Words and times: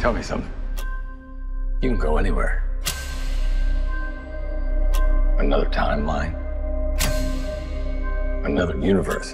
Tell 0.00 0.14
me 0.14 0.22
something. 0.22 0.50
You 1.82 1.90
can 1.90 1.98
go 1.98 2.16
anywhere. 2.16 2.64
Another 5.38 5.66
timeline. 5.66 6.34
Another 8.46 8.78
universe. 8.78 9.32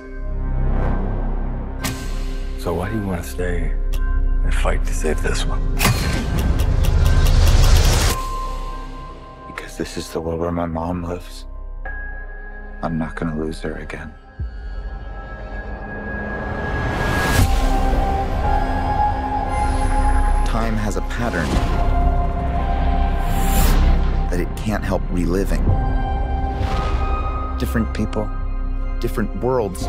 So 2.59 2.75
why 2.75 2.91
do 2.91 2.97
you 2.97 3.07
want 3.07 3.23
to 3.23 3.29
stay 3.29 3.77
and 3.95 4.53
fight 4.53 4.85
to 4.85 4.93
save 4.93 5.23
this 5.23 5.45
one? 5.47 5.63
Because 9.47 9.77
this 9.79 9.97
is 9.97 10.11
the 10.11 10.21
world 10.21 10.41
where 10.41 10.51
my 10.51 10.67
mom 10.67 11.05
lives. 11.05 11.45
I'm 12.83 12.99
not 12.99 13.15
gonna 13.15 13.39
lose 13.39 13.61
her 13.61 13.77
again. 13.77 14.13
Time 20.67 20.77
has 20.79 20.97
a 20.97 21.01
pattern 21.03 21.49
that 24.31 24.41
it 24.41 24.49
can't 24.57 24.83
help 24.83 25.01
reliving. 25.11 25.63
Different 27.57 27.95
people, 27.95 28.29
different 28.99 29.33
worlds, 29.37 29.85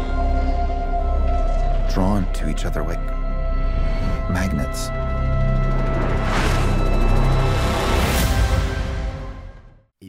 drawn 1.91 2.31
to 2.33 2.47
each 2.47 2.63
other 2.63 2.83
like 2.83 3.03
magnets. 4.29 4.89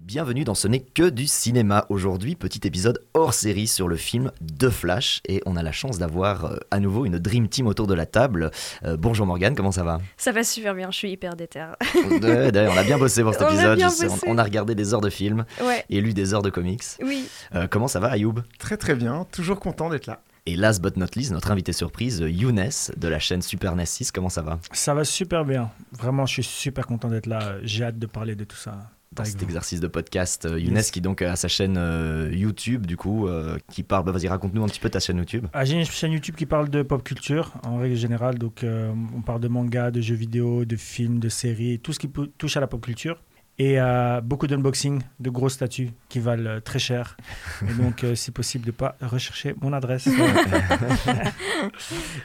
Bienvenue 0.09 0.45
dans 0.45 0.55
Ce 0.55 0.67
n'est 0.69 0.81
que 0.81 1.11
du 1.11 1.27
cinéma. 1.27 1.85
Aujourd'hui, 1.91 2.35
petit 2.35 2.67
épisode 2.67 2.99
hors 3.13 3.35
série 3.35 3.67
sur 3.67 3.89
le 3.89 3.97
film 3.97 4.33
The 4.59 4.71
Flash. 4.71 5.21
Et 5.29 5.43
on 5.45 5.55
a 5.55 5.63
la 5.63 5.71
chance 5.71 5.99
d'avoir 5.99 6.47
euh, 6.47 6.57
à 6.71 6.81
nouveau 6.81 7.05
une 7.05 7.19
Dream 7.19 7.47
Team 7.47 7.67
autour 7.67 7.87
de 7.87 7.93
la 7.93 8.07
table. 8.07 8.51
Euh, 8.87 8.97
bonjour 8.97 9.27
Morgane, 9.27 9.55
comment 9.55 9.71
ça 9.71 9.85
va? 9.85 10.01
Ça 10.17 10.33
va 10.33 10.45
super 10.45 10.75
bien, 10.75 10.91
je 10.91 10.97
suis 10.97 11.11
hyper 11.11 11.37
déter. 11.37 11.67
Ouais, 11.95 12.51
D'ailleurs, 12.51 12.73
on 12.75 12.79
a 12.79 12.85
bien 12.85 12.97
bossé 12.97 13.23
pour 13.23 13.35
cet 13.35 13.43
On 13.43 13.47
a 13.49 13.53
épisode. 13.53 13.77
bien 13.77 13.91
Je 13.91 13.95
sais, 13.95 14.09
bossé. 14.09 14.25
on, 14.27 14.33
on 14.37 14.39
a 14.39 14.45
regardé 14.45 14.75
des 14.75 14.95
heures 14.95 15.03
de 15.03 15.11
films 15.11 15.45
Ouais, 15.63 15.85
et 15.91 16.01
lu 16.01 16.15
des 16.15 16.33
heures 16.33 16.41
de 16.43 16.49
comics. 16.49 16.85
oui. 17.03 17.29
Euh, 17.55 17.67
comment 17.71 17.87
ça 17.89 18.01
va, 18.01 18.09
Ayoub? 18.09 18.41
Très 18.59 18.79
très 18.79 18.95
bien, 18.95 19.27
toujours 19.31 19.61
content 19.61 19.91
d'être 19.91 20.07
là. 20.07 20.23
Et 20.47 20.57
last 20.57 20.81
but 20.81 20.97
not 20.97 21.09
least, 21.17 21.33
notre 21.33 21.51
invité 21.51 21.75
surprise, 21.75 22.25
Younes 22.27 22.71
de 22.97 23.09
la 23.09 23.19
chaîne 23.19 23.43
Super 23.43 23.77
NES 23.77 23.85
6. 23.85 24.11
Comment 24.13 24.31
ça 24.31 24.41
va? 24.41 24.59
Ça 24.73 24.95
va 24.95 25.05
super 25.05 25.45
bien. 25.45 25.71
Vraiment, 25.93 26.25
je 26.25 26.33
suis 26.35 26.43
super 26.45 26.87
content 26.87 27.09
d'être 27.09 27.27
là. 27.27 27.57
J'ai 27.63 27.85
hâte 27.85 27.99
de 27.99 28.07
parler 28.07 28.35
de 28.35 28.45
tout 28.45 28.57
ça. 28.57 28.79
Dans 29.13 29.25
cet 29.25 29.43
exercice 29.43 29.81
de 29.81 29.87
podcast. 29.89 30.45
Euh, 30.45 30.59
Younes 30.61 30.77
Yes. 30.77 30.91
qui 30.91 31.01
donc 31.01 31.23
a 31.23 31.35
sa 31.37 31.49
chaîne 31.49 31.77
euh, 31.79 32.31
YouTube, 32.33 32.87
du 32.87 32.97
coup, 32.97 33.27
euh, 33.27 33.57
qui 33.71 33.83
parle. 33.83 34.05
bah, 34.05 34.13
Vas-y, 34.13 34.29
raconte-nous 34.29 34.63
un 34.63 34.67
petit 34.69 34.81
peu 34.81 34.91
ta 34.91 35.01
chaîne 35.01 35.17
YouTube. 35.19 35.47
Ah, 35.53 35.65
J'ai 35.65 35.77
une 35.79 35.85
chaîne 35.85 36.13
YouTube 36.13 36.35
qui 36.37 36.47
parle 36.47 36.69
de 36.69 36.83
pop 36.83 37.03
culture 37.03 37.53
en 37.65 37.79
règle 37.79 37.97
générale. 37.97 38.39
Donc, 38.39 38.63
euh, 38.65 38.93
on 39.17 39.23
parle 39.23 39.41
de 39.41 39.49
manga, 39.49 39.91
de 39.91 40.01
jeux 40.01 40.15
vidéo, 40.15 40.65
de 40.65 40.77
films, 40.77 41.19
de 41.19 41.29
séries, 41.29 41.79
tout 41.81 41.93
ce 41.93 41.99
qui 41.99 42.09
touche 42.39 42.57
à 42.57 42.61
la 42.61 42.67
pop 42.67 42.81
culture. 42.85 43.21
Et 43.61 43.81
euh, 43.81 44.21
beaucoup 44.21 44.47
d'unboxing 44.47 45.03
de 45.19 45.31
grosses 45.31 45.55
statues 45.55 45.91
qui 46.09 46.21
valent 46.21 46.49
euh, 46.49 46.61
très 46.61 46.79
cher. 46.79 47.17
Et 47.69 47.73
donc, 47.83 48.05
euh, 48.05 48.15
si 48.15 48.31
possible, 48.31 48.65
de 48.65 48.71
pas 48.71 48.97
rechercher 49.03 49.57
mon 49.61 49.73
adresse. 49.73 50.09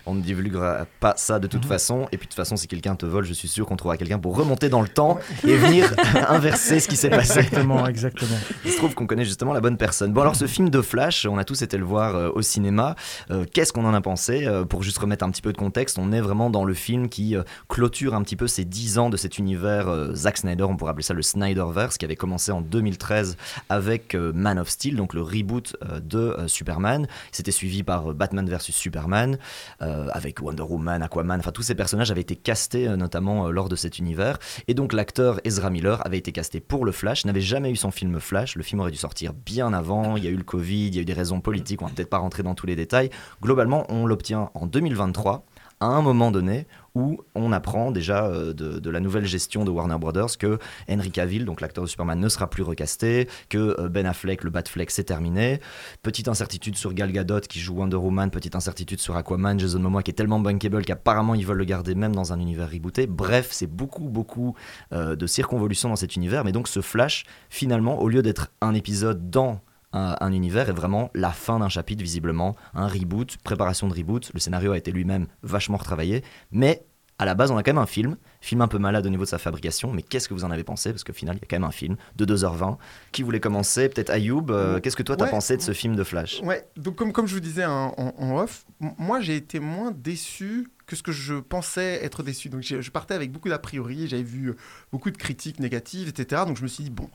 On 0.05 0.13
ne 0.13 0.21
divulguera 0.21 0.85
pas 0.99 1.13
ça 1.17 1.39
de 1.39 1.47
toute 1.47 1.65
façon. 1.65 2.07
Et 2.11 2.17
puis 2.17 2.27
de 2.27 2.31
toute 2.31 2.35
façon, 2.35 2.55
si 2.55 2.67
quelqu'un 2.67 2.95
te 2.95 3.05
vole, 3.05 3.25
je 3.25 3.33
suis 3.33 3.47
sûr 3.47 3.65
qu'on 3.65 3.75
trouvera 3.75 3.97
quelqu'un 3.97 4.19
pour 4.19 4.37
remonter 4.37 4.69
dans 4.69 4.81
le 4.81 4.87
temps 4.87 5.17
et 5.43 5.55
venir 5.55 5.93
inverser 6.29 6.79
ce 6.79 6.87
qui 6.87 6.95
s'est 6.95 7.09
passé. 7.09 7.39
exactement, 7.39 7.87
exactement. 7.87 8.37
Il 8.65 8.71
se 8.71 8.77
trouve 8.77 8.93
qu'on 8.93 9.07
connaît 9.07 9.25
justement 9.25 9.53
la 9.53 9.61
bonne 9.61 9.77
personne. 9.77 10.13
Bon, 10.13 10.21
alors 10.21 10.35
ce 10.35 10.45
film 10.45 10.69
de 10.69 10.81
Flash, 10.81 11.25
on 11.25 11.37
a 11.37 11.43
tous 11.43 11.61
été 11.63 11.77
le 11.77 11.85
voir 11.85 12.15
euh, 12.15 12.29
au 12.35 12.41
cinéma. 12.41 12.95
Euh, 13.31 13.45
Qu'est-ce 13.51 13.73
qu'on 13.73 13.85
en 13.85 13.93
a 13.93 14.01
pensé? 14.01 14.45
Euh, 14.45 14.65
Pour 14.65 14.83
juste 14.83 14.99
remettre 14.99 15.25
un 15.25 15.31
petit 15.31 15.41
peu 15.41 15.51
de 15.51 15.57
contexte, 15.57 15.97
on 15.97 16.11
est 16.11 16.21
vraiment 16.21 16.49
dans 16.49 16.65
le 16.65 16.73
film 16.75 17.09
qui 17.09 17.35
euh, 17.35 17.43
clôture 17.69 18.13
un 18.13 18.21
petit 18.21 18.35
peu 18.35 18.47
ces 18.47 18.65
10 18.65 18.99
ans 18.99 19.09
de 19.09 19.17
cet 19.17 19.39
univers 19.39 19.87
euh, 19.87 20.13
Zack 20.13 20.37
Snyder, 20.37 20.65
on 20.65 20.77
pourrait 20.77 20.91
appeler 20.91 21.03
ça 21.03 21.13
le 21.15 21.22
Snyderverse, 21.23 21.97
qui 21.97 22.05
avait 22.05 22.15
commencé 22.15 22.51
en 22.51 22.61
2013 22.61 23.37
avec 23.69 24.15
euh, 24.15 24.31
Man 24.33 24.59
of 24.59 24.69
Steel, 24.69 24.95
donc 24.95 25.13
le 25.13 25.21
reboot 25.21 25.75
euh, 25.83 25.99
de 25.99 26.17
euh, 26.17 26.47
Superman. 26.47 27.07
C'était 27.31 27.51
suivi 27.51 27.83
par 27.83 28.13
Batman 28.13 28.47
vs 28.47 28.71
Superman, 28.71 29.37
avec 29.79 30.41
Wonder 30.41 30.63
Woman, 30.63 31.01
Aquaman, 31.01 31.39
enfin 31.39 31.51
tous 31.51 31.61
ces 31.61 31.75
personnages 31.75 32.11
avaient 32.11 32.21
été 32.21 32.35
castés 32.35 32.87
notamment 32.95 33.49
lors 33.49 33.69
de 33.69 33.75
cet 33.75 33.99
univers. 33.99 34.37
Et 34.67 34.73
donc 34.73 34.93
l'acteur 34.93 35.39
Ezra 35.43 35.69
Miller 35.69 36.05
avait 36.05 36.17
été 36.17 36.31
casté 36.31 36.59
pour 36.59 36.85
le 36.85 36.91
Flash, 36.91 37.25
n'avait 37.25 37.41
jamais 37.41 37.71
eu 37.71 37.75
son 37.75 37.91
film 37.91 38.19
Flash. 38.19 38.55
Le 38.55 38.63
film 38.63 38.81
aurait 38.81 38.91
dû 38.91 38.97
sortir 38.97 39.33
bien 39.33 39.73
avant. 39.73 40.17
Il 40.17 40.23
y 40.23 40.27
a 40.27 40.31
eu 40.31 40.35
le 40.35 40.43
Covid, 40.43 40.87
il 40.87 40.95
y 40.95 40.99
a 40.99 41.01
eu 41.01 41.05
des 41.05 41.13
raisons 41.13 41.41
politiques. 41.41 41.81
On 41.81 41.85
va 41.85 41.91
peut-être 41.91 42.09
pas 42.09 42.17
rentrer 42.17 42.43
dans 42.43 42.55
tous 42.55 42.65
les 42.65 42.75
détails. 42.75 43.09
Globalement, 43.41 43.85
on 43.89 44.05
l'obtient 44.05 44.49
en 44.53 44.65
2023 44.65 45.45
à 45.83 45.87
un 45.87 46.01
moment 46.01 46.31
donné 46.31 46.65
où 46.95 47.19
on 47.35 47.51
apprend 47.51 47.91
déjà 47.91 48.27
euh, 48.27 48.53
de, 48.53 48.89
la 48.89 48.99
nouvelle 49.01 49.25
gestion 49.25 49.65
de 49.65 49.71
Warner 49.71 49.97
Brothers 49.97 50.37
que 50.37 50.59
Henry 50.89 51.11
Cavill, 51.11 51.43
donc 51.43 51.59
l'acteur 51.59 51.83
de 51.83 51.89
Superman, 51.89 52.19
ne 52.19 52.29
sera 52.29 52.49
plus 52.49 52.63
recasté, 52.63 53.27
que 53.49 53.75
euh, 53.79 53.89
Ben 53.89 54.05
Affleck, 54.05 54.43
le 54.43 54.49
Batfleck, 54.49 54.91
c'est 54.91 55.03
terminé. 55.03 55.59
Petite 56.03 56.29
incertitude 56.29 56.77
sur 56.77 56.93
Gal 56.93 57.11
Gadot 57.11 57.41
qui 57.41 57.59
joue 57.59 57.75
Wonder 57.75 57.97
Woman, 57.97 58.31
petite 58.31 58.55
incertitude 58.55 58.99
sur 58.99 59.17
Aquaman, 59.17 59.59
Jason 59.59 59.79
Momoa 59.79 60.03
qui 60.03 60.11
est 60.11 60.13
tellement 60.13 60.39
bankable 60.39 60.85
qu'apparemment 60.85 61.35
ils 61.35 61.45
veulent 61.45 61.57
le 61.57 61.65
garder 61.65 61.95
même 61.95 62.15
dans 62.15 62.31
un 62.31 62.39
univers 62.39 62.69
rebooté. 62.71 63.05
Bref, 63.05 63.49
c'est 63.51 63.67
beaucoup, 63.67 64.07
beaucoup 64.07 64.55
euh, 64.93 65.17
de 65.17 65.27
circonvolutions 65.27 65.89
dans 65.89 65.97
cet 65.97 66.15
univers. 66.15 66.45
Mais 66.45 66.53
donc 66.53 66.69
ce 66.69 66.81
Flash, 66.81 67.25
finalement, 67.49 67.99
au 67.99 68.07
lieu 68.07 68.21
d'être 68.21 68.51
un 68.61 68.73
épisode 68.73 69.29
dans 69.29 69.59
un, 69.93 70.15
un 70.19 70.31
univers, 70.33 70.69
est 70.69 70.73
vraiment 70.73 71.09
la 71.13 71.31
fin 71.31 71.59
d'un 71.59 71.69
chapitre, 71.69 72.03
visiblement. 72.03 72.55
Un 72.73 72.87
reboot, 72.87 73.37
préparation 73.43 73.87
de 73.87 73.93
reboot. 73.93 74.31
Le 74.33 74.39
scénario 74.39 74.71
a 74.73 74.77
été 74.77 74.91
lui-même 74.91 75.27
vachement 75.43 75.77
retravaillé. 75.77 76.23
Mais 76.51 76.83
à 77.19 77.25
la 77.25 77.35
base, 77.35 77.51
on 77.51 77.57
a 77.57 77.63
quand 77.63 77.71
même 77.73 77.81
un 77.81 77.85
film, 77.85 78.17
film 78.41 78.61
un 78.61 78.67
peu 78.67 78.79
malade 78.79 79.05
au 79.05 79.09
niveau 79.09 79.23
de 79.23 79.29
sa 79.29 79.37
fabrication, 79.37 79.93
mais 79.93 80.01
qu'est-ce 80.01 80.27
que 80.27 80.33
vous 80.33 80.45
en 80.45 80.51
avez 80.51 80.63
pensé? 80.63 80.89
Parce 80.91 81.03
qu'au 81.03 81.13
final, 81.13 81.35
il 81.37 81.41
y 81.41 81.43
a 81.43 81.47
quand 81.47 81.55
même 81.57 81.63
un 81.63 81.71
film 81.71 81.95
de 82.15 82.25
2h20. 82.25 82.77
Qui 83.11 83.21
voulait 83.21 83.39
commencer? 83.39 83.87
Peut-être 83.87 84.09
Ayoub, 84.09 84.47
euh, 84.49 84.79
qu'est-ce 84.79 84.95
que 84.97 85.03
toi 85.03 85.15
t'as 85.15 85.25
Ouais. 85.25 85.31
pensé 85.31 85.55
de 85.55 85.61
ce 85.61 85.73
film 85.73 85.95
de 85.95 86.03
Flash? 86.03 86.41
Ouais, 86.43 86.67
donc 86.75 86.95
comme, 86.95 87.13
comme 87.13 87.27
je 87.27 87.35
vous 87.35 87.39
disais 87.39 87.65
en, 87.65 87.93
en- 87.97 88.13
en 88.17 88.37
off, 88.39 88.65
moi 88.97 89.21
j'ai 89.21 89.35
été 89.35 89.59
moins 89.59 89.91
déçu 89.91 90.67
que 90.87 90.95
ce 90.95 91.03
que 91.03 91.11
je 91.11 91.35
pensais 91.35 92.03
être 92.03 92.23
déçu. 92.23 92.49
Donc 92.49 92.63
je 92.63 92.89
partais 92.91 93.13
avec 93.13 93.31
beaucoup 93.31 93.47
d'a 93.47 93.59
priori, 93.59 94.07
j'avais 94.07 94.23
vu 94.23 94.49
euh, 94.49 94.55
beaucoup 94.91 95.11
de 95.11 95.17
critiques 95.17 95.59
négatives, 95.59 96.09
etc. 96.09 96.41
Donc 96.47 96.57
je 96.57 96.63
me 96.63 96.67
suis 96.67 96.83
dit, 96.83 96.89
bon, 96.89 97.09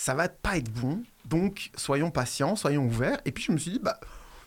ça 0.00 0.14
va 0.14 0.30
pas 0.30 0.56
être 0.56 0.72
bon, 0.72 1.02
donc 1.26 1.70
soyons 1.76 2.10
patients, 2.10 2.56
soyons 2.56 2.86
ouverts. 2.86 3.20
Et 3.26 3.32
puis 3.32 3.44
je 3.44 3.52
me 3.52 3.58
suis 3.58 3.70
dit, 3.70 3.78
bah. 3.78 4.00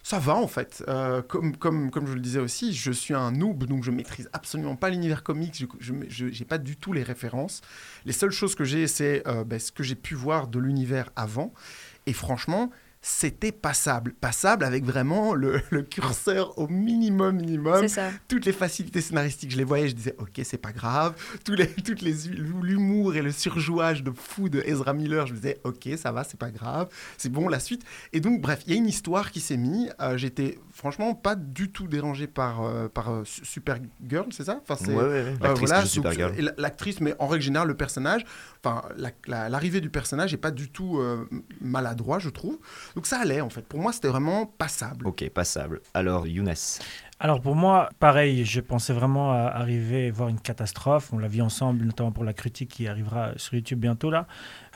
Ça 0.05 0.19
va 0.19 0.35
en 0.35 0.47
fait. 0.47 0.83
Euh, 0.89 1.21
comme, 1.21 1.55
comme, 1.55 1.89
comme 1.89 2.07
je 2.07 2.13
le 2.13 2.19
disais 2.19 2.41
aussi, 2.41 2.73
je 2.73 2.91
suis 2.91 3.13
un 3.13 3.31
noob, 3.31 3.63
donc 3.63 3.85
je 3.85 3.91
maîtrise 3.91 4.29
absolument 4.33 4.75
pas 4.75 4.89
l'univers 4.89 5.23
comics, 5.23 5.65
je 5.79 6.25
n'ai 6.25 6.45
pas 6.45 6.57
du 6.57 6.75
tout 6.75 6.91
les 6.91 7.03
références. 7.03 7.61
Les 8.03 8.11
seules 8.11 8.33
choses 8.33 8.53
que 8.53 8.65
j'ai, 8.65 8.87
c'est 8.87 9.25
euh, 9.29 9.45
ben, 9.45 9.57
ce 9.59 9.71
que 9.71 9.81
j'ai 9.81 9.95
pu 9.95 10.13
voir 10.13 10.49
de 10.49 10.59
l'univers 10.59 11.09
avant. 11.15 11.53
Et 12.05 12.11
franchement, 12.11 12.69
c'était 13.05 13.51
passable. 13.51 14.13
Passable 14.13 14.63
avec 14.63 14.85
vraiment 14.85 15.33
le, 15.33 15.61
le 15.71 15.81
curseur 15.83 16.57
au 16.57 16.69
minimum, 16.69 17.35
minimum. 17.35 17.75
C'est 17.81 17.89
ça. 17.89 18.09
Toutes 18.29 18.45
les 18.45 18.53
facilités 18.53 19.01
scénaristiques, 19.01 19.51
je 19.51 19.57
les 19.57 19.65
voyais, 19.65 19.89
je 19.89 19.93
disais, 19.93 20.15
ok, 20.19 20.39
c'est 20.43 20.57
pas 20.57 20.71
grave. 20.71 21.13
Tous 21.43 21.53
les, 21.53 21.67
toutes 21.67 22.01
les 22.01 22.13
l'humour 22.61 23.15
et 23.15 23.21
le 23.21 23.31
surjouage 23.31 24.03
de 24.03 24.11
fou 24.11 24.47
de 24.47 24.61
Ezra 24.65 24.93
Miller, 24.93 25.27
je 25.27 25.33
me 25.33 25.37
disais, 25.37 25.59
ok, 25.65 25.89
ça 25.97 26.13
va, 26.13 26.23
c'est 26.23 26.39
pas 26.39 26.49
grave. 26.49 26.87
C'est 27.17 27.29
bon, 27.29 27.49
la 27.49 27.59
suite. 27.59 27.83
Et 28.13 28.21
donc, 28.21 28.39
bref, 28.39 28.61
il 28.65 28.71
y 28.71 28.75
a 28.75 28.77
une 28.77 28.87
histoire 28.87 29.31
qui 29.31 29.41
s'est 29.41 29.57
mise. 29.57 29.93
Euh, 29.99 30.15
J'étais 30.17 30.57
franchement 30.71 31.13
pas 31.13 31.35
du 31.35 31.69
tout 31.71 31.87
dérangé 31.87 32.27
par, 32.27 32.61
euh, 32.63 32.87
par 32.87 33.11
euh, 33.11 33.23
Su- 33.25 33.43
Supergirl, 33.43 34.27
c'est 34.31 34.45
ça? 34.45 34.61
Enfin, 34.61 34.81
c'est- 34.81 34.93
Ouais, 34.93 35.03
ouais, 35.03 35.09
ouais. 35.09 35.13
euh, 35.15 35.35
L'actrice 35.41 35.69
voilà, 35.69 35.85
Supergirl. 35.85 36.53
mais 37.01 37.13
en 37.19 37.27
règle 37.27 37.43
générale, 37.43 37.67
le 37.67 37.75
personnage, 37.75 38.23
enfin, 38.63 38.81
la- 38.95 39.11
la- 39.27 39.49
l'arrivée 39.49 39.81
du 39.81 39.89
personnage 39.89 40.31
n'est 40.31 40.37
pas 40.37 40.51
du 40.51 40.69
tout 40.69 40.99
euh, 40.99 41.27
maladroit, 41.59 42.19
je 42.19 42.29
trouve. 42.29 42.57
Donc 42.95 43.07
ça 43.07 43.19
allait, 43.19 43.41
en 43.41 43.49
fait. 43.49 43.61
Pour 43.61 43.79
moi, 43.79 43.91
c'était 43.91 44.07
vraiment 44.07 44.45
passable. 44.45 45.07
Ok, 45.07 45.27
passable. 45.29 45.81
Alors, 45.93 46.27
Younes. 46.27 46.53
Alors 47.19 47.39
pour 47.39 47.55
moi, 47.55 47.89
pareil, 47.99 48.43
je 48.43 48.59
pensais 48.59 48.91
vraiment 48.91 49.31
à 49.31 49.45
arriver 49.45 50.11
voir 50.11 50.27
une 50.27 50.41
catastrophe. 50.41 51.13
On 51.13 51.17
l'a 51.17 51.29
vu 51.29 51.41
ensemble, 51.41 51.85
notamment 51.85 52.11
pour 52.11 52.25
la 52.25 52.33
critique 52.33 52.69
qui 52.69 52.85
arrivera 52.85 53.31
sur 53.37 53.53
YouTube 53.53 53.79
bientôt 53.79 54.09
là. 54.09 54.27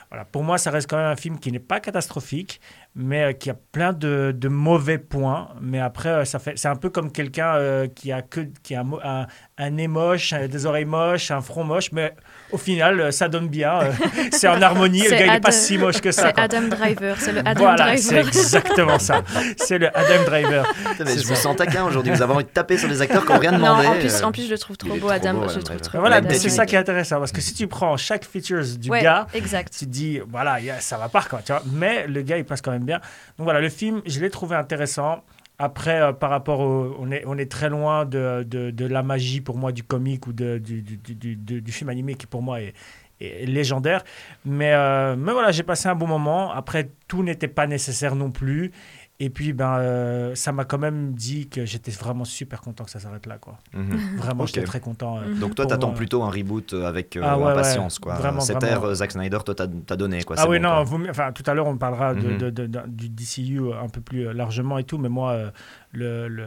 Voilà, 0.10 0.24
pour 0.24 0.44
moi, 0.44 0.58
ça 0.58 0.72
reste 0.72 0.90
quand 0.90 0.96
même 0.96 1.12
un 1.12 1.18
film 1.18 1.38
qui 1.40 1.52
n'est 1.52 1.60
pas 1.60 1.82
catastrophique, 1.82 2.62
mais 3.00 3.24
euh, 3.26 3.32
qui 3.34 3.50
a 3.52 3.56
plein 3.72 3.94
de, 3.94 4.34
de 4.36 4.48
mauvais 4.48 4.98
points. 4.98 5.50
Mais 5.62 5.80
après, 5.80 6.10
euh, 6.10 6.26
ça 6.26 6.40
fait, 6.40 6.54
c'est 6.56 6.68
un 6.68 6.76
peu 6.76 6.90
comme 6.90 7.12
quelqu'un 7.12 7.56
euh, 7.56 7.88
qui 7.88 8.12
a 8.12 8.22
que 8.24 8.42
qui 8.64 8.74
a 8.76 8.82
un, 8.82 8.88
un, 9.04 9.28
un 9.60 9.70
nez 9.70 9.88
moche, 9.88 10.34
un- 10.34 10.48
des 10.48 10.66
oreilles 10.66 10.86
moches, 10.86 11.30
un 11.32 11.42
front 11.42 11.64
moche, 11.64 11.92
mais 11.92 12.14
au 12.52 12.58
final, 12.58 13.00
euh, 13.00 13.12
ça 13.12 13.28
donne 13.30 13.48
bien. 13.50 13.80
euh, 13.82 13.92
c'est 14.32 14.48
en 14.48 14.62
harmonie. 14.62 15.04
Le 15.04 15.10
C'est 15.10 15.18
gars, 15.20 15.26
il 15.28 15.32
n'est 15.34 15.40
pas 15.40 15.50
Adam- 15.50 15.58
si 15.58 15.78
moche 15.78 16.02
que 16.02 16.12
ça. 16.12 16.24
C'est 16.28 16.34
quoi. 16.34 16.44
Adam 16.44 16.68
Driver, 16.70 17.16
c'est 17.20 17.32
le 17.34 17.40
Adam 17.46 17.60
voilà, 17.62 17.98
c'est 17.98 18.14
Driver. 18.16 18.28
exactement 18.30 19.00
ça. 19.00 19.22
C'est 19.58 19.78
le 19.78 19.96
Adam 19.96 20.24
Driver. 20.26 20.74
Mais 21.00 21.06
C'est 21.06 21.24
je 21.24 21.30
me 21.30 21.36
ça. 21.36 21.42
sens 21.44 21.56
taquin 21.56 21.84
aujourd'hui. 21.86 22.12
Vous 22.14 22.22
avez 22.24 22.34
envie 22.34 22.44
de 22.46 22.50
taper 22.50 22.78
sur 22.78 22.90
des 22.90 23.02
acteurs 23.02 23.26
qui 23.26 23.32
n'ont 23.32 23.40
rien 23.40 23.52
Non, 23.52 23.58
demandé. 23.60 23.88
en 23.88 23.94
plus, 24.00 24.24
en 24.24 24.32
plus, 24.32 24.46
je 24.48 24.52
le 24.52 24.58
trouve 24.58 24.76
trop 24.78 24.90
beau, 24.90 24.98
trop 24.98 25.10
Adam. 25.10 25.34
beau, 25.36 25.42
je 25.42 25.44
Adam 25.50 25.58
le 25.58 25.64
trouve 25.64 25.64
Driver. 25.78 25.82
trop 25.82 26.00
Voilà, 26.00 26.22
c'est 26.34 26.50
ça 26.50 26.66
qui 26.66 26.76
est 26.76 26.80
intéressant 26.80 27.20
parce 27.20 27.32
que 27.32 27.42
si 27.42 27.54
tu 27.54 27.68
prends 27.68 27.96
chaque 27.98 28.26
features 28.26 28.64
du 28.80 28.90
Ouais, 28.90 29.02
gars, 29.04 29.28
exact. 29.36 29.72
tu 29.78 29.86
te 29.86 29.92
dis 29.92 30.20
voilà, 30.28 30.58
ça 30.80 30.98
va 30.98 31.10
pas 31.10 31.22
quoi, 31.22 31.42
tu 31.46 31.52
vois. 31.52 31.62
Mais 31.72 32.08
le 32.08 32.22
gars 32.22 32.38
il 32.38 32.46
passe 32.46 32.62
quand 32.62 32.72
même 32.72 32.86
Donc 32.94 33.46
voilà, 33.46 33.62
le 33.62 33.70
film, 33.70 34.02
je 34.06 34.20
l'ai 34.20 34.30
trouvé 34.30 34.56
intéressant. 34.56 35.24
Après, 35.60 36.02
euh, 36.02 36.14
par 36.14 36.30
rapport 36.30 36.60
au. 36.60 36.96
On 37.00 37.38
est, 37.38 37.52
très 37.52 37.70
loin 37.70 38.06
de, 38.06 38.74
la 38.80 39.04
magie 39.04 39.42
pour 39.42 39.58
moi 39.58 39.72
du 39.72 39.84
comique 39.84 40.28
ou 40.28 40.34
du, 40.34 41.64
film 41.68 41.90
animé 41.90 42.16
qui 42.16 42.28
pour 42.28 42.42
moi 42.42 42.62
est, 42.62 42.74
légendaire. 43.20 44.04
Euh, 44.48 45.16
mais 45.18 45.32
voilà, 45.32 45.52
j'ai 45.52 45.64
passé 45.64 45.90
un 45.90 45.96
bon 45.96 46.08
moment. 46.08 46.52
Après, 46.52 46.92
tout 47.08 47.24
n'était 47.24 47.48
pas 47.48 47.66
nécessaire 47.66 48.16
non 48.16 48.30
plus. 48.30 48.72
Et 49.20 49.32
puis, 49.32 49.52
ben, 49.52 49.78
euh, 49.80 50.36
ça 50.36 50.52
m'a 50.52 50.64
quand 50.64 50.78
même 50.78 51.14
dit 51.14 51.48
que 51.50 51.66
j'étais 51.66 51.90
vraiment 51.90 52.24
super 52.24 52.62
content 52.62 52.84
que 52.84 52.92
ça 52.92 53.00
s'arrête 53.00 53.26
là. 53.26 53.40
Quoi. 53.40 53.58
Mhm. 53.74 54.18
Vraiment, 54.18 54.46
j'étais 54.46 54.62
très 54.62 54.80
content. 54.80 55.18
euh. 55.18 55.34
Donc 55.40 55.56
toi, 55.56 55.66
t'attends 55.66 55.90
plutôt 55.92 56.22
un 56.22 56.30
reboot 56.30 56.74
euh, 56.74 56.86
avec 56.86 57.18
Ah 57.20 57.36
ouais, 57.36 57.46
ouais. 57.46 57.52
impatience, 57.54 57.98
quoi. 57.98 58.14
Vraiment, 58.14 58.42
Cette 58.42 58.62
vraiment. 58.62 58.86
ère 58.90 58.94
Zack 58.96 59.12
Snyder, 59.14 59.40
toi, 59.44 59.56
t'as 59.56 59.96
donné, 59.96 60.22
quoi. 60.24 60.36
Ah 60.38 60.48
oui, 60.48 60.58
bon, 60.60 60.64
non, 60.70 60.84
vous, 60.84 61.04
enfin, 61.10 61.32
tout 61.32 61.42
à 61.48 61.56
l'heure, 61.56 61.66
on 61.66 61.78
parlera 61.78 62.14
de, 62.14 62.28
Mhm. 62.28 62.38
de- 62.38 62.50
de- 62.52 62.68
de- 62.68 62.82
du 62.88 63.10
DCU 63.10 63.60
un 63.74 63.90
peu 63.90 64.02
plus 64.02 64.32
largement 64.34 64.78
et 64.78 64.84
tout, 64.84 65.00
mais 65.00 65.10
moi, 65.10 65.52
le, 65.94 66.28
le 66.28 66.46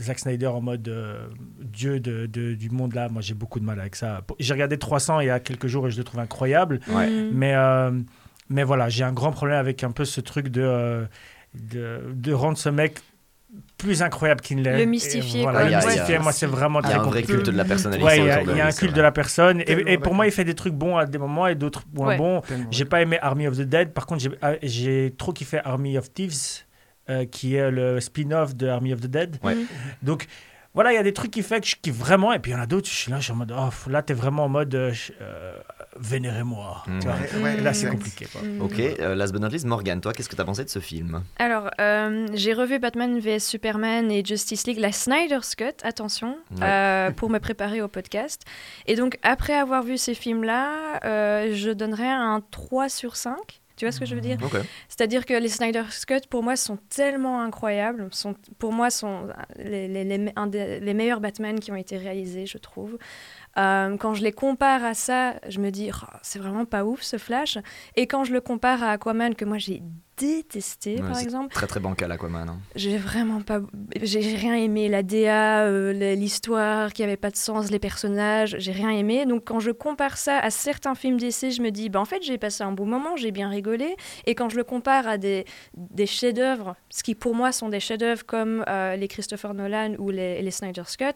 Zack 0.00 0.18
Snyder 0.18 0.48
en 0.48 0.60
mode 0.60 0.92
dieu 1.60 2.00
du 2.00 2.70
monde 2.70 2.94
là, 2.94 3.08
moi 3.08 3.22
j'ai 3.22 3.34
beaucoup 3.34 3.60
de 3.60 3.64
mal 3.64 3.78
avec 3.78 3.94
ça. 3.94 4.22
J'ai 4.40 4.52
regardé 4.54 4.76
300 4.76 5.20
il 5.20 5.26
y 5.26 5.30
a 5.30 5.38
quelques 5.38 5.68
jours 5.68 5.86
et 5.86 5.90
je 5.92 5.98
le 5.98 6.02
trouve 6.04 6.18
incroyable, 6.18 6.80
Ouais. 6.88 7.08
Mais, 7.32 7.54
mais 8.50 8.64
voilà, 8.64 8.88
j'ai 8.88 9.04
un 9.04 9.12
grand 9.12 9.30
problème 9.30 9.58
avec 9.58 9.84
un 9.84 9.90
peu 9.92 10.04
ce 10.04 10.20
truc 10.20 10.48
de, 10.48 11.06
de, 11.54 12.00
de 12.14 12.32
rendre 12.32 12.58
ce 12.58 12.68
mec 12.68 12.98
plus 13.78 14.02
incroyable 14.02 14.40
qu'il 14.42 14.58
ne 14.58 14.62
l'est. 14.64 14.78
Le 14.78 14.84
mystifier, 14.84 15.42
Voilà, 15.42 15.64
le 15.64 15.74
mystifier, 15.76 16.18
moi 16.18 16.32
c'est 16.32 16.46
vraiment 16.46 16.80
Il 16.80 16.84
y 16.84 16.86
a 16.86 16.90
très 16.90 16.98
un 16.98 17.02
vrai 17.02 17.22
compliqué. 17.22 17.32
culte 17.32 17.46
de 17.50 17.56
la 17.56 17.64
personnalité 17.64 18.04
Ouais, 18.06 18.18
il 18.18 18.24
y 18.26 18.30
a, 18.30 18.42
y 18.42 18.60
un 18.60 18.70
culte 18.72 18.94
de 18.94 19.00
la 19.00 19.12
personne. 19.12 19.62
Et, 19.66 19.96
pour 19.98 20.14
moi, 20.14 20.26
il 20.26 20.32
fait 20.32 20.44
des 20.44 20.54
trucs 20.54 20.74
bons 20.74 20.96
à 20.96 21.06
des 21.06 21.18
moments 21.18 21.46
et 21.46 21.54
d'autres 21.54 21.82
moins 21.94 22.08
Ouais. 22.08 22.16
bons. 22.18 22.42
J'ai 22.70 22.84
pas 22.84 23.00
aimé 23.00 23.18
Army 23.22 23.46
of 23.48 23.56
the 23.56 23.62
Dead. 23.62 23.92
Par 23.94 24.06
contre, 24.06 24.22
j'ai- 24.22 25.08
ah, 25.08 25.10
trop 25.16 25.32
kiffé 25.32 25.60
Army 25.64 25.96
of 25.96 26.12
Thieves, 26.12 26.64
euh, 27.08 27.24
qui 27.24 27.54
est 27.54 27.70
le 27.70 28.00
spin-off 28.00 28.54
de 28.54 28.68
Army 28.68 28.92
of 28.92 29.00
the 29.00 29.06
Dead. 29.06 29.38
Ouais. 29.42 29.54
Mhm. 29.54 29.66
Donc, 30.02 30.26
voilà, 30.78 30.92
il 30.92 30.94
y 30.94 30.98
a 30.98 31.02
des 31.02 31.12
trucs 31.12 31.32
qui 31.32 31.42
fait 31.42 31.60
que 31.60 31.66
je 31.66 31.74
kiffe 31.74 31.96
vraiment. 31.96 32.32
Et 32.32 32.38
puis, 32.38 32.52
il 32.52 32.54
y 32.54 32.56
en 32.56 32.60
a 32.62 32.66
d'autres, 32.66 32.86
je 32.88 32.94
suis 32.94 33.10
là, 33.10 33.18
je 33.18 33.24
suis 33.24 33.32
en 33.32 33.34
mode, 33.34 33.52
oh, 33.52 33.90
là, 33.90 34.00
t'es 34.00 34.14
vraiment 34.14 34.44
en 34.44 34.48
mode, 34.48 34.72
euh, 34.76 34.92
euh, 35.20 35.52
vénérez-moi. 35.98 36.84
Ouais, 36.86 37.42
ouais, 37.42 37.54
Et 37.58 37.60
là, 37.60 37.74
c'est 37.74 37.90
compliqué. 37.90 38.26
Quoi. 38.30 38.42
Mhm. 38.42 38.62
Ok, 38.62 38.78
euh, 38.78 39.16
last 39.16 39.32
but 39.32 39.40
not 39.40 39.48
least, 39.48 39.64
Morgan, 39.66 40.00
toi, 40.00 40.12
qu'est-ce 40.12 40.28
que 40.28 40.36
t'as 40.36 40.44
pensé 40.44 40.62
de 40.64 40.68
ce 40.70 40.78
film? 40.78 41.24
Alors, 41.40 41.68
euh, 41.80 42.28
j'ai 42.34 42.52
revu 42.52 42.78
Batman 42.78 43.18
vs 43.18 43.40
Superman 43.40 44.10
et 44.12 44.24
Justice 44.24 44.68
League, 44.68 44.78
la 44.78 44.92
Snyder's 44.92 45.56
Cut, 45.56 45.64
attention, 45.82 46.38
Ouais. 46.52 46.62
euh, 46.62 47.10
pour 47.10 47.28
me 47.28 47.40
préparer 47.40 47.82
au 47.82 47.88
podcast. 47.88 48.42
Et 48.86 48.94
donc, 48.94 49.18
après 49.24 49.54
avoir 49.54 49.82
vu 49.82 49.98
ces 49.98 50.14
films-là, 50.14 51.00
euh, 51.04 51.50
je 51.54 51.70
donnerais 51.70 52.08
un 52.08 52.40
3 52.52 52.88
sur 52.88 53.16
5. 53.16 53.34
Tu 53.78 53.84
vois 53.84 53.92
ce 53.92 54.00
que 54.00 54.06
je 54.06 54.14
veux 54.14 54.20
dire. 54.20 54.36
C'est-à-dire 54.88 55.24
que 55.24 55.34
les 55.34 55.48
Snyder's 55.48 56.04
Cut, 56.04 56.26
pour 56.28 56.42
moi, 56.42 56.56
sont 56.56 56.76
tellement 56.90 57.40
incroyables. 57.40 58.08
Sont, 58.12 58.34
pour 58.58 58.72
moi, 58.72 58.90
sont 58.90 59.28
les, 59.56 59.86
les, 59.88 60.02
les- 60.04 60.32
un 60.36 60.48
des- 60.48 60.80
les 60.80 60.94
meilleurs 60.94 61.20
Batman 61.20 61.60
qui 61.60 61.70
ont 61.70 61.76
été 61.76 61.96
réalisés, 61.96 62.44
je 62.46 62.58
trouve. 62.58 62.98
Euh, 63.56 63.96
quand 63.96 64.14
je 64.14 64.22
les 64.22 64.32
compare 64.32 64.84
à 64.84 64.94
ça, 64.94 65.34
je 65.48 65.60
me 65.60 65.70
dis, 65.70 65.90
Oh, 65.94 66.06
c'est 66.22 66.38
vraiment 66.40 66.64
pas 66.64 66.84
ouf 66.84 67.02
ce 67.02 67.18
Flash. 67.18 67.56
Et 67.96 68.06
quand 68.06 68.24
je 68.24 68.32
le 68.32 68.40
compare 68.40 68.82
à 68.82 68.90
Aquaman, 68.92 69.34
que 69.34 69.44
moi 69.44 69.58
j'ai 69.58 69.82
détesté, 70.18 70.96
Ouais, 70.96 71.08
par 71.08 71.18
exemple, 71.18 71.54
Très 71.54 71.66
très 71.66 71.80
bancal 71.80 72.10
Aquaman. 72.12 72.48
hein. 72.48 72.58
j'ai 72.76 72.96
vraiment 72.96 73.40
pas. 73.40 73.60
J'ai 74.02 74.20
rien 74.36 74.54
aimé. 74.54 74.88
La 74.88 75.02
DA, 75.02 75.62
euh, 75.64 76.14
l'histoire 76.14 76.92
qui 76.92 77.02
avait 77.02 77.16
pas 77.16 77.30
de 77.30 77.36
sens, 77.36 77.70
les 77.70 77.78
personnages, 77.78 78.56
j'ai 78.58 78.72
rien 78.72 78.90
aimé. 78.90 79.26
Donc 79.26 79.44
quand 79.46 79.60
je 79.60 79.70
compare 79.70 80.16
ça 80.18 80.38
à 80.38 80.50
certains 80.50 80.94
films 80.94 81.18
d'essai, 81.18 81.50
je 81.50 81.62
me 81.62 81.70
dis, 81.70 81.88
bah, 81.88 82.00
en 82.00 82.04
fait, 82.04 82.22
j'ai 82.22 82.38
passé 82.38 82.62
un 82.64 82.72
bon 82.72 82.86
moment, 82.86 83.16
j'ai 83.16 83.30
bien 83.30 83.48
rigolé. 83.48 83.96
Et 84.26 84.34
quand 84.34 84.48
je 84.48 84.56
le 84.56 84.64
compare 84.64 85.06
à 85.08 85.18
des, 85.18 85.44
des 85.76 86.06
chefs-d'œuvre, 86.06 86.76
ce 86.90 87.02
qui 87.02 87.14
pour 87.14 87.34
moi 87.34 87.52
sont 87.52 87.68
des 87.68 87.80
chefs-d'œuvre 87.80 88.24
comme 88.26 88.64
euh, 88.68 88.96
les 88.96 89.08
Christopher 89.08 89.54
Nolan 89.54 89.94
ou 89.98 90.10
les, 90.10 90.42
les 90.42 90.50
Snyder's 90.50 90.96
Cut, 90.96 91.14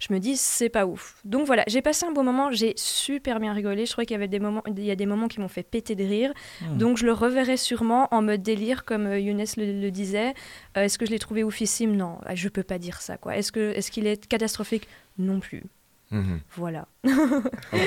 je 0.00 0.12
me 0.12 0.18
dis, 0.18 0.36
c'est 0.36 0.68
pas 0.68 0.86
ouf. 0.86 1.16
Donc 1.24 1.46
voilà, 1.46 1.64
j'ai 1.66 1.82
passé 1.82 2.06
un 2.06 2.12
bon 2.12 2.22
moment, 2.22 2.50
j'ai 2.52 2.72
super 2.76 3.40
bien 3.40 3.52
rigolé. 3.52 3.84
Je 3.86 3.92
trouvais 3.92 4.06
qu'il 4.06 4.14
y 4.14 4.16
avait 4.16 4.28
des 4.28 4.38
moments, 4.40 4.62
il 4.66 4.84
y 4.84 4.90
a 4.90 4.96
des 4.96 5.06
moments 5.06 5.28
qui 5.28 5.40
m'ont 5.40 5.48
fait 5.48 5.62
péter 5.64 5.94
de 5.94 6.04
rire. 6.04 6.32
Hmm. 6.62 6.78
Donc 6.78 6.96
je 6.98 7.04
le 7.04 7.12
reverrai 7.12 7.56
sûrement 7.56 8.08
en 8.12 8.22
mode 8.22 8.37
délire, 8.38 8.84
comme 8.84 9.06
euh, 9.06 9.18
Younes 9.18 9.44
le, 9.56 9.90
disait. 9.90 10.34
Euh, 10.76 10.84
est-ce 10.84 10.98
que 10.98 11.06
je 11.06 11.10
l'ai 11.10 11.18
trouvé 11.18 11.44
oufissime? 11.44 11.96
Non, 11.96 12.18
euh, 12.28 12.32
je 12.34 12.48
peux 12.48 12.62
pas 12.62 12.78
dire 12.78 13.00
ça. 13.00 13.16
quoi. 13.16 13.36
Est-ce 13.36 13.52
que 13.52 13.72
est-ce 13.74 13.90
qu'il 13.90 14.06
est 14.06 14.26
catastrophique? 14.26 14.88
Non 15.18 15.40
plus. 15.40 15.64
Mhm. 16.10 16.40
Voilà. 16.56 16.86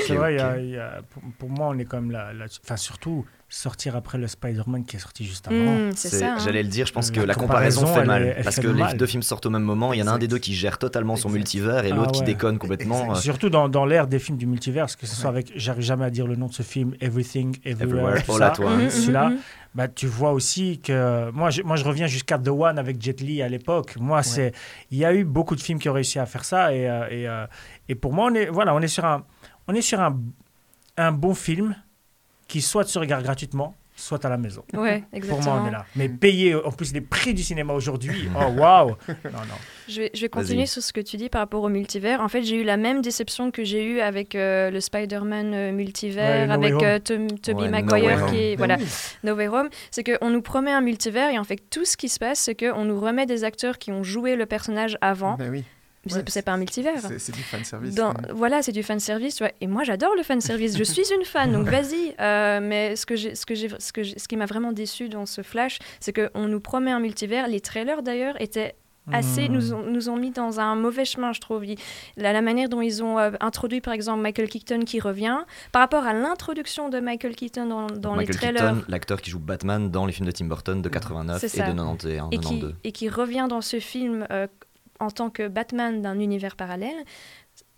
C'est 0.07 0.15
vrai, 0.15 0.33
il 0.35 0.37
y 0.37 0.39
ok. 0.39 0.45
a- 0.45 0.57
il 0.59 0.69
y 0.69 0.77
a- 0.77 1.01
pour, 1.09 1.23
pour 1.39 1.49
moi, 1.49 1.67
on 1.69 1.77
est 1.79 1.85
quand 1.85 1.99
même 1.99 2.11
là. 2.11 2.31
Enfin, 2.63 2.77
surtout, 2.77 3.25
sortir 3.49 3.95
après 3.97 4.17
le 4.17 4.27
Spider-Man 4.27 4.85
qui 4.85 4.95
est 4.95 4.99
sorti 4.99 5.25
juste 5.25 5.47
avant. 5.47 5.57
Mm, 5.75 5.91
c'est 5.95 6.23
hein. 6.23 6.37
J'allais 6.43 6.63
le 6.63 6.69
dire, 6.69 6.85
je 6.85 6.93
pense 6.93 7.11
que 7.11 7.19
La 7.19 7.25
la 7.27 7.35
comparaison, 7.35 7.81
comparaison, 7.81 8.01
fait 8.01 8.07
mal. 8.07 8.33
elle 8.37 8.43
parce 8.43 8.55
fait 8.55 8.61
que 8.61 8.67
les 8.67 8.93
deux 8.93 9.05
films 9.07 9.23
sortent 9.23 9.45
au 9.45 9.49
même 9.49 9.63
moment. 9.63 9.91
Il 9.93 9.99
y 9.99 10.03
en 10.03 10.07
a 10.07 10.11
un 10.11 10.17
des 10.19 10.27
deux 10.29 10.37
qui 10.37 10.53
gère 10.53 10.77
totalement 10.77 11.15
son 11.17 11.27
Exact. 11.29 11.37
multivers 11.39 11.85
et 11.85 11.91
Ah 11.91 11.95
l'autre 11.95 12.11
qui 12.13 12.23
déconne 12.23 12.57
complètement. 12.59 13.11
euh, 13.11 13.15
Surtout 13.15 13.49
dans, 13.49 13.67
dans 13.67 13.85
l'ère 13.85 14.07
des 14.07 14.19
films 14.19 14.37
du 14.37 14.45
multivers, 14.45 14.83
parce 14.83 14.95
que 14.95 15.05
ce 15.05 15.15
soit 15.15 15.29
avec, 15.29 15.51
j'arrive 15.55 15.83
jamais 15.83 16.05
à 16.05 16.09
dire 16.09 16.27
le 16.27 16.35
nom 16.35 16.47
de 16.47 16.53
ce 16.53 16.63
film, 16.63 16.93
Everything, 17.01 17.57
Everywhere, 17.65 18.23
tout 18.23 18.37
ça. 18.37 18.53
Celui-là, 18.55 19.29
mhm, 19.31 19.37
bah, 19.75 19.87
tu 19.89 20.05
vois 20.07 20.31
aussi 20.31 20.79
que 20.79 21.29
moi 21.31 21.49
je, 21.49 21.61
moi, 21.63 21.75
je 21.75 21.83
reviens 21.83 22.07
jusqu'à 22.07 22.37
The 22.37 22.49
One 22.49 22.77
avec 22.79 23.01
Jet 23.01 23.19
Li 23.21 23.41
à 23.41 23.49
l'époque. 23.49 23.95
Moi, 23.99 24.23
c'est 24.23 24.53
il 24.91 24.97
y 24.97 25.03
a 25.05 25.13
eu 25.13 25.23
beaucoup 25.25 25.55
de 25.57 25.61
films 25.61 25.79
qui 25.79 25.89
ont 25.89 25.93
réussi 25.93 26.19
à 26.19 26.25
faire 26.25 26.45
ça 26.45 26.73
et, 26.73 26.89
euh, 26.89 27.07
et, 27.09 27.27
euh, 27.27 27.45
et 27.91 27.95
pour 27.95 28.13
moi, 28.13 28.29
on 28.31 28.33
est 28.35 28.45
voilà, 28.47 28.73
on 28.73 28.79
est 28.81 28.87
sur 28.87 29.03
un 29.05 29.25
on 29.67 29.75
est 29.75 29.81
sur 29.81 29.99
un, 29.99 30.17
un 30.97 31.11
bon 31.11 31.33
film 31.35 31.75
qui 32.47 32.61
soit 32.61 32.85
se 32.87 32.97
regarde 32.99 33.23
gratuitement, 33.23 33.75
soit 33.95 34.23
à 34.25 34.29
la 34.29 34.37
maison. 34.37 34.63
Ouais, 34.73 34.99
Pour 35.09 35.17
exactement. 35.17 35.55
moi, 35.55 35.61
on 35.63 35.67
est 35.67 35.71
là. 35.71 35.85
Mais 35.95 36.07
payer 36.09 36.55
en 36.55 36.71
plus 36.71 36.93
les 36.93 37.01
prix 37.01 37.33
du 37.33 37.43
cinéma 37.43 37.73
aujourd'hui, 37.73 38.29
oh 38.35 38.49
waouh 38.59 38.89
Non, 39.07 39.39
non. 39.49 39.57
Je 39.87 40.01
vais, 40.03 40.11
je 40.13 40.21
vais 40.21 40.29
continuer 40.29 40.65
sur 40.67 40.81
ce 40.81 40.93
que 40.93 41.01
tu 41.01 41.17
dis 41.17 41.27
par 41.29 41.41
rapport 41.41 41.63
au 41.63 41.69
multivers. 41.69 42.21
En 42.21 42.29
fait, 42.29 42.43
j'ai 42.43 42.55
eu 42.61 42.63
la 42.63 42.77
même 42.77 43.01
déception 43.01 43.51
que 43.51 43.63
j'ai 43.65 43.83
eue 43.85 43.99
avec 43.99 44.35
euh, 44.35 44.69
le 44.71 44.79
Spider-Man 44.79 45.53
euh, 45.53 45.71
multivers, 45.73 46.47
Ouais, 46.47 46.47
No 46.47 46.53
avec 46.53 46.73
euh, 46.83 46.99
Tobey 46.99 47.63
Ouais, 47.63 47.65
No 47.65 47.71
Maguire, 47.71 48.23
Home. 48.23 48.29
qui 48.31 48.37
est, 48.37 48.55
voilà. 48.55 48.77
No 49.23 49.35
Way 49.35 49.47
Home. 49.49 49.69
C'est 49.91 50.03
qu'on 50.03 50.29
nous 50.29 50.41
promet 50.41 50.71
un 50.71 50.81
multivers 50.81 51.29
et 51.29 51.37
en 51.39 51.43
fait, 51.43 51.59
tout 51.69 51.83
ce 51.85 51.97
qui 51.97 52.07
se 52.09 52.19
passe, 52.19 52.39
c'est 52.39 52.55
qu'on 52.55 52.85
nous 52.85 52.99
remet 52.99 53.25
des 53.25 53.43
acteurs 53.43 53.77
qui 53.77 53.91
ont 53.91 54.03
joué 54.03 54.35
le 54.37 54.45
personnage 54.45 54.97
avant. 55.01 55.35
Ben 55.35 55.49
oui. 55.51 55.63
C'est- 56.07 56.15
Ouais, 56.15 56.23
c'est 56.27 56.41
pas 56.41 56.53
un 56.53 56.57
multivers. 56.57 56.99
C'est 56.99 57.19
c'est 57.19 57.31
du 57.31 57.43
fan 57.43 57.63
service. 57.63 57.93
Dans- 57.93 58.13
voilà, 58.33 58.61
c'est 58.63 58.71
du 58.71 58.81
fan 58.81 58.99
service. 58.99 59.39
Et 59.61 59.67
moi, 59.67 59.83
j'adore 59.83 60.15
le 60.15 60.23
fan 60.23 60.41
service. 60.41 60.75
Je 60.77 60.83
suis 60.83 61.03
une 61.15 61.23
fan, 61.25 61.51
donc 61.51 61.67
vas-y. 61.69 62.15
Euh, 62.19 62.59
mais 62.61 62.95
ce 62.95 63.05
que 63.05 63.15
j'ai, 63.15 63.35
ce 63.35 63.45
que 63.45 63.53
j'ai, 63.53 63.69
ce 63.77 63.93
que 63.93 64.01
j'ai- 64.01 64.17
ce 64.17 64.27
qui 64.27 64.35
m'a 64.35 64.45
vraiment 64.47 64.71
déçu 64.71 65.09
dans 65.09 65.25
ce 65.27 65.41
flash, 65.43 65.77
c'est 65.99 66.11
qu'on 66.13 66.47
nous 66.47 66.59
promet 66.59 66.91
un 66.91 66.99
multivers. 66.99 67.47
Les 67.47 67.61
trailers 67.61 68.01
d'ailleurs 68.01 68.39
étaient 68.41 68.73
assez, 69.11 69.49
Hmm. 69.49 69.53
nous 69.53 69.73
ont, 69.73 69.81
nous 69.83 70.09
ont 70.09 70.15
mis 70.15 70.29
dans 70.31 70.59
un 70.59 70.75
mauvais 70.75 71.05
chemin, 71.05 71.33
je 71.33 71.39
trouve. 71.39 71.63
La, 72.17 72.33
la 72.33 72.41
manière 72.41 72.69
dont 72.69 72.81
ils 72.81 73.03
ont 73.03 73.17
euh, 73.19 73.31
introduit, 73.39 73.81
par 73.81 73.93
exemple, 73.93 74.21
Michael 74.21 74.47
Keaton 74.47 74.81
qui 74.81 74.99
revient, 74.99 75.39
par 75.71 75.81
rapport 75.81 76.05
à 76.05 76.13
l'introduction 76.13 76.89
de 76.89 76.99
Michael 76.99 77.35
Keaton 77.35 77.65
dans, 77.65 77.87
dans 77.87 78.11
les 78.13 78.25
Michael 78.27 78.35
trailers. 78.37 78.73
Keaton, 78.75 78.85
l'acteur 78.89 79.21
qui 79.21 79.29
joue 79.31 79.39
Batman 79.39 79.89
dans 79.89 80.05
les 80.05 80.13
films 80.13 80.27
de 80.27 80.31
Tim 80.31 80.45
Burton 80.45 80.81
de 80.81 80.87
89 80.89 81.39
C'est 81.41 81.47
et 81.57 81.61
de 81.61 81.65
91, 81.67 82.29
et 82.31 82.37
qui, 82.37 82.41
92. 82.43 82.75
et 82.83 82.91
qui 82.91 83.09
revient 83.09 83.47
dans 83.49 83.61
ce 83.61 83.79
film 83.79 84.25
euh, 84.31 84.45
en 85.01 85.09
tant 85.09 85.29
que 85.29 85.47
Batman 85.47 86.01
d'un 86.01 86.19
univers 86.19 86.55
parallèle. 86.55 87.03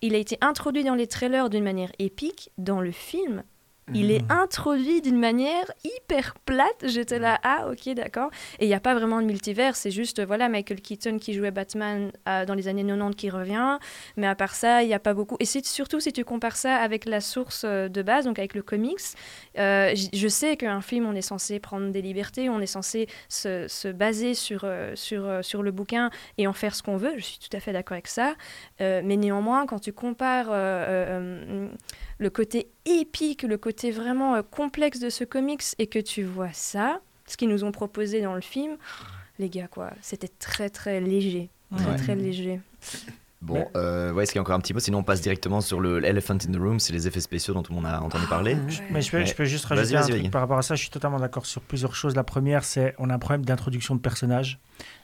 Il 0.02 0.14
a 0.14 0.18
été 0.18 0.38
introduit 0.42 0.84
dans 0.84 0.96
les 0.96 1.08
trailers 1.08 1.50
d'une 1.50 1.64
manière 1.64 1.92
épique. 1.98 2.52
Dans 2.58 2.82
le 2.82 2.92
film, 2.92 3.44
il 3.94 4.12
est 4.12 4.24
introduit 4.30 5.02
d'une 5.02 5.20
manière 5.20 5.72
hyper 5.84 6.36
plate. 6.46 6.86
J'étais 6.86 7.20
là, 7.20 7.40
ah 7.44 7.68
ok, 7.70 7.94
d'accord. 7.96 8.30
Et 8.60 8.66
il 8.66 8.68
n'y 8.68 8.74
a 8.74 8.80
pas 8.80 8.94
vraiment 8.94 9.22
de 9.22 9.26
multivers, 9.26 9.76
c'est 9.76 9.92
juste, 9.92 10.24
voilà, 10.24 10.50
Michael 10.50 10.82
Keaton 10.82 11.20
qui 11.20 11.34
jouait 11.34 11.52
Batman 11.52 12.12
euh, 12.28 12.46
dans 12.46 12.54
les 12.54 12.68
années 12.68 12.84
90 12.84 13.16
qui 13.16 13.30
revient. 13.30 13.78
Mais 14.18 14.28
à 14.28 14.36
part 14.36 14.56
ça, 14.56 14.84
il 14.84 14.88
n'y 14.88 14.94
a 14.94 15.00
pas 15.00 15.14
beaucoup. 15.14 15.36
Et 15.40 15.46
surtout 15.46 16.00
si 16.00 16.14
tu 16.14 16.24
compares 16.24 16.56
ça 16.56 16.78
avec 16.78 17.06
la 17.06 17.22
source 17.22 17.64
euh, 17.66 17.90
de 17.90 18.02
base, 18.02 18.26
donc 18.26 18.40
avec 18.40 18.54
le 18.54 18.62
comics. 18.62 19.00
euh, 19.58 19.94
je 20.14 20.28
sais 20.28 20.58
qu'un 20.58 20.82
film, 20.82 21.06
on 21.06 21.14
est 21.14 21.22
censé 21.22 21.60
prendre 21.60 21.90
des 21.92 22.02
libertés, 22.02 22.50
on 22.50 22.60
est 22.60 22.66
censé 22.66 23.08
se, 23.30 23.68
se 23.68 23.88
baser 23.88 24.34
sur, 24.34 24.62
euh, 24.64 24.94
sur, 24.96 25.44
sur 25.44 25.64
le 25.64 25.72
bouquin 25.72 26.10
et 26.38 26.48
en 26.48 26.54
faire 26.54 26.76
ce 26.76 26.84
qu'on 26.84 26.98
veut. 26.98 27.14
Je 27.18 27.24
suis 27.24 27.40
tout 27.40 27.56
à 27.56 27.60
fait 27.60 27.74
d'accord 27.74 27.96
avec 27.96 28.08
ça. 28.08 28.34
Mais 28.80 29.18
néanmoins, 29.18 29.66
quand 29.66 29.80
tu 29.80 29.94
compares 29.94 30.50
le 32.24 32.30
côté 32.32 32.68
épique, 32.86 33.44
le 33.44 33.58
côté 33.58 33.92
vraiment 33.92 34.36
euh, 34.36 34.42
complexe 34.42 35.00
de 35.00 35.10
ce 35.10 35.24
comics 35.24 35.62
et 35.78 35.88
que 35.88 36.00
tu 36.00 36.24
vois 36.24 36.52
ça, 36.54 37.00
ce 37.28 37.38
qu'ils 37.38 37.50
nous 37.50 37.64
ont 37.64 37.72
proposé 37.72 38.22
dans 38.22 38.34
le 38.34 38.42
film, 38.42 38.78
les 39.40 39.50
gars, 39.50 39.68
quoi, 39.68 39.92
c'était 40.02 40.28
très 40.40 40.70
très 40.70 41.00
léger. 41.02 41.50
Très 41.76 41.86
Ouais. 41.92 41.96
très 41.98 42.16
léger. 42.16 42.60
Bon, 43.42 43.56
Mais- 43.56 43.68
euh, 43.76 44.14
ouais, 44.14 44.24
est-ce 44.24 44.32
qu'il 44.32 44.38
y 44.38 44.40
a 44.40 44.42
encore 44.44 44.56
un 44.56 44.60
petit 44.62 44.74
mot 44.74 44.80
Sinon, 44.80 45.00
on 45.00 45.04
passe 45.04 45.20
directement 45.20 45.60
sur 45.60 45.82
le 45.82 46.02
Elephant 46.06 46.36
in 46.36 46.52
the 46.54 46.56
Room, 46.56 46.80
c'est 46.80 46.94
les 46.94 47.08
effets 47.10 47.20
spéciaux 47.20 47.54
dont 47.54 47.62
tout 47.62 47.74
le 47.74 47.76
monde 47.76 47.88
a 47.88 48.02
entendu 48.02 48.26
parler. 48.28 48.56
Mais 48.92 49.02
je 49.02 49.12
peux, 49.12 49.18
Ouais. 49.18 49.26
je 49.26 49.36
peux 49.36 49.44
juste 49.44 49.68
Vas-y, 49.68 49.78
rajouter 49.80 49.96
un 49.96 50.00
vas-y, 50.00 50.10
truc 50.12 50.22
vas-y. 50.22 50.30
par 50.30 50.40
rapport 50.42 50.58
à 50.60 50.62
ça. 50.62 50.76
Je 50.76 50.82
suis 50.82 50.90
totalement 50.92 51.20
d'accord 51.20 51.46
sur 51.46 51.62
plusieurs 51.62 51.94
choses. 51.94 52.16
La 52.16 52.24
première, 52.24 52.64
c'est 52.64 52.96
on 53.00 53.10
a 53.10 53.16
un 53.16 53.20
problème 53.20 53.44
d'introduction 53.44 53.96
de 53.96 54.00
personnages. 54.00 54.60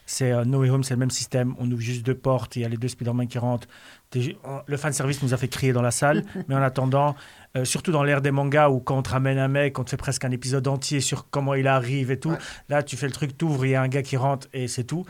C'est 0.06 0.32
euh, 0.32 0.46
No 0.46 0.60
Way 0.60 0.70
Home, 0.70 0.84
c'est 0.84 0.94
le 0.94 1.00
même 1.00 1.10
système. 1.10 1.54
On 1.58 1.70
ouvre 1.70 1.82
juste 1.82 2.02
deux 2.06 2.14
portes 2.14 2.56
et 2.56 2.60
il 2.60 2.62
y 2.62 2.66
a 2.66 2.70
les 2.70 2.78
deux 2.78 2.88
Spider-Man 2.88 3.28
qui 3.28 3.38
rentrent. 3.38 3.68
Le 4.14 4.76
fan 4.76 4.92
service 4.92 5.22
nous 5.22 5.34
a 5.34 5.36
fait 5.36 5.48
crier 5.48 5.72
dans 5.72 5.82
la 5.82 5.90
salle, 5.90 6.24
mais 6.48 6.54
en 6.54 6.62
attendant, 6.62 7.14
euh, 7.56 7.64
surtout 7.64 7.92
dans 7.92 8.02
l'ère 8.02 8.20
des 8.20 8.30
mangas 8.30 8.68
où 8.68 8.80
quand 8.80 8.98
on 8.98 9.02
te 9.02 9.10
ramène 9.10 9.38
un 9.38 9.48
mec, 9.48 9.78
on 9.78 9.84
te 9.84 9.90
fait 9.90 9.96
presque 9.96 10.24
un 10.24 10.30
épisode 10.30 10.66
entier 10.68 11.00
sur 11.00 11.28
comment 11.30 11.54
il 11.54 11.66
arrive 11.68 12.10
et 12.10 12.18
tout. 12.18 12.30
Ouais. 12.30 12.38
Là, 12.68 12.82
tu 12.82 12.96
fais 12.96 13.06
le 13.06 13.12
truc, 13.12 13.36
t'ouvres, 13.36 13.66
il 13.66 13.70
y 13.70 13.74
a 13.74 13.82
un 13.82 13.88
gars 13.88 14.02
qui 14.02 14.16
rentre 14.16 14.48
et 14.52 14.68
c'est 14.68 14.84
tout. 14.84 15.04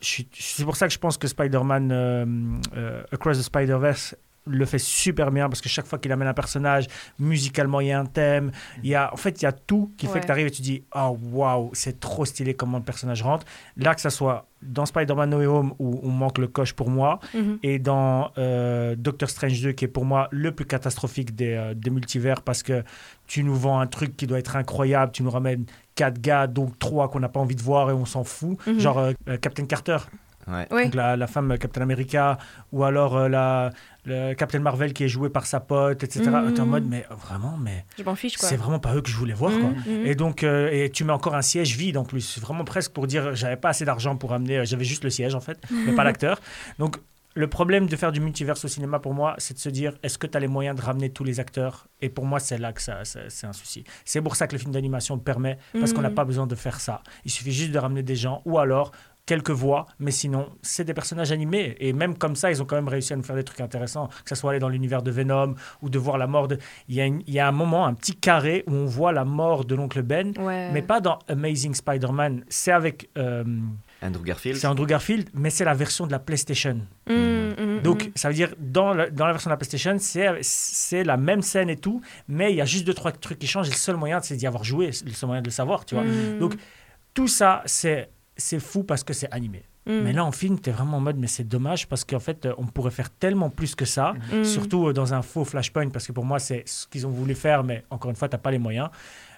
c'est 0.00 0.64
pour 0.64 0.76
ça 0.76 0.88
que 0.88 0.92
je 0.92 0.98
pense 0.98 1.16
que 1.16 1.28
Spider-Man 1.28 1.92
euh, 1.92 2.26
euh, 2.76 3.02
Across 3.12 3.38
the 3.38 3.42
Spider-Verse 3.42 4.16
le 4.46 4.64
fait 4.66 4.78
super 4.78 5.30
bien 5.30 5.48
parce 5.48 5.60
que 5.60 5.68
chaque 5.68 5.86
fois 5.86 5.98
qu'il 5.98 6.12
amène 6.12 6.28
un 6.28 6.34
personnage, 6.34 6.86
musicalement 7.18 7.80
il 7.80 7.86
y 7.88 7.92
a 7.92 7.98
un 7.98 8.04
thème, 8.06 8.52
il 8.82 8.90
y 8.90 8.94
a, 8.94 9.12
en 9.12 9.16
fait 9.16 9.40
il 9.40 9.44
y 9.44 9.48
a 9.48 9.52
tout 9.52 9.92
qui 9.96 10.06
fait 10.06 10.14
Ouais. 10.14 10.20
que 10.20 10.26
tu 10.26 10.32
arrives 10.32 10.46
et 10.46 10.50
tu 10.50 10.62
dis 10.62 10.82
oh 10.94 11.18
waouh 11.32 11.70
c'est 11.72 11.98
trop 12.00 12.24
stylé 12.24 12.54
comment 12.54 12.78
le 12.78 12.84
personnage 12.84 13.22
rentre. 13.22 13.46
Là 13.76 13.94
que 13.94 14.00
ça 14.00 14.10
soit 14.10 14.46
dans 14.62 14.86
Spider-Man 14.86 15.28
No 15.30 15.38
Way 15.38 15.46
Home 15.46 15.74
où 15.78 16.00
on 16.02 16.10
manque 16.10 16.38
le 16.38 16.46
coche 16.46 16.72
pour 16.74 16.88
moi 16.90 17.20
Mhm. 17.34 17.58
et 17.62 17.78
dans 17.78 18.30
euh, 18.38 18.94
Doctor 18.96 19.28
Strange 19.30 19.60
2 19.62 19.72
qui 19.72 19.84
est 19.86 19.88
pour 19.88 20.04
moi 20.04 20.28
le 20.30 20.52
plus 20.52 20.64
catastrophique 20.66 21.34
des, 21.34 21.52
euh, 21.52 21.74
des 21.74 21.90
multivers 21.90 22.42
parce 22.42 22.62
que 22.62 22.82
tu 23.26 23.42
nous 23.44 23.54
vends 23.56 23.78
un 23.80 23.86
truc 23.86 24.16
qui 24.16 24.26
doit 24.26 24.38
être 24.38 24.56
incroyable, 24.56 25.12
tu 25.12 25.22
nous 25.22 25.30
ramènes 25.30 25.64
quatre 25.94 26.20
gars 26.20 26.46
donc 26.46 26.78
trois 26.78 27.08
qu'on 27.10 27.20
n'a 27.20 27.28
pas 27.28 27.40
envie 27.40 27.54
de 27.56 27.62
voir 27.62 27.90
et 27.90 27.92
on 27.94 28.04
s'en 28.04 28.24
fout, 28.24 28.58
Mhm. 28.66 28.78
genre 28.80 28.98
euh, 28.98 29.12
Captain 29.40 29.64
Carter 29.66 29.98
Ouais. 30.46 30.66
Oui. 30.70 30.84
donc 30.84 30.94
la, 30.94 31.16
la 31.16 31.26
femme 31.26 31.56
Captain 31.58 31.80
America, 31.82 32.38
ou 32.72 32.84
alors 32.84 33.16
euh, 33.16 33.28
la, 33.28 33.70
le 34.04 34.34
Captain 34.34 34.58
Marvel 34.58 34.92
qui 34.92 35.04
est 35.04 35.08
joué 35.08 35.30
par 35.30 35.46
sa 35.46 35.60
pote, 35.60 36.02
etc. 36.02 36.22
Mhm. 36.30 36.54
T'es 36.54 36.60
en 36.60 36.66
mode, 36.66 36.84
mais 36.86 37.06
vraiment, 37.10 37.56
mais 37.56 37.84
Je 37.98 38.02
m'en 38.04 38.14
fiche 38.14 38.36
quoi. 38.36 38.48
c'est 38.48 38.56
vraiment 38.56 38.78
pas 38.78 38.94
eux 38.94 39.00
que 39.00 39.08
je 39.08 39.16
voulais 39.16 39.32
voir, 39.34 39.52
quoi. 39.52 39.70
Mhm, 39.70 40.00
mhm. 40.00 40.06
Et 40.06 40.14
donc, 40.14 40.44
euh, 40.44 40.68
et 40.70 40.90
tu 40.90 41.04
mets 41.04 41.12
encore 41.12 41.34
un 41.34 41.42
siège 41.42 41.76
vide 41.76 41.96
en 41.96 42.04
plus, 42.04 42.38
vraiment 42.38 42.64
presque 42.64 42.92
pour 42.92 43.06
dire, 43.06 43.34
j'avais 43.34 43.56
pas 43.56 43.70
assez 43.70 43.84
d'argent 43.84 44.16
pour 44.16 44.32
amener, 44.34 44.58
euh, 44.58 44.64
j'avais 44.64 44.84
juste 44.84 45.04
le 45.04 45.10
siège 45.10 45.34
en 45.34 45.40
fait, 45.40 45.58
mais 45.70 45.92
pas 45.92 46.04
l'acteur. 46.04 46.40
Donc, 46.78 46.98
le 47.36 47.48
problème 47.48 47.86
de 47.88 47.96
faire 47.96 48.12
du 48.12 48.20
multiverse 48.20 48.64
au 48.64 48.68
cinéma 48.68 49.00
pour 49.00 49.12
moi, 49.12 49.34
c'est 49.38 49.54
de 49.54 49.58
se 49.58 49.68
dire, 49.68 49.94
est-ce 50.04 50.18
que 50.18 50.26
tu 50.28 50.36
as 50.36 50.40
les 50.40 50.46
moyens 50.46 50.76
de 50.78 50.82
ramener 50.84 51.10
tous 51.10 51.24
les 51.24 51.40
acteurs? 51.40 51.88
Et 52.00 52.08
pour 52.08 52.26
moi, 52.26 52.38
c'est 52.38 52.58
là 52.58 52.72
que 52.72 52.80
ça, 52.80 53.04
ça- 53.04 53.28
c'est 53.28 53.46
un 53.48 53.52
souci. 53.52 53.82
C'est 54.04 54.20
pour 54.22 54.36
ça 54.36 54.46
que 54.46 54.52
le 54.52 54.58
film 54.60 54.70
d'animation 54.70 55.16
le 55.16 55.20
permet, 55.20 55.58
parce 55.72 55.92
qu'on 55.92 56.02
n'a 56.02 56.10
pas 56.10 56.24
besoin 56.24 56.46
de 56.46 56.54
faire 56.54 56.78
ça. 56.78 57.02
Il 57.24 57.32
suffit 57.32 57.50
juste 57.50 57.72
de 57.72 57.78
ramener 57.78 58.04
des 58.04 58.14
gens, 58.14 58.40
ou 58.44 58.58
alors 58.60 58.92
quelques 59.26 59.50
voix, 59.50 59.86
mais 59.98 60.10
sinon, 60.10 60.50
c'est 60.60 60.84
des 60.84 60.92
personnages 60.92 61.32
animés. 61.32 61.76
Et 61.80 61.92
même 61.94 62.16
comme 62.18 62.36
ça, 62.36 62.50
ils 62.50 62.60
ont 62.62 62.66
quand 62.66 62.76
même 62.76 62.88
réussi 62.88 63.14
à 63.14 63.16
nous 63.16 63.22
faire 63.22 63.36
des 63.36 63.44
trucs 63.44 63.60
intéressants, 63.62 64.08
que 64.08 64.28
ce 64.28 64.34
soit 64.34 64.50
aller 64.50 64.58
dans 64.60 64.68
l'univers 64.68 65.02
de 65.02 65.10
Venom 65.10 65.54
ou 65.80 65.88
de 65.88 65.98
voir 65.98 66.18
la 66.18 66.26
mort 66.26 66.46
de... 66.46 66.58
Il 66.88 66.94
y, 66.94 67.00
a 67.00 67.06
une- 67.06 67.22
il 67.26 67.32
y 67.32 67.38
a 67.40 67.48
un 67.48 67.52
moment, 67.52 67.86
un 67.86 67.94
petit 67.94 68.14
carré 68.14 68.64
où 68.66 68.72
on 68.74 68.84
voit 68.84 69.12
la 69.12 69.24
mort 69.24 69.64
de 69.64 69.74
l'oncle 69.74 70.02
Ben, 70.02 70.34
Ouais. 70.38 70.70
mais 70.72 70.82
pas 70.82 71.00
dans 71.00 71.18
Amazing 71.28 71.74
Spider-Man. 71.74 72.44
C'est 72.48 72.72
avec... 72.72 73.08
euh, 73.16 73.44
Andrew 74.02 74.22
Garfield. 74.22 74.58
c'est 74.58 74.66
Andrew 74.66 74.84
Garfield, 74.86 75.30
mais 75.32 75.48
c'est 75.48 75.64
la 75.64 75.72
version 75.74 76.06
de 76.06 76.12
la 76.12 76.18
PlayStation. 76.18 76.80
Mhm, 77.08 77.54
mhm, 77.58 77.80
Donc, 77.82 78.04
mhm. 78.04 78.12
ça 78.16 78.28
veut 78.28 78.34
dire, 78.34 78.54
dans 78.58 78.92
la, 78.92 79.08
dans 79.08 79.24
la 79.26 79.32
version 79.32 79.48
de 79.48 79.52
la 79.54 79.56
PlayStation, 79.56 79.96
c'est 79.98 80.28
c'est 80.42 81.02
la 81.04 81.16
même 81.16 81.40
scène 81.40 81.70
et 81.70 81.76
tout, 81.76 82.02
mais 82.28 82.52
il 82.52 82.56
y 82.56 82.60
a 82.60 82.66
juste 82.66 82.86
deux, 82.86 82.92
trois 82.92 83.12
trucs 83.12 83.38
qui 83.38 83.46
changent. 83.46 83.68
Et 83.68 83.72
le 83.72 83.76
seul 83.76 83.96
moyen, 83.96 84.20
c'est 84.20 84.36
d'y 84.36 84.46
avoir 84.46 84.64
joué, 84.64 84.86
le 84.88 85.12
seul 85.12 85.26
moyen 85.28 85.40
de 85.40 85.46
le 85.46 85.52
savoir, 85.52 85.86
tu 85.86 85.94
vois. 85.94 86.04
Donc, 86.38 86.54
tout 87.14 87.28
ça, 87.28 87.62
c'est 87.64 88.10
c'est 88.36 88.60
fou 88.60 88.82
parce 88.84 89.04
que 89.04 89.12
c'est 89.12 89.30
animé. 89.32 89.62
Mhm. 89.86 90.00
Mais 90.02 90.12
là, 90.14 90.24
en 90.24 90.32
film, 90.32 90.58
tu 90.60 90.70
es 90.70 90.72
vraiment 90.72 90.96
en 90.96 91.00
mode, 91.00 91.16
mais 91.18 91.26
c'est 91.26 91.44
dommage 91.44 91.86
parce 91.88 92.04
qu'en 92.04 92.18
fait, 92.18 92.46
euh, 92.46 92.54
on 92.58 92.64
pourrait 92.66 92.90
faire 92.90 93.10
tellement 93.10 93.50
plus 93.50 93.74
que 93.74 93.84
ça, 93.84 94.14
Mhm. 94.32 94.44
surtout 94.44 94.88
euh, 94.88 94.92
dans 94.92 95.12
un 95.12 95.20
faux 95.22 95.44
flashpoint, 95.44 95.90
parce 95.90 96.06
que 96.06 96.12
pour 96.12 96.24
moi, 96.24 96.38
c'est 96.38 96.62
ce 96.66 96.86
qu'ils 96.88 97.06
ont 97.06 97.10
voulu 97.10 97.34
faire, 97.34 97.62
mais 97.64 97.84
encore 97.90 98.10
une 98.10 98.16
fois, 98.16 98.28
tu 98.28 98.38
pas 98.38 98.50
les 98.50 98.58
moyens. 98.58 98.88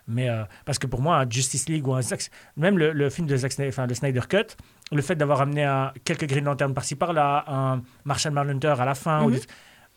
Mais 0.08 0.28
euh, 0.30 0.44
parce 0.64 0.78
que 0.78 0.86
pour 0.86 1.02
moi, 1.02 1.16
un 1.18 1.28
Justice 1.28 1.68
League 1.68 1.84
ou 1.88 1.92
un 1.94 2.00
Zack- 2.00 2.30
même 2.56 2.78
le, 2.78 2.92
le 2.92 3.10
film 3.10 3.26
de 3.26 3.36
Zack 3.36 3.50
Snyder, 3.52 3.70
enfin, 3.70 3.88
le 3.88 3.94
Snyder 3.94 4.20
Cut, 4.28 4.54
le 4.92 5.02
fait 5.02 5.16
d'avoir 5.16 5.40
amené 5.40 5.64
un- 5.64 5.92
quelques 6.04 6.26
Green 6.28 6.44
Lantern 6.44 6.72
par-ci 6.72 6.94
par-là, 6.94 7.44
un 7.48 7.82
Martian 8.04 8.30
Manhunter 8.30 8.74
à 8.78 8.84
la 8.84 8.94
fin, 8.94 9.26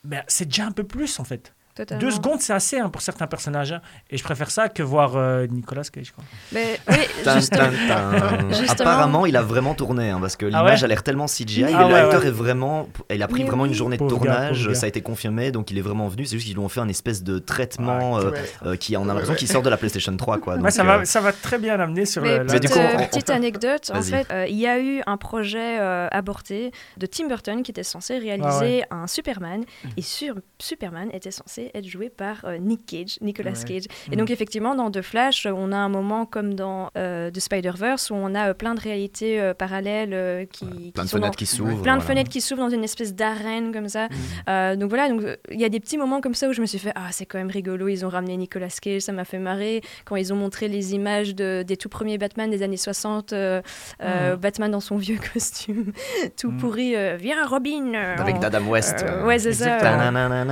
ben, 0.04 0.24
c'est 0.28 0.46
déjà 0.46 0.66
un 0.66 0.72
peu 0.72 0.84
plus 0.84 1.20
en 1.20 1.24
fait. 1.26 1.54
Totalement. 1.76 2.02
Deux 2.02 2.12
secondes, 2.12 2.42
c'est 2.42 2.52
assez 2.54 2.78
hein, 2.78 2.90
pour 2.90 3.02
certains 3.02 3.28
personnages. 3.28 3.72
hein. 3.72 3.82
Et 4.10 4.18
je 4.18 4.24
préfère 4.24 4.52
ça 4.52 4.68
que 4.68 4.84
voir 4.84 5.16
euh, 5.16 5.48
Nicolas 5.48 5.84
Cage. 5.84 6.12
Quoi. 6.12 6.24
Mais, 6.52 6.78
oui, 6.90 6.98
Tin, 7.24 7.36
justement. 7.36 7.70
tin, 7.88 8.20
tin. 8.20 8.50
Justement. 8.60 8.90
Apparemment, 8.90 9.26
il 9.26 9.36
a 9.38 9.42
vraiment 9.42 9.74
tourné 9.76 10.10
hein, 10.10 10.18
parce 10.20 10.36
que 10.36 10.46
Ah 10.48 10.50
l'image 10.50 10.80
ouais 10.80 10.86
a 10.86 10.88
l'air 10.88 11.04
tellement 11.04 11.28
CGI. 11.28 11.64
Ah 11.66 11.68
mais 11.78 11.84
ouais, 11.86 11.92
l'acteur 11.92 12.22
ouais. 12.22 12.28
est 12.28 12.32
vraiment, 12.32 12.90
il 13.10 13.24
a 13.24 13.28
pris 13.28 13.44
Mais 13.44 13.48
vraiment 13.48 13.66
une 13.66 13.72
oui. 13.72 13.78
journée 13.78 13.96
de 13.98 14.00
Pauvre 14.04 14.20
gars, 14.26 14.32
tournage. 14.34 14.58
pauvre 14.60 14.70
gars. 14.74 14.76
ça 14.80 14.86
a 14.86 14.90
été 14.90 15.02
confirmé, 15.02 15.52
donc 15.52 15.72
il 15.72 15.78
est 15.78 15.82
vraiment 15.82 16.08
venu. 16.10 16.26
C'est 16.26 16.36
juste 16.36 16.48
qu'ils 16.48 16.56
lui 16.56 16.64
ont 16.64 16.70
fait 16.70 16.82
un 16.82 16.90
espèce 16.90 17.24
de 17.24 17.40
traitement 17.40 18.16
Ouais, 18.16 18.26
euh, 18.26 18.32
ouais. 18.32 18.40
euh, 18.66 18.76
qui, 18.76 18.98
on 18.98 19.04
a 19.04 19.06
l'impression 19.08 19.36
qu'il 19.36 19.48
sort 19.48 19.62
de 19.62 19.70
la 19.70 19.78
PlayStation 19.78 20.16
3, 20.16 20.40
quoi. 20.40 20.56
Ouais, 20.56 20.60
Donc, 20.62 20.72
ça, 20.72 20.82
euh, 20.82 20.86
va, 20.98 21.06
ça 21.06 21.22
va 21.22 21.32
très 21.32 21.60
bien 21.60 21.80
amener 21.80 22.06
sur 22.06 22.22
Mais 22.22 22.40
le. 22.40 22.44
Mais 22.46 22.60
du 22.60 22.68
petite, 22.68 22.72
coup, 22.74 22.80
euh, 22.80 22.88
on- 22.98 23.02
on- 23.04 23.06
petite 23.08 23.30
anecdote, 23.30 23.92
en 23.94 24.00
Vas-y. 24.02 24.10
fait, 24.12 24.28
euh, 24.32 24.46
il 24.50 24.58
y 24.58 24.68
a 24.68 24.80
eu 24.80 25.02
un 25.08 25.18
projet 25.18 25.80
euh, 25.80 26.08
aborté 26.12 26.72
de 26.98 27.06
Tim 27.06 27.28
Burton 27.28 27.64
qui 27.64 27.72
était 27.72 27.84
censé 27.84 28.18
réaliser 28.18 28.84
un 28.92 29.08
Superman 29.08 29.64
et 29.96 30.02
sur 30.02 30.36
Superman 30.60 31.10
était 31.14 31.32
censé 31.32 31.69
être 31.74 31.88
joué 31.88 32.10
par 32.10 32.46
euh, 32.46 32.58
Nick 32.58 32.86
Cage, 32.86 33.18
Nicolas 33.22 33.52
Ouais. 33.52 33.66
Cage. 33.68 33.84
Et 34.12 34.16
Mm. 34.16 34.20
donc 34.20 34.30
effectivement 34.32 34.76
dans 34.76 34.92
The 34.92 35.02
Flash, 35.02 35.46
on 35.46 35.72
a 35.72 35.78
un 35.78 35.90
moment 35.90 36.26
comme 36.26 36.54
dans 36.56 36.90
euh, 36.98 37.32
The 37.32 37.40
Spider-Verse 37.40 38.10
où 38.12 38.16
on 38.16 38.36
a 38.36 38.50
euh, 38.50 38.54
plein 38.54 38.76
de 38.76 38.80
réalités 38.82 39.40
euh, 39.40 39.54
parallèles 39.54 40.14
euh, 40.14 40.46
qui, 40.46 40.66
qui 40.68 40.92
plein 40.92 41.04
de 41.04 41.10
dans- 41.10 41.18
fenêtres 41.18 41.36
qui 41.38 41.46
s'ouvrent. 41.46 41.82
plein 41.82 41.96
de 41.98 42.02
voilà. 42.02 42.02
fenêtres 42.02 42.30
qui 42.30 42.42
s'ouvrent 42.42 42.62
dans 42.64 42.70
une 42.70 42.84
espèce 42.84 43.14
d'arène 43.16 43.72
comme 43.74 43.90
ça. 43.90 44.08
Euh, 44.50 44.76
donc 44.76 44.90
voilà, 44.90 45.10
donc 45.10 45.22
euh, 45.24 45.36
il 45.52 45.60
y 45.60 45.66
a 45.66 45.70
des 45.70 45.80
petits 45.80 45.98
moments 45.98 46.22
comme 46.22 46.34
ça 46.36 46.48
où 46.50 46.54
je 46.54 46.62
me 46.62 46.66
suis 46.66 46.80
fait 46.80 46.92
ah 46.96 47.08
c'est 47.12 47.26
quand 47.26 47.38
même 47.38 47.50
rigolo, 47.50 47.88
ils 47.88 48.06
ont 48.06 48.10
ramené 48.10 48.36
Nicolas 48.38 48.68
Cage, 48.82 49.02
ça 49.02 49.12
m'a 49.12 49.26
fait 49.26 49.40
marrer 49.40 49.82
quand 50.06 50.16
ils 50.16 50.32
ont 50.34 50.36
montré 50.36 50.68
les 50.68 50.94
images 50.94 51.36
de, 51.36 51.64
des 51.64 51.78
tout 51.78 51.90
premiers 51.90 52.18
Batman 52.18 52.50
des 52.50 52.64
années 52.64 52.78
60, 52.78 53.34
euh, 53.34 53.62
euh, 54.04 54.36
Batman 54.36 54.72
dans 54.72 54.80
son 54.80 54.98
vieux 54.98 55.18
costume, 55.34 55.92
tout 56.40 56.52
pourri, 56.52 56.96
euh, 56.96 57.18
viens 57.20 57.46
Robin. 57.46 57.94
euh, 57.96 58.16
Avec 58.18 58.44
Adam 58.44 58.66
West. 58.68 59.04
euh, 59.08 59.26
ouais 59.26 59.40
c'est 59.40 59.54
ça. 59.54 59.78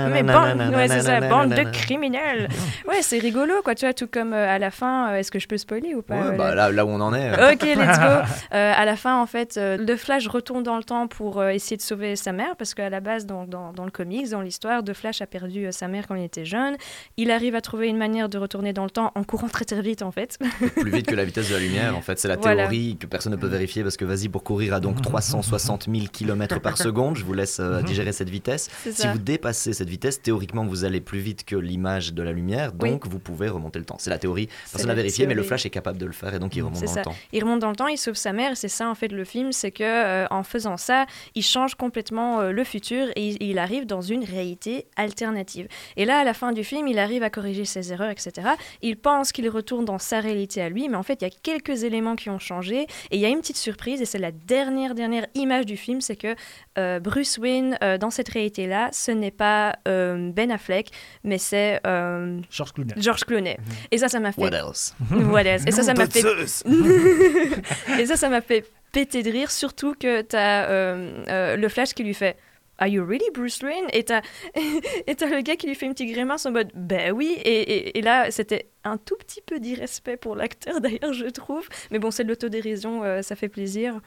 Mais 0.10 0.24
bande, 0.24 0.74
ouais, 0.76 0.88
c'est 1.02 1.20
ça, 1.22 1.28
bande 1.28 1.50
de 1.54 1.64
criminels. 1.72 2.48
Ouais, 2.88 3.02
c'est 3.02 3.20
rigolo, 3.20 3.54
quoi, 3.64 3.76
tu 3.76 3.86
vois, 3.86 3.94
tout 3.94 4.08
comme 4.08 4.34
euh, 4.34 4.48
à 4.48 4.60
la 4.60 4.72
fin, 4.72 5.10
euh, 5.12 5.16
est-ce 5.18 5.30
que 5.32 5.40
je 5.40 5.48
peux 5.48 5.58
spoiler 5.58 5.94
ou 5.96 6.02
pas 6.02 6.16
Ouais, 6.16 6.28
euh, 6.28 6.38
bah, 6.38 6.56
là, 6.56 6.72
là 6.72 6.86
où 6.86 6.90
on 6.90 7.02
en 7.02 7.14
est. 7.14 7.32
Ok, 7.54 7.64
let's 7.64 8.00
go. 8.00 8.22
À 8.52 8.86
la 8.86 8.96
fin, 8.96 9.20
en 9.22 9.26
fait, 9.26 9.58
le 9.62 9.96
Flash 9.98 10.28
retourne 10.28 10.64
dans 10.64 10.78
le 10.78 10.84
temps 10.84 11.08
pour 11.08 11.44
essayer 11.44 11.76
de 11.78 11.82
sauver 11.82 12.16
sa 12.16 12.32
mère, 12.32 12.56
parce 12.58 12.74
qu'à 12.74 12.90
la 12.90 13.00
base, 13.02 13.26
dans, 13.26 13.46
dans, 13.46 13.74
dans 13.74 13.86
le 13.86 13.92
comics, 13.92 14.30
dans 14.30 14.42
l'histoire, 14.42 14.84
De 14.84 14.94
Flash 14.94 15.22
a 15.22 15.28
perdu 15.28 15.68
sa 15.72 15.88
mère 15.88 16.08
quand 16.08 16.16
il 16.16 16.24
était 16.24 16.46
jeune. 16.46 16.76
Il 17.18 17.32
arrive 17.32 17.56
à 17.56 17.62
trouver 17.62 17.88
une 17.88 17.98
manière 17.98 18.30
de 18.30 18.38
retourner 18.38 18.72
dans 18.74 18.84
le 18.86 18.90
temps 18.90 19.12
en 19.16 19.24
courant 19.24 19.48
très 19.50 19.66
très 19.66 19.82
vite, 19.82 20.02
en 20.02 20.12
fait. 20.12 20.38
plus 20.76 20.92
vite 20.92 21.08
que 21.08 21.16
la 21.16 21.26
vitesse 21.26 21.50
de 21.50 21.56
la 21.56 21.60
lumière. 21.60 21.98
En 21.98 22.02
fait, 22.02 22.20
c'est 22.20 22.28
la 22.28 22.36
Voilà. 22.38 22.64
théorie 22.64 22.98
que 23.00 23.06
personne 23.08 23.32
ne 23.34 23.38
peut 23.38 23.48
vérifier 23.48 23.84
parce 23.84 23.98
que 23.98 24.06
vas-y, 24.06 24.30
pour 24.30 24.44
courir 24.44 24.74
à 24.74 24.80
donc 24.80 25.02
360 25.02 25.88
000 25.92 26.06
km 26.12 26.60
par 26.62 26.78
seconde, 26.78 27.18
je 27.18 27.24
vous 27.26 27.34
laisse 27.34 27.60
digérer 27.86 28.12
cette 28.12 28.30
vitesse. 28.30 28.70
Si 28.90 29.08
vous 29.08 29.18
dépassez 29.20 29.74
cette 29.74 29.90
vitesse, 29.90 30.22
théoriquement, 30.22 30.66
vous 30.66 30.86
allez 30.88 31.02
plus 31.02 31.20
vite 31.20 31.44
que 31.46 31.56
l'image 31.56 32.14
de 32.14 32.24
la 32.24 32.32
lumière, 32.32 32.72
Oui. 32.82 32.90
donc 32.92 33.08
vous 33.08 33.20
pouvez 33.20 33.48
remonter 33.50 33.80
le 33.80 33.86
temps. 33.86 33.98
C'est 34.00 34.10
la 34.10 34.18
théorie. 34.18 34.48
Personne 34.72 34.88
n'a 34.88 34.94
vérifié, 34.96 35.28
mais 35.28 35.34
le. 35.34 35.44
Flash 35.44 35.66
est 35.66 35.70
capable 35.70 35.98
de 35.98 36.06
le 36.06 36.12
faire 36.12 36.34
et 36.34 36.40
donc 36.40 36.56
il 36.56 36.62
remonte 36.62 36.78
C'est 36.78 36.86
dans 36.88 36.92
ça. 36.94 37.00
le 37.02 37.06
temps. 37.06 37.16
Il 37.32 37.42
remonte 37.44 37.60
dans 37.60 37.70
le 37.70 37.76
temps, 37.76 37.88
il 37.88 37.98
sauve 37.98 38.16
sa 38.16 38.34
mère, 38.34 38.52
et 38.52 38.56
c'est 38.56 38.68
ça 38.68 38.90
en 38.90 38.96
fait 38.96 39.08
le 39.12 39.24
film, 39.24 39.52
c'est 39.54 39.72
que 39.72 39.84
euh, 39.84 40.26
en 40.30 40.44
faisant 40.44 40.76
ça, 40.78 41.06
il 41.36 41.44
change 41.44 41.76
complètement 41.76 42.42
euh, 42.42 42.52
le 42.52 42.64
futur 42.66 43.08
et 43.16 43.28
il, 43.30 43.38
il 43.42 43.60
arrive 43.60 43.86
dans 43.86 44.02
une 44.02 44.24
réalité 44.26 44.88
alternative. 44.98 45.68
Et 45.96 46.04
là, 46.06 46.20
à 46.20 46.24
la 46.24 46.34
fin 46.34 46.52
du 46.52 46.64
film, 46.64 46.88
il 46.88 47.00
arrive 47.00 47.24
à 47.24 47.30
corriger 47.30 47.66
ses 47.66 47.94
erreurs, 47.94 48.10
etc. 48.10 48.50
Il 48.82 48.98
pense 48.98 49.32
qu'il 49.32 49.48
retourne 49.50 49.86
dans 49.86 50.00
sa 50.00 50.20
réalité 50.20 50.62
à 50.62 50.70
lui, 50.70 50.90
mais 50.90 50.98
en 50.98 51.04
fait, 51.04 51.22
il 51.22 51.26
y 51.26 51.28
a 51.28 51.34
quelques 51.44 51.84
éléments 51.84 52.16
qui 52.16 52.30
ont 52.30 52.40
changé 52.40 52.82
et 53.12 53.16
il 53.16 53.20
y 53.20 53.26
a 53.26 53.30
une 53.30 53.40
petite 53.40 53.58
surprise 53.58 54.02
et 54.02 54.06
c'est 54.06 54.20
la 54.20 54.32
dernière 54.32 54.96
dernière 54.96 55.28
image 55.36 55.66
du 55.66 55.78
film, 55.78 56.02
c'est 56.02 56.16
que 56.18 56.36
euh, 56.78 57.00
Bruce 57.00 57.38
Wayne 57.38 57.78
dans 58.00 58.10
cette 58.12 58.30
réalité-là, 58.30 58.90
ce 58.92 59.12
n'est 59.12 59.32
pas 59.32 59.76
Ben 59.86 60.52
Affleck, 60.52 60.77
mais 61.24 61.38
c'est 61.38 61.80
euh, 61.86 62.40
George 62.50 62.74
Clooney. 62.74 62.94
George 62.98 63.24
Clooney. 63.26 63.58
Et 63.92 63.98
ça, 63.98 64.08
ça 64.10 64.20
m'a 64.20 64.32
fait 64.32 64.42
What 64.42 64.50
else? 64.54 64.96
Voilà. 65.10 65.56
Et 65.56 65.72
ça, 65.72 65.84
ça 65.84 65.94
m'a 65.94 66.08
fait 66.08 66.22
et 68.00 68.06
ça, 68.06 68.16
ça 68.16 68.30
m'a 68.30 68.42
fait 68.42 68.66
péter 68.92 69.24
de 69.24 69.32
rire, 69.32 69.52
surtout 69.52 69.94
que 70.00 70.22
t'as 70.22 70.66
euh, 70.70 71.24
euh, 71.28 71.56
le 71.56 71.70
flash 71.70 71.94
qui 71.94 72.04
lui 72.04 72.14
fait 72.14 72.38
Are 72.80 72.88
you 72.88 73.04
really 73.04 73.26
Bruce 73.34 73.60
Wayne? 73.64 73.86
Et 73.92 74.04
t'as 74.04 74.22
et 75.08 75.16
t'as 75.16 75.26
le 75.28 75.42
gars 75.42 75.56
qui 75.56 75.68
lui 75.68 75.74
fait 75.76 75.88
une 75.88 75.94
petite 75.94 76.12
grimace 76.14 76.46
en 76.46 76.52
mode 76.52 76.70
Ben 76.76 77.12
oui. 77.12 77.36
Et, 77.44 77.62
et- 77.62 77.98
et 77.98 78.02
là, 78.02 78.30
c'était 78.32 78.68
un 78.84 78.98
tout 78.98 79.16
petit 79.18 79.42
peu 79.42 79.60
d'irrespect 79.60 80.18
pour 80.18 80.36
l'acteur, 80.36 80.80
d'ailleurs, 80.80 81.12
je 81.14 81.26
trouve. 81.26 81.68
Mais 81.92 81.98
bon, 82.00 82.12
c'est 82.12 82.24
de 82.24 82.30
l'autodérision, 82.30 83.04
euh, 83.04 83.22
ça 83.24 83.36
fait 83.36 83.50
plaisir. 83.50 84.00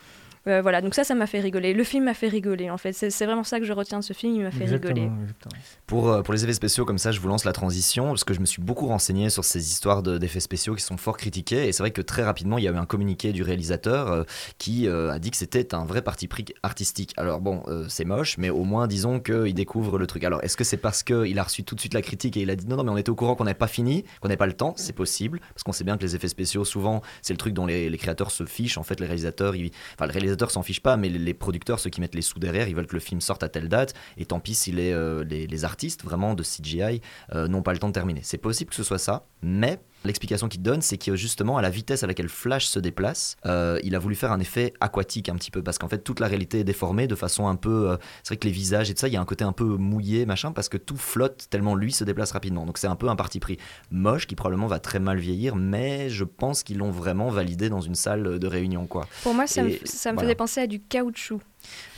Euh, 0.46 0.62
voilà, 0.62 0.80
donc 0.80 0.94
ça, 0.94 1.04
ça 1.04 1.14
m'a 1.14 1.26
fait 1.26 1.40
rigoler. 1.40 1.74
Le 1.74 1.84
film 1.84 2.04
m'a 2.04 2.14
fait 2.14 2.28
rigoler, 2.28 2.70
en 2.70 2.78
fait. 2.78 2.92
C'est 2.94 3.10
c'est 3.10 3.26
vraiment 3.26 3.44
ça 3.44 3.60
que 3.60 3.66
je 3.66 3.72
retiens 3.74 3.98
de 3.98 4.04
ce 4.04 4.14
film, 4.14 4.36
il 4.36 4.42
m'a 4.42 4.50
fait 4.50 4.64
rigoler. 4.64 5.02
Exactement. 5.02 5.62
Pour, 5.86 6.08
euh, 6.10 6.22
pour 6.22 6.32
les 6.32 6.44
effets 6.44 6.54
spéciaux, 6.54 6.86
comme 6.86 6.96
ça, 6.96 7.12
je 7.12 7.20
vous 7.20 7.28
lance 7.28 7.44
la 7.44 7.52
transition, 7.52 8.06
parce 8.08 8.24
que 8.24 8.32
je 8.32 8.40
me 8.40 8.46
suis 8.46 8.62
beaucoup 8.62 8.86
renseigné 8.86 9.28
sur 9.28 9.44
ces 9.44 9.70
histoires 9.70 10.02
de- 10.02 10.16
d'effets 10.16 10.40
spéciaux 10.40 10.74
qui 10.74 10.82
sont 10.82 10.96
fort 10.96 11.18
critiqués. 11.18 11.68
Et 11.68 11.72
c'est 11.72 11.82
vrai 11.82 11.90
que 11.90 12.00
très 12.00 12.22
rapidement, 12.22 12.56
il 12.56 12.64
y 12.64 12.68
a 12.68 12.70
eu 12.72 12.76
un 12.76 12.86
communiqué 12.86 13.32
du 13.32 13.42
réalisateur 13.42 14.10
euh, 14.10 14.22
qui 14.56 14.88
euh, 14.88 15.10
a 15.12 15.18
dit 15.18 15.30
que 15.30 15.36
c'était 15.36 15.74
un 15.74 15.84
vrai 15.84 16.00
parti 16.00 16.26
pris 16.26 16.46
artistique. 16.62 17.12
Alors 17.18 17.40
bon, 17.40 17.62
euh, 17.68 17.84
c'est 17.88 18.06
moche, 18.06 18.38
mais 18.38 18.48
au 18.48 18.64
moins, 18.64 18.86
disons 18.86 19.20
qu'il 19.20 19.52
découvre 19.52 19.98
le 19.98 20.06
truc. 20.06 20.24
Alors, 20.24 20.42
est-ce 20.42 20.56
que 20.56 20.64
c'est 20.64 20.78
parce 20.78 21.02
qu'il 21.02 21.38
a 21.38 21.42
reçu 21.42 21.64
tout 21.64 21.74
de 21.74 21.80
suite 21.80 21.92
la 21.92 22.00
critique 22.02 22.38
et 22.38 22.40
il 22.40 22.50
a 22.50 22.56
dit 22.56 22.66
non, 22.66 22.76
non, 22.76 22.84
mais 22.84 22.90
on 22.92 22.96
était 22.96 23.10
au 23.10 23.14
courant 23.14 23.34
qu'on 23.34 23.44
n'avait 23.44 23.54
pas 23.54 23.66
fini, 23.68 24.04
qu'on 24.22 24.28
n'avait 24.28 24.38
pas 24.38 24.46
le 24.46 24.54
temps? 24.54 24.72
C'est 24.78 24.94
possible, 24.94 25.40
parce 25.52 25.64
qu'on 25.64 25.72
sait 25.72 25.84
bien 25.84 25.98
que 25.98 26.02
les 26.02 26.16
effets 26.16 26.28
spéciaux, 26.28 26.64
souvent, 26.64 27.02
c'est 27.20 27.34
le 27.34 27.38
truc 27.38 27.52
dont 27.52 27.66
les, 27.66 27.90
les 27.90 27.98
créateurs 27.98 28.30
se 28.30 28.46
fichent. 28.46 28.78
En 28.78 28.82
fait, 28.84 29.00
les 29.00 29.06
réalisateurs, 29.06 29.54
ils- 29.54 29.70
enfin, 29.94 30.06
le 30.06 30.12
réalisateur 30.30 30.50
s'en 30.50 30.62
fiche 30.62 30.80
pas, 30.80 30.96
mais 30.96 31.08
les, 31.08 31.34
producteurs, 31.34 31.78
ceux 31.78 31.90
qui 31.90 32.00
mettent 32.00 32.14
les 32.14 32.22
sous 32.22 32.38
derrière, 32.38 32.68
ils 32.68 32.74
veulent 32.74 32.86
que 32.86 32.94
le 32.94 33.00
film 33.00 33.20
sorte 33.20 33.42
à 33.42 33.48
telle 33.48 33.68
date. 33.68 33.94
Et 34.16 34.24
tant 34.24 34.40
pis 34.40 34.54
si 34.54 34.72
les, 34.72 34.92
euh, 34.92 35.24
les 35.24 35.64
artistes 35.64 36.04
vraiment 36.04 36.34
de 36.34 36.42
CGI 36.42 37.00
euh, 37.34 37.48
n'ont 37.48 37.62
pas 37.62 37.72
le 37.72 37.78
temps 37.78 37.88
de 37.88 37.92
terminer. 37.92 38.20
C'est 38.22 38.38
possible 38.38 38.70
que 38.70 38.76
ce 38.76 38.82
soit 38.82 38.98
ça, 38.98 39.26
mais 39.42 39.80
L'explication 40.04 40.48
qu'il 40.48 40.62
donne, 40.62 40.80
c'est 40.80 40.96
que 40.96 41.14
justement, 41.14 41.58
à 41.58 41.62
la 41.62 41.68
vitesse 41.70 42.02
à 42.02 42.06
laquelle 42.06 42.28
Flash 42.28 42.66
se 42.66 42.78
déplace, 42.78 43.36
euh, 43.44 43.78
il 43.82 43.94
a 43.94 43.98
voulu 43.98 44.14
faire 44.14 44.32
un 44.32 44.40
effet 44.40 44.72
aquatique 44.80 45.28
un 45.28 45.34
petit 45.34 45.50
peu, 45.50 45.62
parce 45.62 45.76
qu'en 45.78 45.88
fait, 45.88 45.98
toute 45.98 46.20
la 46.20 46.26
réalité 46.26 46.60
est 46.60 46.64
déformée 46.64 47.06
de 47.06 47.14
façon 47.14 47.48
un 47.48 47.56
peu. 47.56 47.90
euh, 47.90 47.96
c'est 48.22 48.34
vrai 48.34 48.36
que 48.38 48.46
les 48.46 48.52
visages 48.52 48.90
et 48.90 48.94
tout 48.94 49.00
ça, 49.00 49.08
il 49.08 49.14
y 49.14 49.16
a 49.16 49.20
un 49.20 49.24
côté 49.26 49.44
un 49.44 49.52
peu 49.52 49.64
mouillé, 49.64 50.24
machin, 50.26 50.52
parce 50.52 50.68
que 50.68 50.78
tout 50.78 50.96
flotte 50.96 51.48
tellement 51.50 51.74
lui 51.74 51.92
se 51.92 52.04
déplace 52.04 52.32
rapidement. 52.32 52.64
Donc 52.64 52.78
c'est 52.78 52.86
un 52.86 52.96
peu 52.96 53.08
un 53.08 53.16
parti 53.16 53.40
pris 53.40 53.58
moche 53.90 54.26
qui 54.26 54.34
probablement 54.36 54.68
va 54.68 54.78
très 54.80 55.00
mal 55.00 55.18
vieillir, 55.18 55.54
mais 55.56 56.08
je 56.08 56.24
pense 56.24 56.62
qu'ils 56.62 56.78
l'ont 56.78 56.90
vraiment 56.90 57.28
validé 57.28 57.68
dans 57.68 57.80
une 57.82 57.94
salle 57.94 58.38
de 58.38 58.46
réunion, 58.46 58.86
quoi. 58.86 59.06
Pour 59.22 59.34
moi, 59.34 59.46
ça, 59.46 59.62
me, 59.62 59.68
Et 59.70 59.80
ça 59.84 60.10
me 60.10 60.14
voilà. 60.14 60.28
faisait 60.28 60.34
penser 60.36 60.60
à 60.60 60.66
du 60.66 60.80
caoutchouc. 60.80 61.40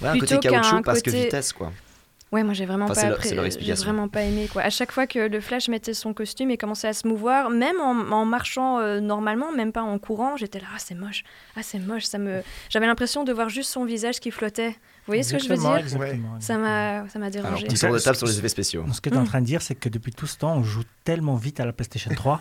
Ouais, 0.01 0.09
un 0.09 0.19
côté 0.19 0.39
Plutôt 0.39 0.41
caoutchouc 0.41 0.83
parce 0.83 1.03
que 1.03 1.11
vitesse, 1.11 1.53
quoi. 1.53 1.73
Ouais, 2.33 2.43
moi 2.45 2.55
j'ai 2.55 2.65
vraiment 2.65 2.87
Enfin, 2.87 2.95
pas 2.95 3.09
leur- 3.11 3.19
appré- 3.19 3.29
c'est 3.29 3.35
leur 3.35 3.45
j'ai 3.51 3.75
vraiment 3.75 4.09
pas 4.09 4.23
aimé 4.23 4.49
quoi. 4.51 4.63
À 4.63 4.71
chaque 4.71 4.91
fois 4.91 5.07
que 5.07 5.19
le 5.19 5.41
Flash 5.41 5.69
mettait 5.69 5.93
son 5.93 6.15
costume 6.15 6.51
et 6.51 6.57
commençait 6.57 6.89
à 6.89 6.95
se 6.95 7.07
mouvoir, 7.07 7.51
même 7.51 7.79
en, 7.81 7.91
en 8.11 8.25
marchant 8.25 8.79
euh, 8.81 9.01
normalement, 9.01 9.53
même 9.53 9.71
pas 9.71 9.83
en 9.83 9.99
courant, 9.99 10.37
j'étais 10.39 10.59
là 10.59 10.67
ah 10.75 10.79
c'est 10.79 10.95
moche, 10.95 11.25
ah 11.57 11.61
c'est 11.63 11.79
moche, 11.79 12.05
ça 12.05 12.17
me 12.19 12.43
j'avais 12.71 12.87
l'impression 12.87 13.25
de 13.25 13.33
voir 13.35 13.51
juste 13.51 13.71
son 13.71 13.85
visage 13.85 14.19
qui 14.19 14.31
flottait. 14.31 14.71
Vous 14.71 15.07
voyez 15.09 15.25
ce 15.25 15.33
que 15.35 15.39
je 15.43 15.49
veux 15.49 15.57
dire? 15.57 15.77
exactement, 15.77 16.41
Ça 16.41 16.57
m'a 16.59 17.09
ça 17.09 17.19
m'a 17.19 17.27
Alors, 17.27 17.33
dérangé. 17.43 17.67
petit 17.67 17.79
tour 17.79 17.93
de 17.93 17.99
table 17.99 18.17
sur 18.17 18.27
les 18.27 18.39
effets 18.39 18.49
spéciaux. 18.49 18.85
Ce 18.93 19.01
que 19.01 19.11
tu 19.11 19.17
es 19.17 19.19
en 19.19 19.25
train 19.25 19.41
de 19.41 19.47
dire, 19.47 19.61
c'est 19.61 19.75
que 19.75 19.89
depuis 19.89 20.13
tout 20.13 20.27
ce 20.29 20.39
temps, 20.39 20.55
on 20.57 20.63
joue 20.63 20.85
tellement 21.05 21.35
vite 21.35 21.59
à 21.61 21.67
la 21.67 21.73
PlayStation 21.73 22.13
3. 22.15 22.41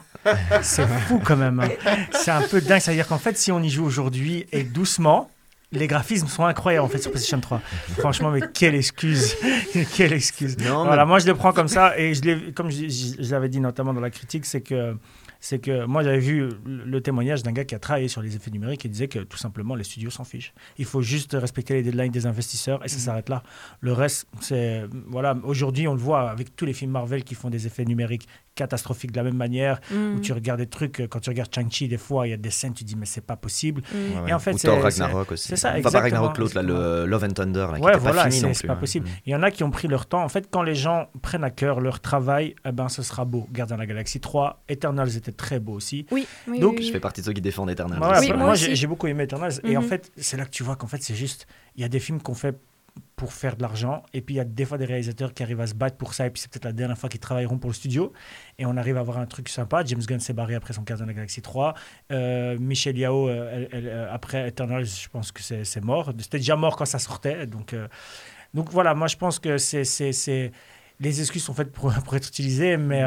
c'est 0.61 0.85
fou 0.87 1.19
quand 1.25 1.35
même. 1.37 1.59
hein. 1.59 1.69
C'est 2.11 2.31
un 2.31 2.43
peu 2.43 2.61
dingue. 2.61 2.79
C'est-à-dire 2.79 3.07
qu'en 3.07 3.17
fait, 3.17 3.35
si 3.37 3.51
on 3.51 3.61
y 3.61 3.69
joue 3.69 3.83
aujourd'hui 3.83 4.45
et 4.51 4.63
doucement, 4.63 5.29
les 5.71 5.87
graphismes 5.87 6.27
sont 6.27 6.45
incroyables 6.45 6.85
en 6.85 6.89
fait 6.89 6.99
sur 6.99 7.11
PlayStation 7.11 7.39
3. 7.39 7.61
Franchement, 7.99 8.31
mais 8.31 8.41
quelle 8.53 8.75
excuse. 8.75 9.35
quelle 9.95 10.13
excuse. 10.13 10.57
Non, 10.57 10.85
Voilà, 10.85 11.05
moi 11.05 11.19
je 11.19 11.27
le 11.27 11.33
prends 11.35 11.53
comme 11.53 11.67
ça 11.69 11.97
et 11.97 12.13
je 12.13 12.49
comme 12.51 12.69
je, 12.69 12.89
je- 12.89 13.23
je 13.23 13.31
l'avais 13.31 13.49
dit 13.49 13.59
notamment 13.59 13.93
dans 13.93 14.01
la 14.01 14.09
critique, 14.09 14.45
c'est 14.45 14.61
que 14.61 14.95
c'est 15.43 15.57
que 15.59 15.85
moi 15.85 16.03
j'avais 16.03 16.19
vu 16.19 16.49
le, 16.65 17.01
témoignage 17.01 17.41
d'un 17.41 17.51
gars 17.51 17.65
qui 17.65 17.73
a 17.73 17.79
travaillé 17.79 18.07
sur 18.07 18.21
les 18.21 18.35
effets 18.35 18.51
numériques 18.51 18.85
et 18.85 18.89
disait 18.89 19.07
que 19.07 19.19
tout 19.19 19.37
simplement 19.37 19.73
les 19.73 19.83
studios 19.83 20.11
s'en 20.11 20.23
fichent. 20.23 20.53
Il 20.77 20.85
faut 20.85 21.01
juste 21.01 21.31
respecter 21.33 21.73
les 21.73 21.81
deadlines 21.83 22.11
des 22.11 22.27
investisseurs 22.27 22.83
et 22.85 22.89
ça 22.89 22.99
s'arrête 22.99 23.27
là. 23.29 23.41
Le 23.79 23.91
reste, 23.93 24.27
c'est 24.39 24.83
voilà. 25.07 25.35
Aujourd'hui, 25.43 25.87
on 25.87 25.93
le 25.95 25.99
voit 25.99 26.29
avec 26.29 26.55
tous 26.55 26.65
les 26.65 26.73
films 26.73 26.91
Marvel 26.91 27.23
qui 27.23 27.33
font 27.33 27.49
des 27.49 27.65
effets 27.65 27.85
numériques 27.85 28.27
catastrophiques 28.55 29.11
de 29.11 29.17
la 29.17 29.23
même 29.23 29.35
manière. 29.37 29.79
Mm, 29.91 30.15
Où 30.15 30.19
tu 30.19 30.33
regardes 30.33 30.59
des 30.59 30.67
trucs, 30.67 30.99
euh, 31.01 31.07
quand 31.07 31.19
tu 31.19 31.29
regardes 31.29 31.53
Chang-Chi, 31.53 31.87
des 31.87 31.97
fois 31.97 32.27
il 32.27 32.31
y 32.31 32.33
a 32.33 32.37
des 32.37 32.49
scènes, 32.51 32.73
tu 32.73 32.83
dis 32.83 32.95
mais 32.95 33.05
c'est 33.05 33.25
pas 33.25 33.35
possible. 33.37 33.81
mm. 33.93 34.27
Et 34.27 34.33
en 34.33 34.39
fait, 34.39 34.53
Ou 34.53 34.57
c'est- 34.57 34.69
Ragnarok 34.69 35.31
aussi. 35.31 35.47
c'est 35.47 35.55
ça, 35.55 35.69
Enfin, 35.69 35.73
pas 35.73 35.77
exactement, 35.89 36.01
Ragnarok, 36.03 36.37
l'autre, 36.37 36.55
là, 36.55 36.61
le 36.63 37.05
Love 37.05 37.23
and 37.23 37.29
Thunder, 37.29 37.67
là, 37.71 37.77
qui 37.77 37.83
Ouais, 37.85 37.91
était 37.91 37.99
voilà, 37.99 38.23
pas 38.23 38.29
fini 38.29 38.41
c'est 38.41 38.47
non 38.47 38.53
c'est 38.53 38.59
plus. 38.61 38.67
pas 38.67 38.75
possible. 38.75 39.07
Mm. 39.07 39.11
Il 39.25 39.31
y 39.31 39.35
en 39.35 39.43
a 39.43 39.51
qui 39.51 39.63
ont 39.63 39.71
pris 39.71 39.87
leur 39.87 40.05
temps. 40.05 40.23
En 40.23 40.29
fait, 40.29 40.47
quand 40.51 40.63
les 40.63 40.75
gens 40.75 41.07
prennent 41.21 41.43
à 41.43 41.49
cœur 41.51 41.79
leur 41.79 41.99
travail, 41.99 42.55
eh 42.65 42.71
ben, 42.71 42.89
ce 42.89 43.03
sera 43.03 43.25
beau. 43.25 43.47
Gardien 43.51 43.75
de 43.77 43.81
la 43.81 43.87
Galaxie 43.87 44.19
3, 44.19 44.63
Eternals 44.69 45.15
était 45.17 45.31
très 45.31 45.59
beau 45.59 45.73
aussi. 45.73 46.05
Oui, 46.11 46.27
oui, 46.47 46.59
Donc, 46.59 46.73
oui, 46.73 46.77
oui. 46.79 46.85
Je 46.87 46.91
fais 46.91 46.99
partie 46.99 47.21
de 47.21 47.25
ceux 47.25 47.33
qui 47.33 47.41
défendent 47.41 47.69
Eternal. 47.69 47.97
Voilà, 47.99 48.19
Oui, 48.19 48.29
bah, 48.29 48.35
moi 48.37 48.55
j'ai 48.55 48.87
beaucoup 48.87 49.07
aimé 49.07 49.23
Eternals. 49.23 49.53
Et 49.63 49.77
en 49.77 49.81
Mhm. 49.81 49.87
fait, 49.87 50.11
c'est 50.17 50.37
là 50.37 50.45
que 50.45 50.51
tu 50.51 50.63
vois 50.63 50.75
qu'en 50.75 50.87
fait, 50.87 51.01
c'est 51.01 51.15
juste, 51.15 51.47
il 51.75 51.81
y 51.81 51.85
a 51.85 51.89
des 51.89 51.99
films 51.99 52.21
qu'on 52.21 52.33
fait 52.35 52.55
pour 53.15 53.33
faire 53.33 53.55
de 53.55 53.61
l'argent. 53.61 54.03
Et 54.13 54.21
puis, 54.21 54.35
il 54.35 54.37
y 54.37 54.41
a 54.41 54.43
des 54.45 54.65
fois 54.65 54.77
des 54.77 54.85
réalisateurs 54.85 55.33
qui 55.33 55.43
arrivent 55.43 55.61
à 55.61 55.67
se 55.67 55.75
battre 55.75 55.95
pour 55.97 56.13
ça. 56.13 56.25
Et 56.25 56.29
puis, 56.31 56.41
c'est 56.41 56.49
peut-être 56.51 56.65
la 56.65 56.71
dernière 56.71 56.97
fois 56.97 57.07
qu'ils 57.09 57.19
travailleront 57.19 57.57
pour 57.59 57.69
le 57.69 57.75
studio. 57.75 58.13
Et 58.57 58.65
on 58.65 58.75
arrive 58.77 58.97
à 58.97 59.01
avoir 59.01 59.19
un 59.19 59.25
truc 59.27 59.47
sympa. 59.49 59.83
James 59.85 60.01
Gunn 60.01 60.19
s'est 60.19 60.33
barré 60.33 60.55
après 60.55 60.73
son 60.73 60.81
Gardien 60.81 61.05
de 61.05 61.11
la 61.11 61.15
Galaxie 61.15 61.41
3. 61.41 61.75
Euh, 62.11 62.57
Michel 62.59 62.97
Yao, 62.97 63.29
euh, 63.29 63.67
elle- 63.71 63.87
euh, 63.87 64.13
après 64.13 64.47
Eternals, 64.47 64.85
je 64.85 65.07
pense 65.09 65.31
que 65.31 65.41
c'est 65.41 65.83
mort. 65.83 66.11
C'était 66.19 66.39
déjà 66.39 66.55
mort 66.55 66.75
quand 66.75 66.85
ça 66.85 66.99
sortait. 66.99 67.45
Donc, 67.45 67.75
donc 68.53 68.69
voilà, 68.71 68.93
moi, 68.95 69.07
je 69.07 69.17
pense 69.17 69.39
que 69.39 69.57
c'est... 69.57 70.51
Les 70.99 71.19
excuses 71.19 71.43
sont 71.43 71.53
faites 71.53 71.71
pour, 71.71 71.93
pour 72.05 72.15
être 72.15 72.27
utilisées, 72.27 72.77
mais... 72.77 73.03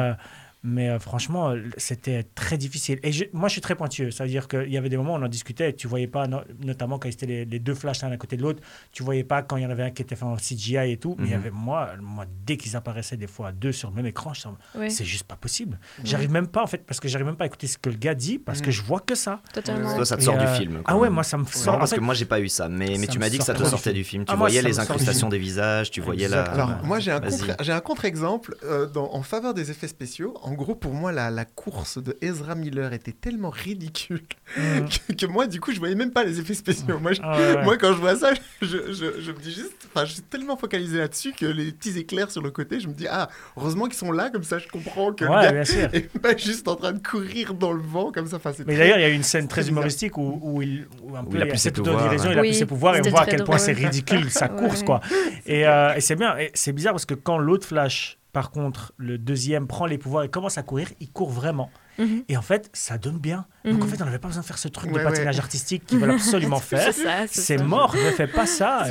mais 0.65 0.89
euh, 0.89 0.99
franchement, 0.99 1.51
euh, 1.51 1.61
c'était 1.77 2.23
très 2.35 2.57
difficile. 2.57 2.99
Et 3.03 3.11
je- 3.11 3.25
moi, 3.33 3.47
je 3.47 3.53
suis 3.53 3.61
très 3.61 3.75
pointueux. 3.75 4.11
Ça 4.11 4.23
veut 4.23 4.29
dire 4.29 4.47
qu'il 4.47 4.71
y 4.71 4.77
avait 4.77 4.89
des 4.89 4.97
moments 4.97 5.13
où 5.13 5.17
on 5.17 5.23
en 5.23 5.27
discutait 5.27 5.69
et 5.69 5.73
tu 5.75 5.87
voyais 5.87 6.07
pas, 6.07 6.27
no- 6.27 6.41
notamment 6.63 6.97
quand 6.99 7.09
c'était 7.11 7.25
les, 7.27 7.45
les 7.45 7.59
deux 7.59 7.75
flashs 7.75 8.01
l'un 8.01 8.11
à 8.11 8.17
côté 8.17 8.35
de 8.37 8.41
l'autre, 8.41 8.61
tu 8.91 9.03
voyais 9.03 9.23
pas 9.23 9.41
quand 9.43 9.57
il 9.57 9.63
y 9.63 9.65
en 9.65 9.69
avait 9.69 9.83
un 9.83 9.91
qui 9.91 10.01
était 10.01 10.15
fait 10.15 10.25
en 10.25 10.35
CGI 10.37 10.91
et 10.91 10.97
tout. 10.97 11.15
Mais 11.19 11.25
il 11.27 11.29
y 11.31 11.33
Mhm. 11.33 11.39
avait 11.39 11.51
moi, 11.51 11.89
moi, 12.01 12.25
dès 12.45 12.57
qu'ils 12.57 12.75
apparaissaient 12.75 13.17
des 13.17 13.27
fois 13.27 13.49
à 13.49 13.51
deux 13.51 13.71
sur 13.71 13.89
le 13.89 13.95
même 13.95 14.05
écran, 14.07 14.33
je 14.33 14.41
c'est 14.89 15.05
juste 15.05 15.23
pas 15.25 15.35
possible. 15.35 15.79
J'arrive 16.03 16.29
même 16.31 16.47
pas, 16.47 16.63
en 16.63 16.67
fait, 16.67 16.79
parce 16.85 16.99
que 16.99 17.07
j'arrive 17.07 17.27
même 17.27 17.35
pas 17.35 17.45
à 17.45 17.47
écouter 17.47 17.67
ce 17.67 17.77
que 17.77 17.89
le 17.89 17.95
gars 17.95 18.15
dit, 18.15 18.39
parce 18.39 18.61
que 18.61 18.67
Mhm. 18.67 18.71
je 18.73 18.81
vois 18.83 18.99
que 18.99 19.15
ça. 19.15 19.41
totalement. 19.53 19.95
Toi, 19.95 20.05
ça 20.05 20.15
te 20.17 20.21
Et, 20.21 20.25
sort 20.25 20.37
du 20.37 20.45
euh, 20.45 20.55
film. 20.55 20.81
Ah 20.85 20.97
ouais, 20.97 21.09
moi, 21.09 21.23
ça 21.23 21.37
me 21.37 21.43
Non, 21.43 21.49
sort. 21.49 21.75
en 21.75 21.77
parce 21.79 21.91
fait, 21.91 21.95
que 21.97 22.01
moi, 22.01 22.13
j'ai 22.13 22.25
pas 22.25 22.39
eu 22.39 22.49
ça. 22.49 22.69
Mais, 22.69 22.97
mais 22.99 23.05
ça 23.05 23.11
tu 23.13 23.19
m'as 23.19 23.29
dit 23.29 23.37
que 23.37 23.43
ça 23.43 23.53
te 23.53 23.63
sortait 23.63 23.91
du 23.93 23.99
du 23.99 24.03
film. 24.03 24.25
Tu 24.25 24.33
Ah, 24.33 24.35
voyais 24.35 24.61
les 24.61 24.79
incrustations 24.79 25.29
des 25.29 25.37
visages, 25.39 25.89
tu 25.91 26.01
voyais 26.01 26.27
la. 26.27 26.43
Alors, 26.43 26.83
moi, 26.83 26.99
j'ai 26.99 27.11
un, 27.11 27.79
contre-exemple 27.81 28.55
en 28.95 29.23
faveur 29.23 29.53
des 29.53 29.71
effets 29.71 29.87
spéciaux. 29.87 30.35
En 30.41 30.53
gros, 30.55 30.75
pour 30.75 30.93
moi, 30.93 31.11
la, 31.11 31.29
la 31.29 31.45
course 31.45 32.01
de 32.01 32.17
Ezra 32.21 32.55
Miller 32.55 32.91
était 32.93 33.11
tellement 33.11 33.49
ridicule 33.49 34.21
Mhm. 34.57 34.87
que, 35.07 35.13
que 35.13 35.25
moi, 35.25 35.47
du 35.47 35.59
coup, 35.59 35.71
je 35.73 35.79
voyais 35.79 35.95
même 35.95 36.11
pas 36.11 36.23
les 36.23 36.39
effets 36.39 36.53
spéciaux. 36.53 36.99
Moi, 36.99 37.13
je- 37.13 37.21
Ah 37.23 37.37
ouais, 37.37 37.55
ouais. 37.55 37.63
moi 37.63 37.77
quand 37.77 37.93
je 37.93 37.97
vois 37.99 38.15
ça, 38.15 38.31
je, 38.61 38.67
je- 38.67 39.21
je 39.21 39.31
me 39.31 39.37
dis 39.39 39.51
juste. 39.53 39.73
Enfin, 39.93 40.05
je 40.05 40.13
suis 40.13 40.21
tellement 40.21 40.55
focalisé 40.57 40.97
là-dessus 40.97 41.33
que 41.33 41.45
les 41.45 41.71
petits 41.71 41.97
éclairs 41.97 42.31
sur 42.31 42.41
le 42.41 42.51
côté, 42.51 42.79
je 42.79 42.87
me 42.87 42.93
dis, 42.93 43.07
ah, 43.09 43.29
heureusement 43.57 43.85
qu'ils 43.85 43.95
sont 43.95 44.11
là, 44.11 44.29
comme 44.29 44.43
ça, 44.43 44.57
je 44.59 44.67
comprends 44.67 45.13
que 45.13 45.23
le 45.25 45.29
Ouais, 45.31 45.41
gars 45.43 45.51
bien 45.51 45.65
sûr. 45.65 45.89
est 45.93 46.19
pas 46.19 46.35
juste 46.37 46.67
en 46.67 46.75
train 46.75 46.93
de 46.93 47.05
courir 47.05 47.53
dans 47.53 47.71
le 47.73 47.81
vent, 47.81 48.11
comme 48.11 48.27
ça. 48.27 48.37
Enfin, 48.37 48.51
c'est 48.55 48.65
Mais 48.67 48.77
d'ailleurs, 48.77 48.97
il 48.97 49.01
y 49.01 49.05
a 49.05 49.09
eu 49.09 49.13
une 49.13 49.23
scène 49.23 49.47
très 49.47 49.67
humoristique 49.69 50.17
où, 50.17 50.39
où 50.41 50.61
il, 50.61 50.87
où 51.03 51.15
un 51.15 51.21
Où 51.23 51.29
peu, 51.29 51.37
il 51.37 51.41
a 51.41 51.45
il 51.45 51.47
y 51.47 51.49
a 51.49 51.51
plus 51.53 51.57
ses 51.59 51.71
pouvoirs, 51.71 52.13
il 52.13 52.37
a 52.37 52.41
plus 52.41 52.53
ses 52.53 52.65
pouvoirs 52.65 52.95
et 52.97 53.01
on 53.05 53.09
voit 53.09 53.21
à 53.21 53.25
quel 53.25 53.43
point 53.43 53.57
c'est 53.57 53.71
ridicule 53.73 54.29
sa 54.29 54.45
Ouais. 54.51 54.59
course, 54.59 54.83
quoi. 54.83 55.01
Et, 55.45 55.67
euh, 55.67 55.95
et 55.95 56.01
c'est 56.01 56.15
bien, 56.15 56.35
c'est 56.53 56.71
bizarre 56.71 56.93
parce 56.93 57.05
que 57.05 57.13
quand 57.15 57.37
l'autre 57.37 57.67
Flash, 57.67 58.17
par 58.35 58.51
contre, 58.51 58.91
le 58.97 59.17
deuxième 59.17 59.65
prend 59.65 59.85
les 59.85 59.97
pouvoirs 59.97 60.25
et 60.25 60.29
commence 60.29 60.57
à 60.57 60.61
courir, 60.61 60.89
il 60.99 61.09
court 61.09 61.31
vraiment. 61.31 61.71
Mhm. 61.97 62.25
Et 62.27 62.35
en 62.35 62.41
fait, 62.41 62.69
ça 62.73 62.97
donne 62.97 63.17
bien. 63.17 63.45
Donc 63.63 63.75
en 63.81 63.85
Mhm. 63.85 63.91
fait, 63.91 64.01
on 64.01 64.05
n'avait 64.05 64.19
pas 64.19 64.27
besoin 64.27 64.41
de 64.41 64.45
faire 64.45 64.57
ce 64.57 64.67
truc 64.67 64.91
Ouais, 64.91 64.99
de 64.99 65.05
ouais. 65.05 65.09
patinage 65.09 65.39
artistique 65.39 65.85
qu'ils 65.85 65.99
veulent 65.99 66.11
absolument 66.51 66.59
faire. 66.59 66.93
C'est 67.29 67.57
mort, 67.63 67.95
ne 67.95 68.11
fais 68.11 68.27
pas 68.27 68.45
ça. 68.45 68.87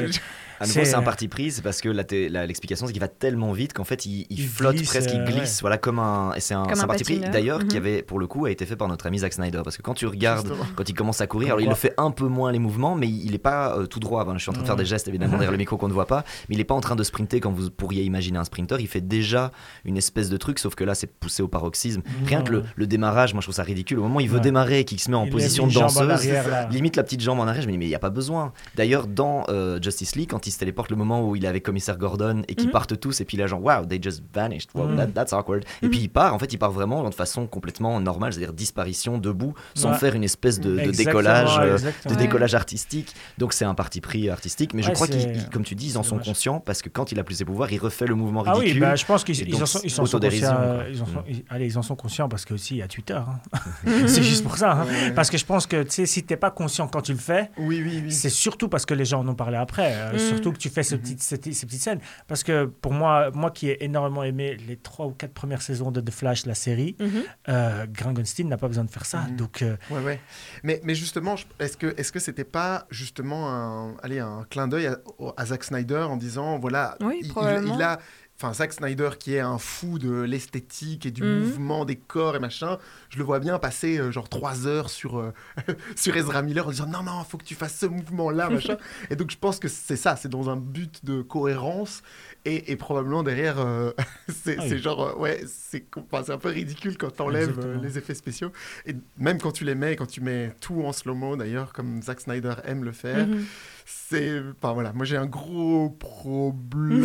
C'est- 0.59 0.65
À 0.65 0.67
nouveau, 0.67 0.81
C'est- 0.81 0.85
c'est 0.87 0.95
un 0.97 1.03
parti 1.03 1.29
pris, 1.29 1.51
c'est 1.51 1.63
parce 1.63 1.81
que 1.81 1.89
l'explication, 1.89 2.87
c'est 2.87 2.93
qu'il 2.93 3.01
va 3.01 3.09
tellement 3.09 3.53
vite 3.53 3.73
qu'en 3.73 3.85
fait, 3.85 4.07
il, 4.07 4.27
il 4.31 4.41
Il 4.41 4.47
flotte 4.49 4.77
glisse, 4.77 4.89
presque, 4.89 5.11
il 5.13 5.21
euh, 5.21 5.25
glisse, 5.25 5.61
voilà, 5.61 5.79
comme 5.79 5.99
un. 5.99 6.33
Et 6.35 6.41
c'est 6.41 6.55
un, 6.55 6.65
parti 6.87 7.05
pris, 7.05 7.19
d'ailleurs, 7.19 7.61
qui 7.67 7.77
Mhm. 7.77 7.83
avait, 7.83 8.03
pour 8.03 8.19
le 8.19 8.27
coup, 8.27 8.45
a 8.47 8.51
été 8.51 8.67
fait 8.67 8.77
par 8.77 8.89
notre 8.89 9.07
ami 9.07 9.19
Zack 9.19 9.33
Snyder. 9.33 9.61
Parce 9.65 9.77
que 9.77 9.83
quand 9.83 9.95
tu 9.95 10.07
regardes, 10.07 10.47
Justement. 10.47 10.67
quand 10.77 10.89
il 10.89 10.95
commence 10.95 11.21
à 11.21 11.27
courir, 11.27 11.49
alors 11.49 11.61
il 11.61 11.69
le 11.69 11.75
fait 11.75 11.95
un 11.99 12.11
peu 12.11 12.27
moins 12.29 12.53
les 12.53 12.59
mouvements, 12.59 12.95
mais 12.95 13.09
il 13.09 13.35
est 13.35 13.39
pas 13.39 13.77
euh, 13.77 13.87
tout 13.87 14.01
droit. 14.01 14.25
Ben, 14.25 14.35
je 14.37 14.39
suis 14.43 14.51
en 14.51 14.53
train 14.53 14.63
de 14.63 14.67
faire 14.67 14.77
des 14.77 14.85
gestes, 14.85 15.09
évidemment, 15.09 15.33
derrière 15.33 15.51
le 15.51 15.57
micro 15.65 15.77
qu'on 15.77 15.89
ne 15.89 15.93
voit 15.93 16.07
pas, 16.07 16.25
mais 16.49 16.55
il 16.57 16.61
est 16.61 16.65
pas 16.65 16.75
en 16.75 16.81
train 16.81 16.97
de 16.97 17.03
sprinter 17.03 17.41
comme 17.41 17.55
vous 17.55 17.71
pourriez 17.71 18.03
imaginer 18.05 18.39
un 18.39 18.45
sprinter. 18.45 18.77
Il 18.81 18.89
fait 18.89 19.01
déjà 19.01 19.51
une 19.85 19.97
espèce 19.97 20.31
de 20.31 20.37
truc, 20.37 20.59
sauf 20.59 20.75
que 20.75 20.85
là, 20.85 20.95
c'est 20.95 21.07
poussé 21.09 21.43
au 21.43 21.49
paroxysme. 21.49 22.03
Rien 22.27 22.43
que 22.43 22.53
le, 22.53 22.63
le 22.77 22.87
démarrage, 22.87 23.35
moi, 23.35 23.41
je 23.41 23.47
trouve 23.47 23.55
ça 23.57 23.63
ridicule. 23.63 23.99
Au 23.99 24.03
moment 24.03 24.17
où 24.17 24.21
il 24.21 24.29
veut 24.29 24.37
Ouais. 24.37 24.41
démarrer 24.41 24.81
et 24.81 24.85
qu'il 24.85 25.01
se 25.01 25.11
met 25.11 25.17
en 25.17 25.25
Il 25.25 25.31
position 25.31 25.67
de 25.67 25.73
danseuse, 25.73 26.11
arrière, 26.11 26.69
limite 26.71 26.97
la 26.97 27.03
petite 27.03 27.21
jambe 27.21 27.41
en 27.41 27.47
arrière, 27.47 27.63
je 27.63 27.67
me 27.67 27.73
dis 27.73 27.79
mais 27.79 27.87
il 27.87 27.89
n'y 27.89 27.95
a 27.95 27.99
pas 28.01 28.11
besoin. 28.11 28.53
D'ailleurs 28.77 29.07
dans 29.07 29.45
euh, 29.49 29.79
Justice 29.83 30.17
League, 30.17 30.29
quand 30.31 30.44
il 30.47 30.51
se 30.51 30.59
téléporte 30.59 30.91
le 30.91 30.97
moment 30.97 31.27
où 31.29 31.37
il 31.37 31.45
est 31.45 31.49
avec 31.49 31.63
commissaire 31.63 31.97
Gordon 31.99 32.43
et 32.49 32.55
qu'ils 32.55 32.67
Mhm. 32.67 32.73
partent 32.73 32.99
tous 33.01 33.21
et 33.21 33.25
puis 33.25 33.37
là 33.37 33.47
genre 33.47 33.63
wow 33.63 33.85
they 33.87 34.01
just 34.03 34.23
vanished, 34.33 34.69
wow, 34.75 34.87
Mhm. 34.87 34.97
that- 34.97 35.07
that's 35.09 35.33
awkward. 35.33 35.65
Et 35.83 35.87
Mhm. 35.87 35.91
puis 35.91 36.01
il 36.01 36.09
part, 36.09 36.35
en 36.35 36.39
fait 36.39 36.53
il 36.53 36.59
part 36.59 36.71
vraiment 36.73 37.09
de 37.09 37.15
façon 37.15 37.47
complètement 37.47 38.01
normale, 38.01 38.33
c'est-à-dire 38.33 38.53
disparition 38.53 39.19
debout, 39.19 39.55
sans 39.75 39.91
Ouais. 39.93 39.99
faire 39.99 40.15
une 40.15 40.25
espèce 40.25 40.61
de, 40.61 40.77
décollage. 40.91 41.59
euh, 41.61 41.79
de 42.09 42.15
décollage 42.15 42.55
artistique, 42.55 43.15
donc 43.39 43.53
c'est 43.53 43.65
un 43.65 43.75
parti 43.75 44.01
pris 44.01 44.29
artistique, 44.31 44.75
mais 44.75 44.83
je 44.83 44.89
Ouais, 44.89 44.95
crois 44.95 45.07
qu'ils, 45.07 45.21
ils- 45.37 45.49
comme 45.51 45.65
tu 45.65 45.75
dis, 45.75 45.89
ils 45.91 45.99
en 45.99 46.03
sont 46.03 46.19
conscients 46.19 46.61
parce 46.61 46.83
que 46.83 46.89
quand 46.89 47.13
il 47.13 47.19
a 47.21 47.25
plus 47.25 47.37
ses 47.37 47.45
pouvoirs, 47.45 47.73
il 47.73 47.79
refait 47.79 48.07
le 48.07 48.15
mouvement 48.15 48.43
Ah 48.47 48.53
ridicule. 48.55 48.75
oui, 48.75 48.81
bah, 48.81 48.95
je 48.97 49.05
pense 49.05 49.25
qu'ils 49.25 49.49
ils 49.49 49.63
en 49.63 49.67
sont, 49.67 49.81
ils 49.85 49.91
sont 49.91 50.03
conscients. 50.05 50.57
euh, 50.59 50.89
Ils 50.91 51.03
en 51.03 51.07
sont, 51.07 51.13
Mm. 51.21 51.25
ils- 51.29 51.45
allez, 51.49 51.67
ils 51.67 51.79
en 51.79 51.83
sont 51.83 51.97
conscients 51.97 52.29
parce 52.29 52.45
que 52.45 52.55
aussi 52.55 52.75
il 52.75 52.79
y 52.79 52.83
a 52.83 52.89
Twitter. 52.89 53.15
hein. 53.15 53.39
c'est 54.07 54.23
juste 54.23 54.43
pour 54.43 54.57
ça. 54.57 54.73
hein. 54.73 54.87
Ouais. 54.87 55.11
Parce 55.13 55.31
que 55.31 55.39
je 55.39 55.45
pense 55.45 55.67
que 55.67 55.83
tu 55.83 55.91
sais, 55.91 56.07
si 56.07 56.23
t'es 56.23 56.37
pas 56.37 56.51
conscient 56.51 56.89
quand 56.89 57.03
tu 57.03 57.13
le 57.13 57.19
fais, 57.19 57.51
Oui, 57.59 57.83
oui, 57.85 58.03
oui. 58.05 58.13
c'est 58.13 58.29
surtout 58.31 58.69
parce 58.69 58.87
que 58.87 58.95
les 58.95 59.05
gens 59.05 59.21
en 59.21 59.29
ont 59.29 59.35
parlé 59.35 59.57
après. 59.57 59.93
euh, 59.95 60.13
Mm. 60.15 60.19
Surtout 60.35 60.53
que 60.53 60.59
tu 60.59 60.69
fais 60.69 60.83
ce 60.83 60.95
petit- 60.97 61.17
ces, 61.19 61.37
ces 61.37 61.67
petites 61.67 61.83
scènes. 61.83 62.01
Parce 62.29 62.43
que 62.43 62.65
pour 62.67 62.93
moi, 62.93 63.31
moi 63.33 63.51
qui 63.51 63.69
ai 63.69 63.85
énormément 63.85 64.23
aimé 64.25 64.57
les 64.69 64.77
trois 64.77 65.07
ou 65.07 65.11
quatre 65.11 65.33
premières 65.35 65.63
saisons 65.63 65.91
de 65.91 66.01
The 66.01 66.11
Flash, 66.11 66.47
la 66.47 66.55
série, 66.55 66.97
Mhm. 67.01 67.23
euh, 67.49 67.87
Grant 67.91 68.13
Gunstein 68.13 68.49
n'a 68.49 68.57
pas 68.57 68.69
besoin 68.69 68.85
de 68.85 68.91
faire 68.91 69.07
ça. 69.07 69.21
Mhm. 69.23 69.37
Donc 69.37 69.63
euh, 69.63 69.77
Ouais, 69.91 70.01
ouais. 70.03 70.21
Mais, 70.63 70.81
mais 70.85 70.95
justement, 70.95 71.35
est-ce 71.59 71.77
que 71.77 71.95
est-ce 71.97 72.13
que 72.13 72.19
c'était 72.21 72.45
pas 72.45 72.87
justement 72.91 73.51
un, 73.51 73.97
allez, 74.03 74.19
un 74.21 74.45
clin 74.51 74.69
d'œil 74.69 74.87
à, 74.87 74.99
à 75.37 75.47
Zack 75.47 75.65
Snyder 75.65 76.07
en 76.09 76.17
disant 76.17 76.59
voilà, 76.59 76.97
Oui, 77.01 77.19
il, 77.21 77.27
il- 77.27 77.31
probablement. 77.33 77.75
il 77.77 77.83
a, 77.83 77.99
enfin 78.37 78.53
Zack 78.53 78.73
Snyder 78.73 79.11
qui 79.19 79.35
est 79.35 79.41
un 79.41 79.59
fou 79.59 79.99
de 80.01 80.23
l'esthétique 80.23 81.07
et 81.07 81.11
du 81.13 81.23
Mhm. 81.23 81.39
mouvement 81.39 81.85
des 81.85 81.95
corps 81.97 82.35
et 82.35 82.41
machin, 82.41 82.79
je 83.11 83.19
le 83.19 83.25
vois 83.25 83.39
bien 83.39 83.59
passer 83.61 83.97
euh, 83.99 84.11
genre 84.11 84.29
trois 84.29 84.67
heures 84.67 84.91
sur 84.91 85.19
euh, 85.19 85.33
sur 85.97 86.17
Ezra 86.17 86.43
Miller 86.43 86.67
en 86.67 86.71
disant 86.71 86.87
non 86.89 87.03
non, 87.05 87.23
faut 87.25 87.39
que 87.39 87.45
tu 87.45 87.55
fasses 87.55 87.79
ce 87.79 87.87
mouvement 87.87 88.31
là 88.31 88.51
machin. 88.51 88.77
et 89.11 89.17
donc 89.17 89.31
je 89.31 89.39
pense 89.39 89.59
que 89.61 89.69
c'est 89.69 89.97
ça, 89.97 90.17
c'est 90.17 90.29
dans 90.29 90.51
un 90.51 90.57
but 90.57 91.05
de 91.05 91.23
cohérence 91.23 92.03
et, 92.45 92.73
et 92.73 92.77
probablement 92.77 93.23
derrière, 93.23 93.61
euh, 93.61 93.93
c'est 94.29 94.57
Ah 94.59 94.65
oui. 94.69 94.79
genre 94.79 95.19
ouais, 95.19 95.43
c'est 95.47 95.87
un 96.29 96.39
peu 96.39 96.49
ridicule 96.49 96.99
quand 96.99 97.11
t'enlèves 97.15 97.81
les 97.83 97.99
effets 97.99 98.15
spéciaux. 98.15 98.51
Et 98.85 98.95
même 99.17 99.41
quand 99.41 99.53
tu 99.53 99.65
les 99.65 99.75
mets, 99.77 99.95
quand 99.97 100.07
tu 100.07 100.21
mets 100.21 100.53
tout 100.61 100.83
en 100.83 100.93
slow-mo 100.93 101.37
d'ailleurs, 101.37 101.73
comme 101.73 102.03
Zack 102.03 102.21
Snyder 102.21 102.55
aime 102.65 102.83
le 102.85 102.93
faire, 102.93 103.29
Mhm. 103.29 103.45
C'est. 103.85 104.41
Enfin 104.57 104.73
voilà, 104.73 104.93
moi 104.93 105.05
j'ai 105.05 105.17
un 105.17 105.27
gros 105.27 105.91
problème 105.91 107.05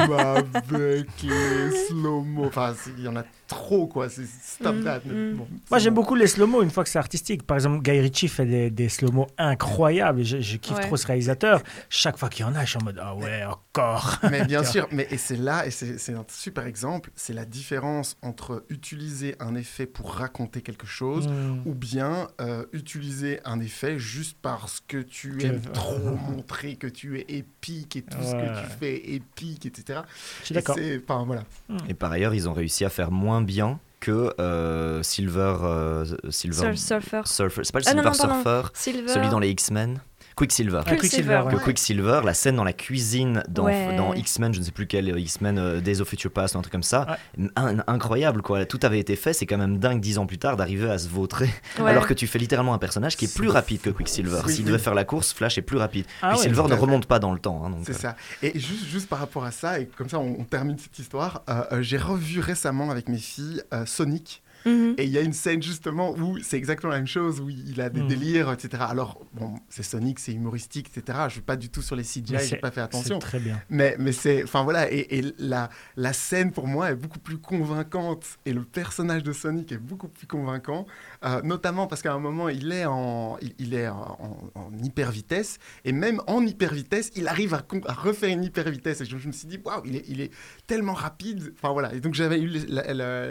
avec 0.10 1.06
les 1.22 1.70
slow-mo. 1.88 2.46
Enfin, 2.46 2.74
il 2.98 3.04
y 3.04 3.08
en 3.08 3.16
a 3.16 3.24
trop, 3.46 3.86
quoi. 3.86 4.08
C'est 4.08 4.26
stop 4.26 4.76
Mm, 4.76 4.84
that. 4.84 5.00
mm. 5.06 5.34
bon, 5.36 5.48
Moi, 5.70 5.78
j'aime 5.80 5.94
bon. 5.94 6.02
beaucoup 6.02 6.14
les 6.14 6.26
slow-mo 6.28 6.62
une 6.62 6.70
fois 6.70 6.84
que 6.84 6.90
c'est 6.90 6.98
artistique. 6.98 7.42
Par 7.44 7.56
exemple, 7.56 7.82
Guy 7.82 7.98
Ritchie 8.00 8.28
fait 8.28 8.46
des, 8.46 8.70
des 8.70 8.88
slow-mo 8.88 9.26
incroyables. 9.38 10.22
Je, 10.22 10.40
je 10.40 10.56
kiffe 10.56 10.76
Ouais. 10.76 10.86
trop 10.86 10.96
ce 10.96 11.06
réalisateur. 11.06 11.62
Chaque 11.88 12.16
fois 12.16 12.28
qu'il 12.28 12.44
y 12.46 12.48
en 12.48 12.54
a, 12.54 12.64
je 12.64 12.70
suis 12.70 12.78
en 12.78 12.84
mode 12.84 13.00
Ah 13.02 13.16
ouais, 13.16 13.42
encore. 13.44 14.18
Mais 14.30 14.44
bien 14.44 14.62
sûr, 14.62 14.86
mais 14.92 15.06
et 15.10 15.16
c'est 15.16 15.36
là, 15.36 15.66
et 15.66 15.70
c'est 15.70 15.98
c'est 15.98 16.14
un 16.14 16.24
super 16.28 16.66
exemple, 16.66 17.10
c'est 17.16 17.32
la 17.32 17.44
différence 17.44 18.16
entre 18.22 18.64
utiliser 18.68 19.34
un 19.40 19.54
effet 19.56 19.86
pour 19.86 20.12
raconter 20.14 20.62
quelque 20.62 20.86
chose 20.86 21.26
Mm. 21.28 21.62
ou 21.66 21.74
bien 21.74 22.28
euh, 22.40 22.64
utiliser 22.72 23.40
un 23.44 23.60
effet 23.60 23.98
juste 23.98 24.36
parce 24.40 24.80
que 24.86 24.98
tu 24.98 25.36
Que- 25.36 25.46
aimes 25.46 25.60
trop 25.72 25.98
montrer 26.28 26.76
que 26.76 26.86
tu 26.86 27.18
es 27.20 27.26
épique 27.28 27.96
et 27.96 28.02
tout 28.02 28.18
ce 28.22 28.32
que 28.32 28.60
tu 28.62 28.66
fais 28.78 28.96
épique, 29.14 29.66
etc. 29.66 30.00
Je 30.40 30.46
suis 30.46 30.54
d'accord. 30.54 30.78
Et 30.78 31.00
Enfin 31.02 31.24
voilà. 31.24 31.44
Et 31.88 31.94
par 31.94 32.12
ailleurs, 32.12 32.34
ils 32.34 32.48
ont 32.48 32.52
réussi 32.52 32.84
à 32.84 32.90
faire 32.90 33.10
moins 33.10 33.42
bien 33.42 33.78
que 34.00 34.32
euh, 34.40 35.02
Silver. 35.02 35.56
euh, 35.62 36.04
Silver 36.30 36.74
Sur- 36.74 36.78
Surfer. 36.78 37.20
Surfer. 37.26 37.60
C'est 37.64 37.72
pas 37.72 37.80
le 37.80 37.84
Ah, 37.86 37.90
Silver 37.90 38.02
non. 38.04 38.12
Surfer, 38.14 38.62
Silver. 38.74 39.08
celui 39.08 39.28
dans 39.28 39.38
les 39.40 39.50
X-Men. 39.50 40.00
Quicksilver. 40.40 40.80
Ah, 40.86 40.96
Quicksilver, 40.96 41.42
Que 41.50 41.56
ouais. 41.56 41.62
Quicksilver, 41.62 42.20
la 42.24 42.32
scène 42.32 42.56
dans 42.56 42.64
la 42.64 42.72
cuisine 42.72 43.42
dans, 43.48 43.64
Ouais. 43.64 43.94
dans 43.96 44.14
X-Men, 44.14 44.54
je 44.54 44.60
ne 44.60 44.64
sais 44.64 44.70
plus 44.72 44.86
quel 44.86 45.18
X-Men, 45.18 45.58
euh, 45.58 45.80
Days 45.82 46.00
of 46.00 46.08
Future 46.08 46.30
Past, 46.30 46.54
ou 46.54 46.58
un 46.58 46.62
truc 46.62 46.72
comme 46.72 46.82
ça, 46.82 47.06
Ouais. 47.38 47.48
Un- 47.56 47.84
incroyable 47.86 48.40
quoi. 48.40 48.64
Tout 48.64 48.80
avait 48.82 48.98
été 48.98 49.16
fait, 49.16 49.34
c'est 49.34 49.44
quand 49.44 49.58
même 49.58 49.76
dingue 49.78 50.00
dix 50.00 50.16
ans 50.16 50.24
plus 50.24 50.38
tard 50.38 50.56
d'arriver 50.56 50.90
à 50.90 50.96
se 50.96 51.08
vautrer, 51.08 51.50
Ouais. 51.78 51.90
alors 51.90 52.06
que 52.06 52.14
tu 52.14 52.26
fais 52.26 52.38
littéralement 52.38 52.72
un 52.72 52.78
personnage 52.78 53.16
qui 53.18 53.26
est 53.26 53.34
plus 53.36 53.48
rapide 53.48 53.82
que 53.82 53.90
Quicksilver. 53.90 54.40
S'il 54.48 54.64
devait 54.64 54.78
faire 54.78 54.94
la 54.94 55.04
course, 55.04 55.34
Flash 55.34 55.58
est 55.58 55.62
plus 55.62 55.76
rapide. 55.76 56.06
Ah 56.22 56.32
Quicksilver 56.32 56.62
ne 56.70 56.74
remonte 56.74 57.04
pas 57.04 57.18
dans 57.18 57.32
le 57.32 57.38
temps. 57.38 57.62
hein, 57.66 57.72
C'est 57.84 57.92
euh, 57.92 57.98
ça. 57.98 58.16
Et 58.42 58.58
juste, 58.58 58.86
juste 58.86 59.08
par 59.10 59.18
rapport 59.18 59.44
à 59.44 59.50
ça, 59.50 59.78
et 59.78 59.86
comme 59.86 60.08
ça 60.08 60.18
on, 60.18 60.36
on 60.38 60.44
termine 60.44 60.78
cette 60.78 60.98
histoire, 60.98 61.42
euh, 61.50 61.62
euh, 61.72 61.82
j'ai 61.82 61.98
revu 61.98 62.40
récemment 62.40 62.90
avec 62.90 63.08
mes 63.10 63.18
filles 63.18 63.62
euh, 63.74 63.84
Sonic. 63.84 64.42
Mhm. 64.66 64.94
Et 64.98 65.04
il 65.04 65.10
y 65.10 65.18
a 65.18 65.22
une 65.22 65.32
scène 65.32 65.62
justement 65.62 66.12
où 66.12 66.38
c'est 66.42 66.56
exactement 66.56 66.92
la 66.92 66.98
même 66.98 67.06
chose, 67.06 67.40
où 67.40 67.48
il 67.50 67.80
a 67.80 67.88
des 67.90 68.00
Mhm. 68.02 68.08
délires, 68.08 68.52
etc. 68.52 68.82
Alors, 68.88 69.20
bon, 69.32 69.54
c'est 69.68 69.82
Sonic, 69.82 70.18
c'est 70.18 70.32
humoristique, 70.32 70.90
etc. 70.94 71.18
Je 71.28 71.32
suis 71.34 71.40
pas 71.40 71.56
du 71.56 71.68
tout 71.70 71.82
sur 71.82 71.96
les 71.96 72.02
CGI, 72.04 72.34
j'ai 72.38 72.38
c'est- 72.40 72.56
pas 72.56 72.70
fait 72.70 72.80
attention. 72.80 73.16
C'est 73.20 73.26
très 73.26 73.38
bien. 73.40 73.60
Mais, 73.70 73.96
mais 73.98 74.12
c'est. 74.12 74.42
Enfin 74.44 74.62
voilà, 74.64 74.90
et, 74.92 75.18
et 75.18 75.34
la, 75.38 75.70
la 75.96 76.12
scène 76.12 76.52
pour 76.52 76.66
moi 76.66 76.90
est 76.90 76.96
beaucoup 76.96 77.18
plus 77.20 77.38
convaincante 77.38 78.24
et 78.44 78.52
le 78.52 78.62
personnage 78.64 79.22
de 79.22 79.32
Sonic 79.32 79.72
est 79.72 79.78
beaucoup 79.78 80.08
plus 80.08 80.26
convaincant, 80.26 80.86
euh, 81.24 81.42
notamment 81.42 81.86
parce 81.86 82.02
qu'à 82.02 82.12
un 82.14 82.18
moment 82.18 82.48
il 82.48 82.72
est 82.72 82.86
en, 82.86 83.36
il, 83.42 83.54
il 83.58 83.74
est 83.74 83.88
en, 83.88 84.18
en- 84.54 84.60
en 84.60 84.70
hyper 84.82 85.10
vitesse 85.10 85.58
et 85.84 85.92
même 85.92 86.20
en 86.26 86.44
hyper 86.44 86.72
vitesse, 86.72 87.10
il 87.16 87.28
arrive 87.28 87.54
à, 87.54 87.62
refaire 87.92 88.30
une 88.30 88.44
hyper 88.44 88.68
vitesse. 88.70 89.00
Et 89.00 89.04
je, 89.04 89.16
je 89.18 89.26
me 89.26 89.32
suis 89.32 89.46
dit, 89.48 89.58
waouh, 89.64 89.82
il 89.84 89.96
est, 89.96 90.04
il 90.08 90.20
est 90.20 90.30
tellement 90.66 90.94
rapide. 90.94 91.52
Enfin 91.56 91.72
voilà, 91.72 91.92
et 91.94 92.00
donc 92.00 92.14
j'avais 92.14 92.40
eu 92.40 92.48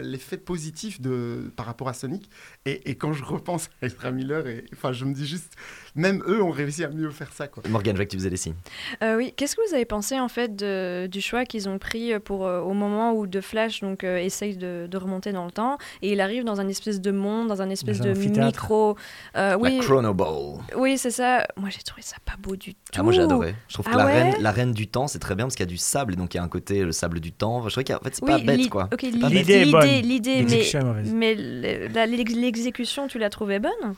l'effet 0.02 0.36
positif 0.36 1.00
de, 1.00 1.50
par 1.56 1.66
rapport 1.66 1.88
à 1.88 1.94
Sonic. 1.94 2.28
Et, 2.66 2.90
et 2.90 2.94
quand 2.94 3.12
je 3.12 3.24
repense 3.24 3.68
à 3.82 3.86
Ezra 3.86 4.10
Miller, 4.10 4.46
et, 4.46 4.64
enfin 4.72 4.92
je 4.92 5.04
me 5.04 5.12
dis 5.14 5.26
juste, 5.26 5.54
même 5.94 6.22
eux 6.26 6.42
ont 6.42 6.50
réussi 6.50 6.84
à 6.84 6.88
mieux 6.88 7.10
faire 7.10 7.32
ça. 7.32 7.48
Quoi. 7.48 7.62
Morgan, 7.68 7.94
je 7.94 7.98
vois 7.98 8.04
que 8.06 8.10
tu 8.10 8.16
faisais 8.16 8.30
des 8.30 8.36
signes. 8.36 8.54
Euh, 9.02 9.16
oui, 9.16 9.32
qu'est-ce 9.36 9.56
que 9.56 9.62
vous 9.68 9.74
avez 9.74 9.84
pensé 9.84 10.18
en 10.20 10.28
fait 10.28 10.54
de- 10.56 11.06
du 11.06 11.20
choix 11.20 11.44
qu'ils 11.44 11.68
ont 11.68 11.78
pris 11.78 12.18
pour 12.20 12.46
euh, 12.46 12.60
au 12.60 12.72
moment 12.74 13.12
où 13.14 13.26
The 13.26 13.40
Flash 13.40 13.80
donc 13.80 14.04
euh, 14.04 14.18
essaye 14.18 14.56
de, 14.56 14.86
de 14.90 14.96
remonter 14.96 15.32
dans 15.32 15.44
le 15.44 15.50
temps 15.50 15.78
et 16.02 16.12
il 16.12 16.20
arrive 16.20 16.44
dans 16.44 16.60
un 16.60 16.68
espèce 16.68 17.00
de 17.00 17.10
monde, 17.10 17.48
dans 17.48 17.62
un 17.62 17.70
espèce 17.70 17.79
Un 17.88 17.92
de 17.92 18.40
micro. 18.46 18.96
euh, 19.36 19.56
oui, 19.60 19.78
La 19.78 19.84
Chrono 19.84 20.14
Ball. 20.14 20.60
oui, 20.76 20.98
c'est 20.98 21.10
ça. 21.10 21.46
Moi 21.56 21.68
j'ai 21.70 21.82
trouvé 21.82 22.02
ça 22.02 22.16
pas 22.24 22.34
beau 22.38 22.56
du 22.56 22.74
tout. 22.74 22.80
Ah, 22.96 23.02
moi 23.02 23.12
j'ai 23.12 23.22
adoré. 23.22 23.54
Je 23.68 23.74
trouve 23.74 23.86
que 23.86 23.90
Ah 23.94 23.98
la, 23.98 24.06
ouais 24.06 24.22
reine, 24.22 24.34
la 24.40 24.50
reine 24.52 24.72
du 24.72 24.86
temps, 24.88 25.06
c'est 25.06 25.18
très 25.18 25.34
bien 25.34 25.46
parce 25.46 25.54
qu'il 25.56 25.64
y 25.64 25.68
a 25.68 25.70
du 25.70 25.76
sable 25.76 26.12
et 26.12 26.16
donc 26.16 26.34
il 26.34 26.36
y 26.36 26.40
a 26.40 26.42
un 26.42 26.48
côté 26.48 26.82
le 26.82 26.92
sable 26.92 27.20
du 27.20 27.32
temps. 27.32 27.62
Je 27.68 27.70
trouvais 27.70 27.84
qu'en 27.84 27.98
fait 28.02 28.14
c'est 28.16 28.22
Oui, 28.24 28.30
pas 28.30 28.38
bête 28.38 28.68
quoi. 28.68 28.88
ok, 28.92 28.98
C'est 29.00 29.18
pas 29.18 29.28
l'i- 29.28 29.34
bête. 29.36 29.46
L'idée 29.46 29.52
est 29.54 29.70
bonne. 29.70 29.86
l'idée, 29.88 30.42
l'idée, 30.42 30.72
mais 31.14 31.34
mais 31.34 32.06
l'exécution, 32.06 33.06
tu 33.08 33.18
l'as 33.18 33.30
trouvée 33.30 33.58
bonne? 33.58 33.94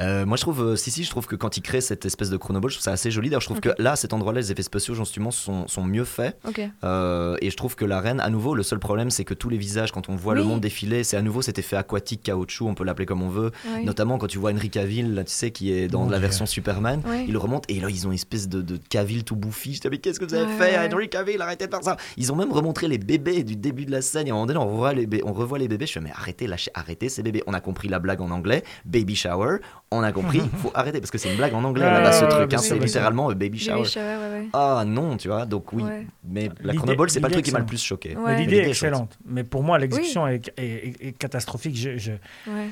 Euh, 0.00 0.24
moi 0.26 0.36
je 0.36 0.42
trouve, 0.42 0.62
euh, 0.62 0.76
si 0.76 0.90
si, 0.90 1.04
je 1.04 1.10
trouve 1.10 1.26
que 1.26 1.36
quand 1.36 1.56
il 1.56 1.60
crée 1.62 1.80
cette 1.80 2.04
espèce 2.06 2.30
de 2.30 2.36
chronoball, 2.36 2.70
je 2.70 2.76
trouve 2.76 2.84
ça 2.84 2.92
assez 2.92 3.10
joli. 3.10 3.28
D'ailleurs, 3.28 3.40
je 3.42 3.46
trouve 3.46 3.60
que 3.60 3.70
là, 3.78 3.92
à 3.92 3.96
cet 3.96 4.12
endroit-là, 4.12 4.40
les 4.40 4.50
effets 4.52 4.62
spéciaux, 4.62 4.94
justement, 4.94 5.30
sont, 5.30 5.68
sont 5.68 5.84
mieux 5.84 6.04
faits. 6.04 6.38
Euh, 6.84 7.36
et 7.40 7.50
je 7.50 7.56
trouve 7.56 7.76
que 7.76 7.84
la 7.84 8.00
reine, 8.00 8.20
à 8.20 8.30
nouveau, 8.30 8.54
le 8.54 8.62
seul 8.62 8.78
problème, 8.78 9.10
c'est 9.10 9.24
que 9.24 9.34
tous 9.34 9.48
les 9.48 9.58
visages, 9.58 9.92
quand 9.92 10.08
on 10.08 10.16
voit 10.16 10.34
le 10.34 10.42
monde 10.44 10.60
défiler, 10.60 11.04
c'est 11.04 11.16
à 11.16 11.22
nouveau 11.22 11.42
cet 11.42 11.58
effet 11.58 11.76
aquatique, 11.76 12.22
caoutchouc, 12.22 12.66
on 12.66 12.74
peut 12.74 12.84
l'appeler 12.84 13.06
comme 13.06 13.22
on 13.22 13.28
veut. 13.28 13.50
Oui. 13.74 13.84
Notamment 13.84 14.18
quand 14.18 14.26
tu 14.26 14.38
vois 14.38 14.52
Henry 14.52 14.70
Cavill, 14.70 15.14
là, 15.14 15.24
tu 15.24 15.32
sais, 15.32 15.50
qui 15.50 15.72
est 15.72 15.88
dans 15.88 16.08
la 16.08 16.18
version 16.18 16.46
Superman. 16.46 17.02
Oui. 17.06 17.26
Il 17.28 17.36
remonte 17.36 17.64
et 17.68 17.78
là, 17.80 17.88
ils 17.90 18.06
ont 18.06 18.10
une 18.10 18.14
espèce 18.14 18.48
de, 18.48 18.62
de 18.62 18.78
Cavill 18.88 19.24
tout 19.24 19.36
bouffi. 19.36 19.74
Je 19.74 19.80
dis, 19.80 19.88
mais 19.90 19.98
qu'est-ce 19.98 20.18
que 20.18 20.24
vous 20.24 20.34
avez 20.34 20.46
Ouais, 20.52 20.58
fait. 20.58 20.92
Henry 20.92 21.08
Cavill? 21.08 21.40
Arrêtez 21.42 21.66
de 21.66 21.70
faire 21.70 21.82
ça. 21.84 21.96
Ils 22.16 22.32
ont 22.32 22.36
même 22.36 22.52
remontré 22.52 22.88
les 22.88 22.98
bébés 22.98 23.42
du 23.44 23.56
début 23.56 23.84
de 23.84 23.90
la 23.90 24.00
scène. 24.02 24.26
Et 24.26 24.30
à 24.30 24.32
un 24.32 24.36
moment 24.36 24.46
donné, 24.46 24.58
on 24.60 24.68
revoit 24.70 24.92
les, 24.94 25.06
bé- 25.06 25.22
on 25.24 25.32
revoit 25.32 25.58
les 25.58 25.68
bébés. 25.68 25.86
Je 25.86 25.92
fais, 25.92 26.00
mais 26.00 26.10
arrêtez, 26.14 26.46
lâchez, 26.46 26.70
arrêtez 26.74 27.08
ces 27.08 27.22
bébés. 27.22 27.42
On 27.46 27.52
a 27.54 27.60
compris 27.60 27.88
la 27.88 27.98
blague 27.98 28.20
en 28.20 28.30
anglais, 28.30 28.64
baby 28.86 29.14
shower. 29.14 29.58
On 29.92 30.04
a 30.04 30.12
compris, 30.12 30.40
faut 30.58 30.70
arrêter 30.72 31.00
parce 31.00 31.10
que 31.10 31.18
c'est 31.18 31.30
une 31.30 31.36
blague 31.36 31.52
en 31.52 31.64
anglais 31.64 31.84
Ouais, 31.84 31.90
là-bas, 31.90 32.12
ce 32.12 32.24
truc. 32.24 32.54
hein, 32.54 32.58
c'est 32.58 32.78
littéralement 32.78 33.30
euh, 33.30 33.34
baby 33.34 33.58
shower. 33.58 33.78
Baby 33.78 33.88
shower, 33.90 34.04
ouais, 34.18 34.38
ouais. 34.40 34.48
Ah 34.52 34.84
non, 34.86 35.16
tu 35.16 35.26
vois, 35.26 35.46
donc 35.46 35.72
oui. 35.72 35.82
Ouais. 35.82 36.06
Mais 36.24 36.48
la 36.62 36.74
chronoball, 36.74 37.10
c'est 37.10 37.20
pas 37.20 37.26
le 37.26 37.32
truc 37.32 37.44
qui 37.44 37.50
m'a 37.50 37.58
le 37.58 37.66
plus 37.66 37.82
choqué. 37.82 38.16
L'idée 38.38 38.56
est 38.58 38.68
excellente. 38.68 39.18
Mais 39.26 39.42
pour 39.42 39.64
moi, 39.64 39.78
l'exécution 39.80 40.28
est, 40.28 40.48
est- 40.56 40.62
est- 40.62 41.06
est 41.08 41.12
catastrophique. 41.18 41.76
Je, 41.76 41.98
je- 41.98 42.12
ouais. 42.12 42.68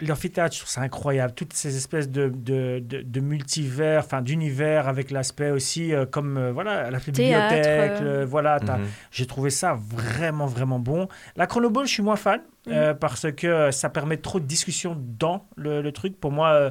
L'amphithéâtre, 0.00 0.54
je 0.54 0.60
trouve 0.60 0.70
ça 0.70 0.80
incroyable. 0.82 1.34
Toutes 1.34 1.52
ces 1.52 1.76
espèces 1.76 2.08
de, 2.08 2.28
de, 2.28 2.78
de, 2.80 3.02
de 3.02 3.20
multivers, 3.20 4.04
enfin 4.04 4.22
d'univers 4.22 4.88
avec 4.88 5.10
l'aspect 5.10 5.50
aussi 5.50 5.92
euh, 5.92 6.06
comme 6.06 6.36
euh, 6.36 6.52
voilà 6.52 6.90
la 6.90 7.00
Théâtre, 7.00 7.12
bibliothèque. 7.12 8.02
euh. 8.02 8.20
le- 8.20 8.24
voilà, 8.24 8.58
Mhm. 8.78 8.86
j'ai 9.10 9.26
trouvé 9.26 9.50
ça 9.50 9.78
vraiment 9.80 10.46
vraiment 10.46 10.78
bon. 10.78 11.08
La 11.36 11.46
chronoball, 11.46 11.86
je 11.86 11.92
suis 11.92 12.02
moins 12.02 12.16
fan 12.16 12.40
euh, 12.68 12.94
parce 12.94 13.30
que 13.32 13.70
ça 13.70 13.88
permet 13.88 14.16
trop 14.18 14.40
de 14.40 14.44
discussion 14.46 14.96
dans 15.18 15.46
le, 15.56 15.80
le 15.82 15.92
truc. 15.92 16.18
Pour 16.20 16.32
moi, 16.32 16.50
euh, 16.52 16.70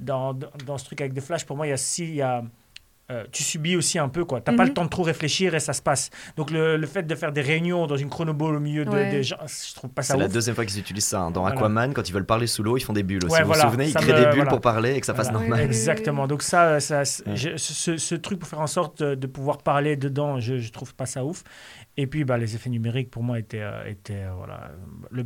dans, 0.00 0.34
dans, 0.34 0.50
dans 0.66 0.78
ce 0.78 0.84
truc 0.84 1.00
avec 1.00 1.12
des 1.12 1.20
flashs, 1.20 1.44
pour 1.44 1.56
moi, 1.56 1.66
il 1.66 1.70
y 1.70 1.72
a 1.72 1.76
si 1.76 2.04
il 2.04 2.14
y 2.16 2.22
a 2.22 2.42
euh, 3.10 3.24
tu 3.32 3.42
subis 3.42 3.76
aussi 3.76 3.98
un 3.98 4.08
peu 4.08 4.24
quoi. 4.24 4.40
T'as 4.40 4.52
pas 4.54 4.62
Mhm. 4.62 4.68
le 4.68 4.74
temps 4.74 4.84
de 4.84 4.88
trop 4.90 5.02
réfléchir 5.02 5.54
et 5.54 5.60
ça 5.60 5.72
se 5.74 5.82
passe. 5.82 6.10
Donc 6.36 6.50
le, 6.50 6.76
le 6.78 6.86
fait 6.86 7.02
de 7.02 7.14
faire 7.14 7.32
des 7.32 7.42
réunions 7.42 7.86
dans 7.86 7.96
une 7.98 8.08
chronoball 8.08 8.56
au 8.56 8.60
milieu 8.60 8.84
de- 8.86 8.90
Ouais. 8.90 9.10
des 9.10 9.22
gens, 9.22 9.36
je 9.46 9.74
trouve 9.74 9.90
pas 9.90 10.02
ça 10.02 10.14
C'est 10.14 10.20
la 10.20 10.28
deuxième 10.28 10.54
fois 10.54 10.64
qu'ils 10.64 10.78
utilisent 10.78 11.04
ça. 11.06 11.20
hein. 11.20 11.30
Dans 11.30 11.42
Voilà. 11.42 11.56
Aquaman, 11.56 11.92
quand 11.92 12.08
ils 12.08 12.12
veulent 12.12 12.24
parler 12.24 12.46
sous 12.46 12.62
l'eau, 12.62 12.76
ils 12.78 12.80
font 12.82 12.92
des 12.94 13.02
bulles 13.02 13.24
aussi. 13.24 13.34
Ouais, 13.34 13.40
vous 13.42 13.48
voilà. 13.48 13.64
vous 13.64 13.70
souvenez 13.72 13.86
Ils 13.88 13.92
Ça 13.92 14.00
créent 14.00 14.12
me- 14.12 14.18
des 14.20 14.24
bulles 14.26 14.34
voilà. 14.36 14.50
pour 14.50 14.60
parler 14.62 14.94
et 14.94 15.00
que 15.00 15.06
ça 15.06 15.14
fasse 15.14 15.26
Voilà. 15.30 15.40
normal. 15.40 15.58
Oui, 15.58 15.64
oui, 15.66 15.70
oui. 15.70 15.76
Exactement. 15.76 16.26
Donc 16.26 16.42
ça, 16.42 16.80
ça 16.80 17.00
Ouais. 17.26 17.36
je- 17.36 17.56
ce, 17.56 17.96
ce 17.98 18.14
truc 18.14 18.38
pour 18.38 18.48
faire 18.48 18.60
en 18.60 18.66
sorte 18.66 19.02
de, 19.02 19.14
de 19.14 19.26
pouvoir 19.26 19.58
parler 19.58 19.96
dedans, 19.96 20.40
je, 20.40 20.58
je 20.58 20.72
trouve 20.72 20.94
pas 20.94 21.06
ça 21.06 21.24
ouf. 21.24 21.44
Et 21.96 22.06
puis 22.06 22.24
bah, 22.24 22.38
les 22.38 22.54
effets 22.54 22.70
numériques 22.70 23.10
pour 23.10 23.22
moi 23.22 23.38
étaient, 23.38 23.60
euh, 23.62 23.84
étaient 23.86 24.24
euh, 24.24 24.32
voilà, 24.36 24.70
le, 25.10 25.24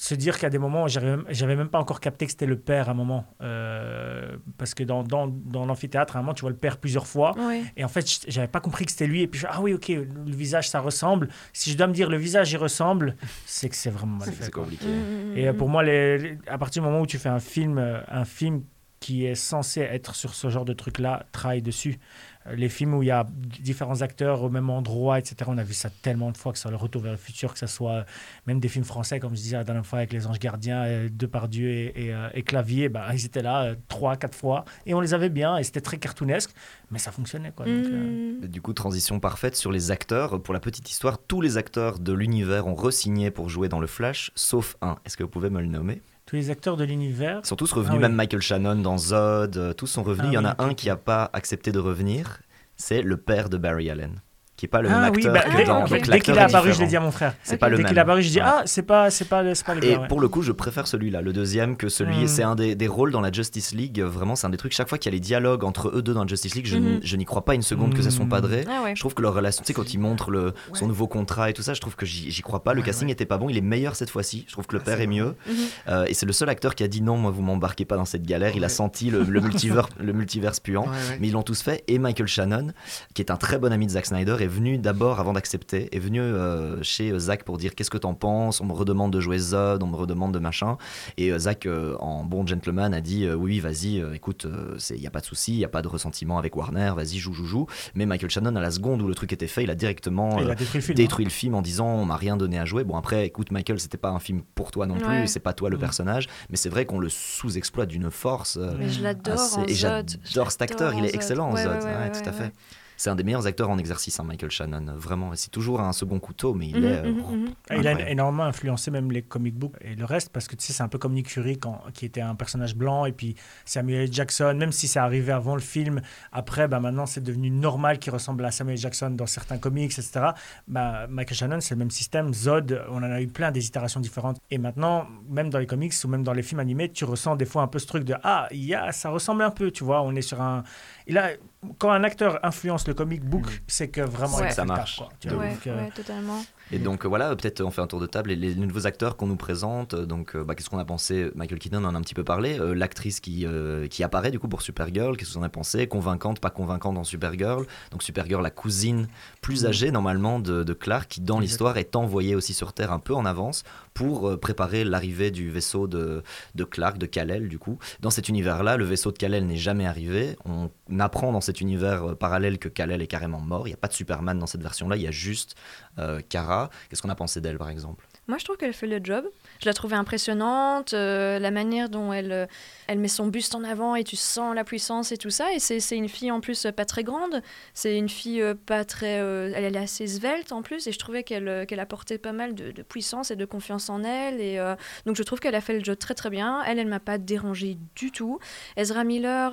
se 0.00 0.14
dire 0.14 0.38
qu'à 0.38 0.48
des 0.48 0.58
moments, 0.58 0.86
j'avais 0.86 1.08
même, 1.10 1.24
j'avais 1.28 1.56
même 1.56 1.68
pas 1.68 1.80
encore 1.80 1.98
capté 1.98 2.24
que 2.26 2.30
c'était 2.30 2.46
le 2.46 2.56
père 2.56 2.88
à 2.88 2.92
un 2.92 2.94
moment, 2.94 3.26
Euh, 3.40 4.36
parce 4.56 4.72
que 4.74 4.84
dans, 4.84 5.02
dans, 5.02 5.26
dans 5.26 5.66
l'amphithéâtre, 5.66 6.14
à 6.14 6.20
un 6.20 6.22
moment, 6.22 6.34
tu 6.34 6.42
vois 6.42 6.50
le 6.50 6.56
père 6.56 6.76
plusieurs 6.78 7.06
fois. 7.08 7.36
Ouais. 7.36 7.62
Et 7.76 7.84
en 7.84 7.88
fait, 7.88 8.06
j'avais 8.28 8.46
pas 8.46 8.60
compris 8.60 8.84
que 8.84 8.92
c'était 8.92 9.08
lui. 9.08 9.22
Et 9.22 9.26
puis, 9.26 9.40
je 9.40 9.46
fais, 9.46 9.52
ah 9.52 9.60
oui, 9.60 9.74
ok, 9.74 9.88
le 9.88 10.06
visage, 10.36 10.68
ça 10.68 10.78
ressemble. 10.78 11.28
Si 11.52 11.72
je 11.72 11.76
dois 11.76 11.88
me 11.88 11.92
dire 11.92 12.08
le 12.10 12.16
visage, 12.16 12.52
il 12.52 12.58
ressemble, 12.58 13.16
c'est 13.44 13.68
que 13.68 13.74
c'est 13.76 13.90
vraiment 13.90 14.18
mal 14.18 14.30
fait. 14.30 14.44
C'est 14.44 14.50
compliqué. 14.52 14.86
Mm, 14.86 15.32
mm, 15.32 15.36
Et 15.36 15.48
euh, 15.48 15.52
pour 15.52 15.68
moi, 15.68 15.82
les, 15.82 16.18
les- 16.18 16.38
à 16.46 16.58
partir 16.58 16.80
du 16.82 16.88
moment 16.88 17.00
où 17.02 17.06
tu 17.06 17.18
fais 17.18 17.28
un 17.28 17.40
film, 17.40 17.78
euh, 17.78 17.98
un 18.06 18.24
film 18.24 18.62
qui 19.00 19.24
est 19.26 19.34
censé 19.36 19.80
être 19.80 20.14
sur 20.14 20.34
ce 20.34 20.48
genre 20.48 20.64
de 20.64 20.72
truc-là, 20.74 21.24
travaille 21.32 21.62
dessus. 21.62 21.98
Euh, 22.46 22.54
Les 22.54 22.68
films 22.68 22.94
où 22.94 23.02
il 23.02 23.06
y 23.06 23.10
a 23.10 23.26
différents 23.60 24.02
acteurs 24.02 24.42
au 24.42 24.50
même 24.50 24.70
endroit, 24.70 25.18
etc. 25.18 25.36
On 25.48 25.58
a 25.58 25.64
vu 25.64 25.74
ça 25.74 25.90
tellement 26.02 26.30
de 26.30 26.36
fois, 26.36 26.52
que 26.52 26.58
ce 26.58 26.62
soit 26.62 26.70
Le 26.70 26.76
Retour 26.76 27.02
vers 27.02 27.12
le 27.12 27.18
futur, 27.18 27.52
que 27.52 27.58
ce 27.58 27.66
soit 27.66 27.92
euh, 27.92 28.02
même 28.46 28.60
des 28.60 28.68
films 28.68 28.84
français, 28.84 29.20
comme 29.20 29.30
je 29.30 29.40
disais 29.42 29.56
la 29.56 29.64
dernière 29.64 29.86
fois 29.86 29.98
avec 30.00 30.12
Les 30.12 30.26
Anges 30.26 30.38
Gardiens, 30.38 30.84
euh, 30.84 31.08
Depardieu 31.10 31.68
et, 31.70 32.06
et, 32.08 32.14
et 32.34 32.42
Clavier. 32.42 32.88
Bah, 32.88 33.06
ils 33.12 33.24
étaient 33.26 33.42
là 33.42 33.62
euh, 33.64 33.74
trois, 33.88 34.16
quatre 34.16 34.34
fois 34.36 34.64
et 34.86 34.94
on 34.94 35.00
les 35.00 35.14
avait 35.14 35.28
bien 35.30 35.56
et 35.56 35.62
c'était 35.64 35.80
très 35.80 35.98
cartoonesque, 35.98 36.50
mais 36.90 36.98
ça 36.98 37.12
fonctionnait. 37.12 37.52
Quoi, 37.54 37.66
donc, 37.66 37.74
euh, 37.86 37.98
Mm. 38.40 38.44
Et 38.44 38.48
Du 38.48 38.60
coup, 38.62 38.72
transition 38.72 39.20
parfaite 39.20 39.56
sur 39.56 39.72
les 39.72 39.90
acteurs. 39.90 40.40
Pour 40.42 40.54
la 40.54 40.60
petite 40.60 40.88
histoire, 40.90 41.18
tous 41.18 41.40
les 41.40 41.56
acteurs 41.56 41.98
de 41.98 42.12
l'univers 42.12 42.66
ont 42.66 42.74
re-signé 42.74 43.30
pour 43.30 43.48
jouer 43.48 43.68
dans 43.68 43.80
le 43.80 43.86
Flash, 43.86 44.30
sauf 44.34 44.76
un. 44.82 44.96
Est-ce 45.04 45.16
que 45.16 45.22
vous 45.22 45.28
pouvez 45.28 45.50
me 45.50 45.60
le 45.60 45.66
nommer? 45.66 46.02
Tous 46.28 46.36
les 46.36 46.50
acteurs 46.50 46.76
de 46.76 46.84
l'univers. 46.84 47.40
Ils 47.42 47.46
sont 47.46 47.56
tous 47.56 47.72
revenus, 47.72 47.92
Ah 47.94 47.96
oui. 47.96 48.02
même 48.02 48.12
Michael 48.14 48.42
Shannon 48.42 48.76
dans 48.76 48.98
Zod, 48.98 49.56
euh, 49.56 49.72
tous 49.72 49.86
sont 49.86 50.02
revenus. 50.02 50.26
Ah 50.28 50.32
Il 50.32 50.34
y 50.34 50.38
en 50.38 50.44
a 50.44 50.62
un 50.62 50.74
qui 50.74 50.88
n'a 50.88 50.96
pas 50.96 51.30
accepté 51.32 51.72
de 51.72 51.78
revenir. 51.78 52.42
C'est 52.76 53.00
le 53.00 53.16
père 53.16 53.48
de 53.48 53.56
Barry 53.56 53.88
Allen. 53.88 54.20
Qui 54.58 54.66
est 54.66 54.68
pas 54.68 54.82
le 54.82 54.90
Ah 54.90 55.00
même 55.00 55.12
oui, 55.14 55.24
acteur 55.26 55.32
bah, 55.32 55.40
que 55.50 55.56
dès, 55.56 55.64
dans 55.64 55.84
dès 55.84 56.00
qu'il 56.20 56.34
est 56.34 56.36
est 56.36 56.38
apparu, 56.40 56.72
je 56.74 56.80
l'ai 56.80 56.86
dit 56.88 56.96
à 56.96 57.00
mon 57.00 57.10
frère. 57.12 57.34
C'est 57.42 57.56
pas 57.56 57.68
le 57.70 57.76
Dès 57.76 57.82
même. 57.84 57.88
qu'il 57.90 57.96
est 57.96 58.00
apparu, 58.00 58.22
je 58.22 58.28
dis 58.28 58.40
ah, 58.40 58.62
c'est 58.66 58.82
pas, 58.82 59.08
c'est 59.10 59.24
pas, 59.24 59.42
pas 59.64 59.74
le 59.74 59.84
Et 59.84 59.92
gars. 59.92 60.00
ouais. 60.00 60.08
pour 60.08 60.20
le 60.20 60.28
coup, 60.28 60.42
je 60.42 60.52
préfère 60.52 60.86
celui-là, 60.86 61.22
le 61.22 61.32
deuxième, 61.32 61.76
que 61.76 61.88
celui. 61.88 62.24
Mm. 62.24 62.28
C'est 62.28 62.42
un 62.42 62.56
des, 62.56 62.74
des 62.74 62.88
rôles 62.88 63.12
dans 63.12 63.20
la 63.22 63.32
Justice 63.32 63.72
League. 63.72 64.00
Vraiment, 64.02 64.34
c'est 64.36 64.46
un 64.46 64.50
des 64.50 64.56
trucs. 64.58 64.72
Chaque 64.72 64.88
fois 64.88 64.98
qu'il 64.98 65.10
y 65.10 65.14
a 65.14 65.16
les 65.16 65.20
dialogues 65.20 65.64
entre 65.64 65.92
eux 65.96 66.02
deux 66.02 66.12
dans 66.12 66.22
la 66.22 66.26
Justice 66.26 66.54
League, 66.54 66.68
Mhm. 66.74 67.00
je 67.02 67.16
n'y 67.16 67.24
crois 67.24 67.44
pas 67.44 67.54
une 67.54 67.62
seconde 67.62 67.94
que 67.94 68.02
c'est 68.02 68.10
son 68.10 68.24
Mm. 68.26 68.28
padré. 68.28 68.64
Ah 68.68 68.82
ouais. 68.82 68.94
Je 68.94 69.00
trouve 69.00 69.14
que 69.14 69.22
leur 69.22 69.32
relation, 69.32 69.62
tu 69.62 69.68
sais, 69.68 69.74
quand 69.74 69.94
il 69.94 69.98
montre 70.00 70.30
le, 70.30 70.52
son 70.74 70.86
nouveau 70.88 71.06
contrat 71.06 71.48
et 71.48 71.52
tout 71.52 71.62
ça, 71.62 71.72
je 71.72 71.80
trouve 71.80 71.94
que 71.96 72.04
j'y 72.04 72.42
crois 72.42 72.62
pas. 72.64 72.74
Le 72.74 72.80
Ouais, 72.80 72.86
casting 72.86 73.06
ouais. 73.06 73.12
était 73.12 73.26
pas 73.26 73.38
bon. 73.38 73.48
Il 73.48 73.56
est 73.56 73.60
meilleur 73.60 73.94
cette 73.96 74.10
fois-ci. 74.10 74.44
Je 74.48 74.52
trouve 74.52 74.66
que 74.66 74.74
le 74.74 74.82
Ah, 74.82 74.86
père 74.86 75.00
est 75.00 75.06
mieux. 75.06 75.36
Mhm. 75.46 75.54
Euh, 75.88 76.04
et 76.08 76.14
c'est 76.14 76.26
le 76.26 76.32
seul 76.32 76.48
acteur 76.48 76.74
qui 76.74 76.82
a 76.82 76.88
dit 76.88 77.00
non, 77.00 77.16
moi, 77.16 77.30
vous 77.30 77.42
m'embarquez 77.42 77.84
pas 77.84 77.96
dans 77.96 78.04
cette 78.04 78.26
galère. 78.26 78.52
Il 78.56 78.64
a 78.64 78.68
senti 78.68 79.08
le, 79.10 79.22
le 79.22 79.40
multivers, 79.40 79.88
le 80.00 80.12
multiverse 80.12 80.58
puant. 80.58 80.86
Mais 81.20 81.28
ils 81.28 81.32
l'ont 81.32 81.42
tous 81.44 81.62
fait. 81.62 81.84
Et 81.86 81.98
Michael 82.00 82.26
Shannon, 82.26 82.68
qui 83.14 83.22
est 83.22 83.30
un 83.30 83.36
très 83.36 83.58
bon 83.58 83.72
ami 83.72 83.86
de 83.86 83.92
Zack 83.92 84.06
Snyder, 84.06 84.36
venu 84.48 84.78
d'abord, 84.78 85.20
avant 85.20 85.32
d'accepter, 85.32 85.94
est 85.94 85.98
venu 85.98 86.20
euh, 86.20 86.82
chez 86.82 87.10
euh, 87.10 87.18
Zack 87.18 87.44
pour 87.44 87.56
dire 87.58 87.74
qu'est-ce 87.74 87.90
que 87.90 87.98
t'en 87.98 88.14
penses? 88.14 88.60
On 88.60 88.66
me 88.66 88.72
redemande 88.72 89.12
de 89.12 89.20
jouer 89.20 89.38
Zod, 89.38 89.82
on 89.82 89.86
me 89.86 89.96
redemande 89.96 90.32
de 90.34 90.38
machin. 90.38 90.76
Et 91.16 91.30
euh, 91.32 91.38
Zack, 91.38 91.66
euh, 91.66 91.96
en 92.00 92.24
bon 92.24 92.46
gentleman, 92.46 92.92
a 92.94 93.00
dit 93.00 93.24
euh, 93.24 93.34
oui, 93.34 93.60
vas-y, 93.60 94.00
euh, 94.00 94.14
écoute, 94.14 94.46
il 94.90 95.00
y 95.00 95.06
a 95.06 95.10
pas 95.10 95.20
de 95.20 95.24
souci, 95.26 95.52
il 95.52 95.58
y 95.58 95.64
a 95.64 95.68
pas 95.68 95.82
de 95.82 95.88
ressentiment 95.88 96.38
avec 96.38 96.56
Warner, 96.56 96.92
vas-y, 96.96 97.18
joue, 97.18 97.32
joue, 97.32 97.44
joue. 97.46 97.66
Mais 97.94 98.06
Michael 98.06 98.30
Shannon, 98.30 98.54
à 98.56 98.60
la 98.60 98.70
seconde 98.70 99.02
où 99.02 99.08
le 99.08 99.14
truc 99.14 99.32
était 99.32 99.46
fait, 99.46 99.62
il 99.64 99.70
a 99.70 99.74
directement 99.74 100.38
Il 100.40 100.48
euh, 100.48 100.52
a 100.52 100.54
détruit 100.54 100.78
le 100.80 100.84
film. 100.84 100.96
détruit 100.96 101.24
le 101.24 101.30
film 101.30 101.54
en 101.54 101.62
disant 101.62 101.86
on 101.86 102.04
m'a 102.04 102.16
rien 102.16 102.36
donné 102.36 102.58
à 102.58 102.64
jouer. 102.64 102.84
Bon 102.84 102.96
après, 102.96 103.26
écoute 103.26 103.50
Michael, 103.50 103.78
c'était 103.80 103.98
pas 103.98 104.10
un 104.10 104.18
film 104.18 104.42
pour 104.54 104.70
toi 104.70 104.86
non 104.86 104.96
plus, 104.96 105.06
Ouais. 105.08 105.26
c'est 105.26 105.40
pas 105.40 105.52
toi 105.52 105.70
le 105.70 105.76
Mm. 105.76 105.80
personnage, 105.80 106.26
mais 106.50 106.56
c'est 106.56 106.68
vrai 106.68 106.86
qu'on 106.86 106.98
le 106.98 107.08
sous-exploite 107.08 107.88
d'une 107.88 108.10
force. 108.10 108.56
euh, 108.60 108.72
Mais 108.78 108.88
je 108.88 109.02
l'adore 109.02 109.34
assez- 109.34 109.60
et 109.68 109.74
Zod. 109.74 110.10
j'adore 110.24 110.50
cet 110.50 110.62
acteur, 110.62 110.94
il 110.94 111.04
est 111.04 111.14
excellent 111.14 111.48
en 111.50 111.56
Zod, 111.56 111.66
ouais, 111.66 111.72
ouais, 111.78 111.84
ouais, 111.84 111.96
ouais, 111.98 112.12
tout 112.12 112.20
à 112.28 112.32
ouais. 112.32 112.38
fait. 112.38 112.52
C'est 112.98 113.08
un 113.10 113.14
des 113.14 113.22
meilleurs 113.22 113.46
acteurs 113.46 113.70
en 113.70 113.78
exercice, 113.78 114.18
hein, 114.20 114.24
Michael 114.24 114.50
Shannon, 114.50 114.94
vraiment. 114.96 115.30
C'est 115.36 115.50
toujours 115.50 115.80
un 115.80 115.92
second 115.92 116.18
couteau, 116.18 116.52
mais 116.52 116.66
il 116.68 116.76
Mhm, 116.78 116.84
est. 116.84 116.86
euh, 117.06 117.12
mhm, 117.12 117.40
mhm. 117.42 117.48
Et 117.70 117.76
Il 117.78 117.86
a 117.88 118.10
énormément 118.10 118.42
influencé 118.44 118.90
même 118.90 119.10
les 119.12 119.22
comic 119.22 119.54
books 119.54 119.76
et 119.80 119.94
le 119.94 120.04
reste 120.04 120.30
parce 120.30 120.48
que 120.48 120.56
tu 120.56 120.66
sais 120.66 120.72
c'est 120.72 120.82
un 120.82 120.88
peu 120.88 120.98
comme 120.98 121.12
Nick 121.14 121.30
Fury 121.30 121.58
quand, 121.58 121.80
qui 121.94 122.04
était 122.04 122.20
un 122.20 122.34
personnage 122.34 122.74
blanc 122.74 123.06
et 123.06 123.12
puis 123.12 123.36
Samuel 123.64 124.02
L. 124.02 124.12
Jackson 124.12 124.54
même 124.58 124.72
si 124.72 124.88
c'est 124.88 124.98
arrivé 124.98 125.32
avant 125.32 125.54
le 125.54 125.60
film 125.60 126.00
après 126.32 126.66
bah, 126.66 126.80
maintenant 126.80 127.06
c'est 127.06 127.20
devenu 127.22 127.50
normal 127.50 127.98
qu'il 127.98 128.12
ressemble 128.12 128.44
à 128.44 128.50
Samuel 128.50 128.74
L. 128.74 128.80
Jackson 128.80 129.10
dans 129.10 129.26
certains 129.26 129.58
comics 129.58 129.92
etc 129.92 130.30
bah, 130.66 131.06
Michael 131.08 131.36
Shannon 131.36 131.60
c'est 131.60 131.74
le 131.74 131.78
même 131.78 131.90
système 131.90 132.34
Zod 132.34 132.82
on 132.90 132.96
en 132.98 133.02
a 133.02 133.20
eu 133.20 133.28
plein 133.28 133.50
des 133.52 133.64
itérations 133.66 134.00
différentes 134.00 134.38
et 134.50 134.58
maintenant 134.58 135.06
même 135.28 135.50
dans 135.50 135.58
les 135.58 135.66
comics 135.66 135.92
ou 136.04 136.08
même 136.08 136.24
dans 136.24 136.32
les 136.32 136.42
films 136.42 136.60
animés 136.60 136.90
tu 136.90 137.04
ressens 137.04 137.36
des 137.36 137.46
fois 137.46 137.62
un 137.62 137.68
peu 137.68 137.78
ce 137.78 137.86
truc 137.86 138.04
de 138.04 138.14
ah 138.24 138.48
il 138.50 138.64
y 138.64 138.74
a, 138.74 138.90
ça 138.92 139.10
ressemble 139.10 139.42
un 139.42 139.50
peu 139.50 139.70
tu 139.70 139.84
vois 139.84 140.02
on 140.02 140.14
est 140.16 140.22
sur 140.22 140.40
un 140.40 140.64
et 141.06 141.12
là 141.12 141.30
quand 141.78 141.90
un 141.90 142.04
acteur 142.04 142.38
influence 142.44 142.86
le 142.86 142.94
comic 142.94 143.22
book 143.24 143.62
c'est 143.66 143.88
que 143.88 144.00
vraiment 144.00 144.36
Ouais. 144.36 144.44
il 144.44 144.48
a 144.48 144.50
Ça 144.52 144.64
marche. 144.64 144.98
quoi, 144.98 145.08
tu 145.20 145.28
De 145.28 145.34
vois. 145.34 145.44
Ouais, 145.44 145.50
Donc, 145.54 145.66
euh, 145.66 145.84
ouais, 145.84 145.90
totalement. 145.90 146.44
Et 146.70 146.78
donc 146.78 147.04
euh, 147.04 147.08
voilà, 147.08 147.34
peut-être 147.34 147.62
on 147.62 147.70
fait 147.70 147.80
un 147.80 147.86
tour 147.86 148.00
de 148.00 148.06
table 148.06 148.30
et 148.30 148.36
les, 148.36 148.54
les 148.54 148.66
nouveaux 148.66 148.86
acteurs 148.86 149.16
qu'on 149.16 149.26
nous 149.26 149.36
présente. 149.36 149.94
euh, 149.94 150.06
Donc 150.06 150.36
euh, 150.36 150.44
bah, 150.44 150.54
qu'est-ce 150.54 150.68
qu'on 150.68 150.78
a 150.78 150.84
pensé? 150.84 151.30
Michael 151.34 151.58
Keaton 151.58 151.84
en 151.84 151.94
a 151.94 151.98
un 151.98 152.02
petit 152.02 152.14
peu 152.14 152.24
parlé. 152.24 152.58
L'actrice 152.74 153.20
qui, 153.20 153.46
qui 153.90 154.02
apparaît 154.02 154.30
du 154.30 154.38
coup 154.38 154.48
pour 154.48 154.62
Supergirl, 154.62 155.16
qu'est-ce 155.16 155.38
en 155.38 155.42
avez 155.42 155.50
pensé? 155.50 155.86
Convaincante, 155.86 156.40
pas 156.40 156.50
convaincante 156.50 156.94
dans 156.94 157.04
Supergirl. 157.04 157.66
Donc 157.90 158.02
Supergirl, 158.02 158.42
la 158.42 158.50
cousine 158.50 159.08
plus 159.40 159.66
âgée 159.66 159.90
normalement 159.90 160.40
de, 160.40 160.62
de 160.62 160.72
Clark, 160.72 161.08
qui 161.08 161.20
dans 161.20 161.40
l'histoire 161.40 161.78
est 161.78 161.96
envoyée 161.96 162.34
aussi 162.34 162.54
sur 162.54 162.72
Terre 162.72 162.92
un 162.92 162.98
peu 162.98 163.14
en 163.14 163.24
avance 163.24 163.64
pour 163.94 164.38
préparer 164.38 164.84
l'arrivée 164.84 165.30
du 165.30 165.50
vaisseau 165.50 165.86
de, 165.86 166.22
de 166.54 166.64
Clark, 166.64 166.98
de 166.98 167.06
Kal-El 167.06 167.48
du 167.48 167.58
coup. 167.58 167.78
Dans 168.00 168.10
cet 168.10 168.28
univers-là, 168.28 168.76
le 168.76 168.84
vaisseau 168.84 169.10
de 169.10 169.18
Kal-El 169.18 169.46
n'est 169.46 169.56
jamais 169.56 169.86
arrivé. 169.86 170.36
On 170.44 170.70
apprend 171.00 171.32
dans 171.32 171.40
cet 171.40 171.60
univers 171.60 172.16
parallèle 172.16 172.58
que 172.58 172.68
Kal-El 172.68 173.02
est 173.02 173.06
carrément 173.06 173.40
mort. 173.40 173.66
Il 173.66 173.70
n'y 173.70 173.74
a 173.74 173.78
pas 173.78 173.88
de 173.88 173.94
Superman 173.94 174.38
dans 174.38 174.46
cette 174.46 174.62
version-là, 174.62 174.96
il 174.96 175.02
y 175.02 175.08
a 175.08 175.12
juste 175.12 175.54
euh, 175.98 176.20
Kara. 176.28 176.57
Qu'est-ce 176.88 177.02
qu'on 177.02 177.10
a 177.10 177.14
pensé 177.14 177.40
d'elle 177.40 177.58
par 177.58 177.70
exemple? 177.70 178.06
Moi, 178.28 178.36
je 178.36 178.44
trouve 178.44 178.58
qu'elle 178.58 178.74
fait 178.74 178.86
le 178.86 179.00
job. 179.02 179.24
Je 179.60 179.66
la 179.66 179.72
trouvais 179.72 179.96
impressionnante, 179.96 180.92
euh, 180.92 181.38
la 181.38 181.50
manière 181.50 181.88
dont 181.88 182.12
elle, 182.12 182.32
euh, 182.32 182.46
elle 182.86 182.98
met 182.98 183.08
son 183.08 183.26
buste 183.26 183.54
en 183.54 183.64
avant 183.64 183.94
et 183.94 184.04
tu 184.04 184.16
sens 184.16 184.54
la 184.54 184.64
puissance 184.64 185.12
et 185.12 185.16
tout 185.16 185.30
ça. 185.30 185.46
Et 185.54 185.58
c'est 185.58 185.96
une 185.96 186.10
fille 186.10 186.30
en 186.30 186.40
plus 186.40 186.66
pas 186.76 186.84
très 186.84 187.04
grande. 187.04 187.42
C'est 187.72 187.96
une 187.96 188.10
fille 188.10 188.42
euh, 188.42 188.54
pas 188.54 188.84
très. 188.84 189.12
elle, 189.14 189.74
est 189.74 189.78
assez 189.78 190.06
svelte 190.06 190.52
en 190.52 190.60
plus. 190.60 190.86
Et 190.86 190.92
je 190.92 190.98
trouvais 190.98 191.22
qu'elle 191.22 191.64
qu'elle 191.66 191.80
apportait 191.80 192.18
pas 192.18 192.32
mal 192.32 192.54
de, 192.54 192.82
puissance 192.82 193.30
et 193.30 193.36
de 193.36 193.46
confiance 193.46 193.88
en 193.88 194.04
elle. 194.04 194.42
Et 194.42 194.58
donc 195.06 195.16
je 195.16 195.22
trouve 195.22 195.40
qu'elle 195.40 195.54
a 195.54 195.62
fait 195.62 195.78
le 195.78 195.82
job 195.82 195.96
très 195.98 196.14
très 196.14 196.28
bien. 196.28 196.62
Elle, 196.64 196.78
elle 196.78 196.86
m'a 196.86 197.00
pas 197.00 197.16
dérangée 197.16 197.78
du 197.96 198.12
tout. 198.12 198.38
Ezra 198.76 199.04
Miller, 199.04 199.52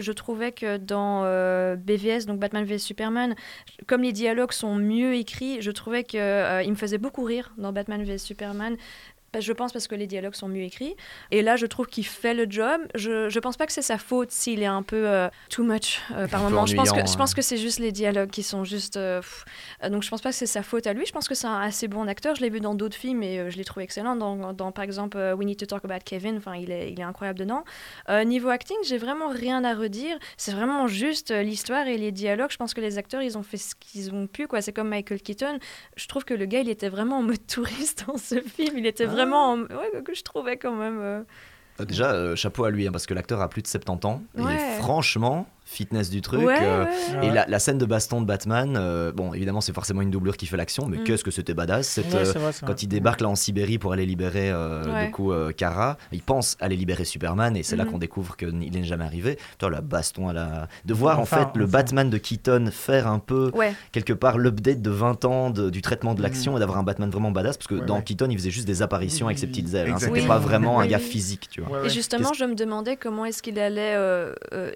je 0.00 0.12
trouvais 0.12 0.52
que 0.52 0.78
dans 0.78 1.24
BVS, 1.76 2.24
donc 2.26 2.38
Batman 2.38 2.64
vs 2.64 2.78
Superman, 2.78 3.34
comme 3.86 4.02
les 4.02 4.12
dialogues 4.12 4.52
sont 4.52 4.76
mieux 4.76 5.14
écrits, 5.14 5.60
je 5.60 5.70
trouvais 5.70 6.04
qu'il 6.62 6.70
me 6.70 6.76
faisait 6.76 6.98
beaucoup 6.98 7.24
rire 7.24 7.52
dans 7.58 7.72
Batman 7.72 8.04
vs 8.04 8.18
Superman. 8.18 8.76
Bah, 9.34 9.40
Je 9.40 9.52
pense 9.52 9.72
parce 9.72 9.86
que 9.88 9.94
les 9.94 10.06
dialogues 10.06 10.34
sont 10.34 10.48
mieux 10.48 10.62
écrits. 10.62 10.96
Et 11.30 11.42
là, 11.42 11.56
je 11.56 11.66
trouve 11.66 11.86
qu'il 11.86 12.06
fait 12.06 12.34
le 12.34 12.46
job. 12.48 12.80
Je, 12.94 13.28
je 13.28 13.38
pense 13.40 13.56
pas 13.56 13.66
que 13.66 13.72
c'est 13.72 13.82
sa 13.82 13.98
faute 13.98 14.30
s'il 14.30 14.62
est 14.62 14.66
un 14.66 14.82
peu 14.82 15.08
euh, 15.08 15.28
too 15.50 15.64
much 15.64 16.00
euh, 16.12 16.26
par 16.28 16.40
moment. 16.42 16.66
Je 16.66 16.76
pense, 16.76 16.92
que, 16.92 16.98
je 17.06 17.16
pense 17.16 17.30
ouais. 17.30 17.36
que 17.36 17.42
c'est 17.42 17.56
juste 17.56 17.78
les 17.78 17.92
dialogues 17.92 18.30
qui 18.30 18.42
sont 18.42 18.64
juste. 18.64 18.96
euh, 18.96 19.20
donc 19.90 20.02
je 20.02 20.08
pense 20.08 20.20
pas 20.20 20.30
que 20.30 20.36
c'est 20.36 20.46
sa 20.46 20.62
faute 20.62 20.86
à 20.86 20.92
lui. 20.92 21.04
Je 21.06 21.12
pense 21.12 21.28
que 21.28 21.34
c'est 21.34 21.46
un 21.46 21.60
assez 21.60 21.88
bon 21.88 22.08
acteur. 22.08 22.34
Je 22.34 22.40
l'ai 22.42 22.50
vu 22.50 22.60
dans 22.60 22.74
d'autres 22.74 22.96
films 22.96 23.22
et 23.22 23.50
je 23.50 23.56
l'ai 23.56 23.64
trouvé 23.64 23.84
excellent. 23.84 24.16
Dans, 24.16 24.52
dans, 24.52 24.72
par 24.72 24.84
exemple 24.84 25.18
We 25.36 25.46
Need 25.46 25.58
to 25.58 25.66
Talk 25.66 25.84
About 25.84 26.04
Kevin, 26.04 26.36
enfin, 26.36 26.54
il, 26.54 26.70
est, 26.70 26.92
il 26.92 27.00
est 27.00 27.04
incroyable 27.04 27.38
dedans. 27.38 27.64
Niveau 28.24 28.48
acting, 28.48 28.76
j'ai 28.86 28.98
vraiment 28.98 29.28
rien 29.28 29.64
à 29.64 29.74
redire. 29.74 30.16
C'est 30.36 30.52
vraiment 30.52 30.86
juste 30.86 31.30
l'histoire 31.32 31.86
et 31.86 31.98
les 31.98 32.12
dialogues. 32.12 32.50
Je 32.50 32.56
pense 32.56 32.74
que 32.74 32.80
les 32.80 32.98
acteurs, 32.98 33.22
ils 33.22 33.36
ont 33.36 33.42
fait 33.42 33.56
ce 33.56 33.74
qu'ils 33.74 34.12
ont 34.14 34.26
pu. 34.26 34.46
quoi. 34.46 34.60
C'est 34.62 34.72
comme 34.72 34.88
Michael 34.88 35.20
Keaton. 35.20 35.58
Je 35.96 36.06
trouve 36.06 36.24
que 36.24 36.34
le 36.34 36.46
gars, 36.46 36.60
il 36.60 36.68
était 36.68 36.88
vraiment 36.88 37.18
en 37.18 37.22
mode 37.22 37.46
touriste 37.46 38.04
dans 38.06 38.18
ce 38.18 38.40
film. 38.40 38.78
Il 38.78 38.86
était 38.86 39.04
vraiment. 39.06 39.23
En- 39.32 39.60
Ouais, 39.62 40.02
que 40.04 40.14
je 40.14 40.22
trouvais 40.22 40.56
quand 40.56 40.74
même. 40.74 40.98
euh, 41.00 41.22
Euh, 41.80 41.84
Déjà, 41.84 42.12
euh, 42.12 42.36
chapeau 42.36 42.64
à 42.64 42.70
lui, 42.70 42.86
hein, 42.86 42.92
parce 42.92 43.04
que 43.06 43.14
l'acteur 43.14 43.40
a 43.40 43.48
plus 43.48 43.60
de 43.62 43.66
70 43.66 44.06
ans. 44.06 44.22
Ouais. 44.36 44.54
Et 44.54 44.80
franchement, 44.80 45.46
fitness 45.64 46.10
du 46.10 46.20
truc. 46.20 46.40
ouais, 46.42 46.58
euh, 46.60 46.84
ouais. 46.84 46.90
Et 47.22 47.28
Ouais. 47.28 47.34
la, 47.34 47.46
la 47.46 47.58
scène 47.58 47.78
de 47.78 47.86
baston 47.86 48.20
de 48.20 48.26
Batman, 48.26 48.76
euh, 48.78 49.12
bon, 49.12 49.32
évidemment, 49.32 49.60
c'est 49.60 49.72
forcément 49.72 50.02
une 50.02 50.10
doublure 50.10 50.36
qui 50.36 50.46
fait 50.46 50.56
l'action, 50.56 50.86
mais 50.86 50.98
Mm. 50.98 51.04
qu'est-ce 51.04 51.24
que 51.24 51.30
c'était 51.30 51.54
badass 51.54 51.88
cette, 51.88 52.12
Ouais, 52.12 52.26
euh, 52.26 52.32
vrai. 52.38 52.52
Quand 52.66 52.82
il 52.82 52.86
débarque 52.88 53.20
là 53.22 53.28
en 53.28 53.34
Sibérie 53.34 53.78
pour 53.78 53.92
aller 53.92 54.04
libérer 54.06 54.50
euh, 54.50 54.84
Ouais. 54.84 55.06
du 55.06 55.10
coup 55.12 55.32
euh, 55.32 55.52
Kara, 55.52 55.96
il 56.12 56.22
pense 56.22 56.56
aller 56.60 56.76
libérer 56.76 57.04
Superman 57.04 57.56
et 57.56 57.62
c'est 57.62 57.76
là 57.76 57.84
Mhm. 57.84 57.90
qu'on 57.92 57.98
découvre 57.98 58.36
qu'il 58.36 58.54
n'est 58.58 58.84
jamais 58.84 59.04
arrivé. 59.04 59.38
Toi, 59.58 59.70
la 59.70 59.80
baston 59.80 60.28
à 60.28 60.32
la. 60.32 60.68
De 60.84 60.92
voir 60.94 61.18
Enfin, 61.18 61.38
en 61.38 61.40
fait 61.52 61.58
le 61.58 61.64
enfin. 61.64 61.72
Batman 61.72 62.10
de 62.10 62.18
Keaton 62.18 62.68
faire 62.70 63.06
un 63.08 63.18
peu 63.18 63.50
Ouais, 63.54 63.74
quelque 63.92 64.12
part 64.12 64.38
l'update 64.38 64.82
de 64.82 64.90
20 64.90 65.24
ans 65.24 65.50
de- 65.50 65.70
du 65.70 65.80
traitement 65.82 66.14
de 66.14 66.22
l'action 66.22 66.52
Mhm. 66.52 66.56
et 66.58 66.60
d'avoir 66.60 66.78
un 66.78 66.82
Batman 66.82 67.10
vraiment 67.10 67.30
badass 67.30 67.56
parce 67.56 67.66
que 67.68 67.76
Ouais, 67.76 67.86
dans 67.86 67.96
ouais. 67.96 68.02
Keaton 68.04 68.26
il 68.30 68.36
faisait 68.38 68.50
juste 68.50 68.66
des 68.66 68.82
apparitions 68.82 69.26
avec 69.26 69.38
ses 69.38 69.46
petites 69.46 69.72
ailes. 69.74 69.90
hein. 69.90 69.96
C'était 69.98 70.26
pas 70.26 70.38
vraiment 70.38 70.78
un 70.80 70.86
gars 70.86 70.98
physique, 70.98 71.48
tu 71.50 71.60
vois. 71.62 71.80
Ouais, 71.80 71.86
Et 71.86 71.90
justement, 71.90 72.32
je 72.34 72.44
me 72.44 72.54
demandais 72.54 72.96
comment 72.96 73.24
est-ce 73.24 73.42
qu'il 73.42 73.58
allait 73.58 73.96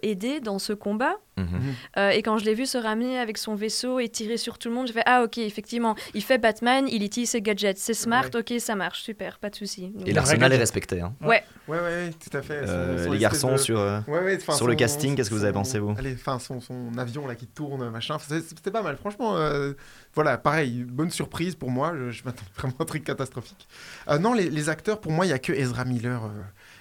aider 0.02 0.40
dans 0.40 0.58
ce 0.58 0.72
combat. 0.78 1.16
Mhm. 1.36 1.46
Euh, 1.98 2.10
et 2.10 2.22
quand 2.22 2.38
je 2.38 2.44
l'ai 2.44 2.54
vu 2.54 2.66
se 2.66 2.78
ramener 2.78 3.18
avec 3.18 3.38
son 3.38 3.54
vaisseau 3.54 4.00
et 4.00 4.08
tirer 4.08 4.36
sur 4.38 4.58
tout 4.58 4.68
le 4.68 4.74
monde, 4.74 4.86
j'ai 4.88 4.92
fait 4.92 5.02
Ah, 5.06 5.22
ok, 5.22 5.38
effectivement, 5.38 5.94
il 6.14 6.22
fait 6.24 6.38
Batman, 6.38 6.86
il 6.90 7.02
utilise 7.04 7.30
ses 7.30 7.42
gadgets, 7.42 7.78
c'est 7.78 7.94
smart, 7.94 8.28
ok, 8.34 8.54
ça 8.58 8.74
marche, 8.74 9.02
super, 9.02 9.38
pas 9.38 9.50
de 9.50 9.54
souci. 9.54 9.88
Donc, 9.90 10.02
Et 10.08 10.12
la 10.12 10.20
l'arsenal 10.22 10.52
est 10.52 10.56
respecté. 10.56 11.00
hein. 11.00 11.14
Ouais, 11.20 11.44
Ouais, 11.68 11.76
ouais, 11.78 11.82
ouais, 11.84 12.10
tout 12.12 12.34
à 12.36 12.42
fait. 12.42 12.54
Euh, 12.66 13.04
son 13.04 13.12
les 13.12 13.18
garçons 13.18 13.52
de- 13.52 13.56
sur. 13.58 13.78
euh, 13.78 14.00
Ouais, 14.08 14.20
ouais, 14.20 14.36
enfin, 14.40 14.54
Sur 14.54 14.66
le 14.66 14.74
casting, 14.74 15.14
qu'est-ce 15.14 15.30
que 15.30 15.34
vous 15.34 15.44
avez 15.44 15.52
pensé, 15.52 15.78
vous 15.78 15.94
Allez, 15.98 16.14
enfin, 16.14 16.38
son, 16.38 16.60
son 16.60 16.96
avion 16.98 17.26
là 17.26 17.34
qui 17.34 17.46
tourne, 17.46 17.88
machin, 17.90 18.16
c'était 18.18 18.70
pas 18.70 18.82
mal. 18.82 18.96
Franchement, 18.96 19.36
euh, 19.36 19.74
voilà, 20.14 20.38
pareil, 20.38 20.84
bonne 20.88 21.10
surprise 21.10 21.54
pour 21.54 21.70
moi. 21.70 21.92
Je, 21.96 22.10
je 22.10 22.24
m'attends 22.24 22.42
vraiment 22.56 22.74
à 22.78 22.82
un 22.82 22.86
truc 22.86 23.04
catastrophique. 23.04 23.68
Euh, 24.08 24.18
non, 24.18 24.32
les, 24.32 24.48
les 24.50 24.68
acteurs, 24.70 25.00
pour 25.00 25.12
moi, 25.12 25.24
il 25.26 25.28
y 25.28 25.32
a 25.32 25.38
que 25.38 25.52
Ezra 25.52 25.84
Miller. 25.84 26.24
euh, 26.24 26.28